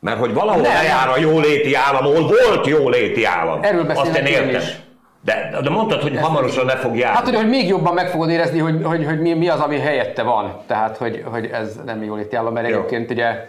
Mert 0.00 0.18
hogy 0.18 0.34
valahol 0.34 0.62
Nem. 0.62 0.72
lejár 0.72 1.08
a 1.08 1.18
jóléti 1.18 1.74
állam, 1.74 2.04
ahol 2.04 2.22
volt 2.22 2.66
jóléti 2.66 3.24
állam. 3.24 3.62
Erről 3.62 3.84
beszélek 3.84 4.08
Azt 4.08 4.18
én 4.18 4.26
értem. 4.26 4.60
is. 4.60 4.80
De, 5.24 5.58
de 5.62 5.70
mondtad, 5.70 6.02
hogy 6.02 6.18
hamarosan 6.18 6.66
le 6.66 6.76
fog 6.76 6.96
járni. 6.96 7.16
Hát, 7.16 7.24
hogy, 7.24 7.34
hogy 7.34 7.48
még 7.48 7.68
jobban 7.68 7.94
meg 7.94 8.08
fogod 8.08 8.30
érezni, 8.30 8.58
hogy, 8.58 8.80
hogy, 8.84 9.04
hogy 9.04 9.20
mi, 9.20 9.32
mi 9.32 9.48
az, 9.48 9.60
ami 9.60 9.78
helyette 9.78 10.22
van. 10.22 10.56
Tehát, 10.66 10.96
hogy, 10.96 11.24
hogy 11.30 11.46
ez 11.52 11.80
nem 11.84 12.02
jól 12.02 12.18
itt 12.20 12.34
állam, 12.34 12.52
mert 12.52 12.68
Jó. 12.68 12.76
egyébként 12.76 13.10
ugye 13.10 13.46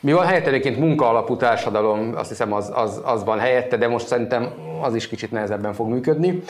mi 0.00 0.12
van 0.12 0.26
helyette 0.26 0.48
egyébként 0.48 0.78
munkaalapú 0.78 1.36
társadalom, 1.36 2.12
azt 2.16 2.28
hiszem 2.28 2.52
az, 2.52 2.72
az, 2.74 3.00
az 3.04 3.24
van 3.24 3.38
helyette, 3.38 3.76
de 3.76 3.88
most 3.88 4.06
szerintem 4.06 4.48
az 4.82 4.94
is 4.94 5.08
kicsit 5.08 5.30
nehezebben 5.30 5.72
fog 5.72 5.88
működni. 5.88 6.42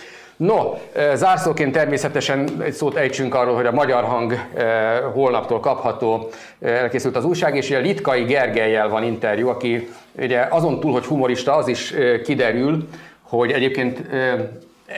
No, 0.43 0.75
eh, 0.93 1.15
zárszóként 1.15 1.73
természetesen 1.73 2.49
egy 2.63 2.73
szót 2.73 2.95
ejtsünk 2.95 3.35
arról, 3.35 3.55
hogy 3.55 3.67
a 3.67 3.73
Magyar 3.73 4.05
Hang 4.05 4.33
eh, 4.33 5.01
holnaptól 5.13 5.61
kapható, 5.61 6.29
eh, 6.61 6.81
elkészült 6.81 7.17
az 7.17 7.25
újság, 7.25 7.57
és 7.57 7.69
ugye 7.69 7.79
Litkai 7.79 8.23
Gergelyel 8.23 8.89
van 8.89 9.03
interjú, 9.03 9.49
aki 9.49 9.89
ugye 10.19 10.47
azon 10.51 10.81
túl, 10.81 10.93
hogy 10.93 11.05
humorista, 11.05 11.55
az 11.55 11.69
is 11.69 11.95
kiderül, 12.25 12.89
hogy 13.23 13.53
egyébként 13.53 14.03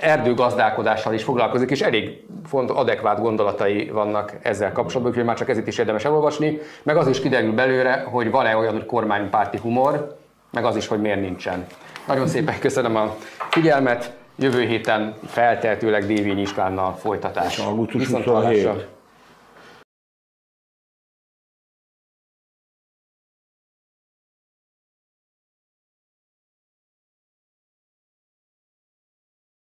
erdőgazdálkodással 0.01 1.15
is 1.15 1.23
foglalkozik, 1.23 1.71
és 1.71 1.81
elég 1.81 2.23
font, 2.47 2.71
adekvát 2.71 3.21
gondolatai 3.21 3.89
vannak 3.89 4.33
ezzel 4.43 4.73
kapcsolatban, 4.73 5.11
úgyhogy 5.11 5.25
már 5.27 5.37
csak 5.37 5.49
ezért 5.49 5.67
is 5.67 5.79
érdemes 5.79 6.05
elolvasni. 6.05 6.61
Meg 6.83 6.97
az 6.97 7.09
is 7.09 7.21
kiderül 7.21 7.53
belőle, 7.53 8.05
hogy 8.11 8.31
van-e 8.31 8.57
olyan, 8.57 8.73
hogy 8.73 8.87
kormánypárti 8.87 9.59
humor, 9.59 10.17
meg 10.51 10.65
az 10.65 10.77
is, 10.77 10.87
hogy 10.87 11.01
miért 11.01 11.21
nincsen. 11.21 11.67
Nagyon 12.07 12.27
szépen 12.27 12.59
köszönöm 12.59 12.97
a 12.97 13.17
figyelmet, 13.51 14.13
jövő 14.37 14.67
héten 14.67 15.15
feltehetőleg 15.27 16.07
Dévény 16.07 16.39
Istvánnal 16.39 16.97
folytatás. 16.97 17.59
Augusztus 17.59 18.01
Viszontlátásra. 18.01 18.71
27. 18.71 18.94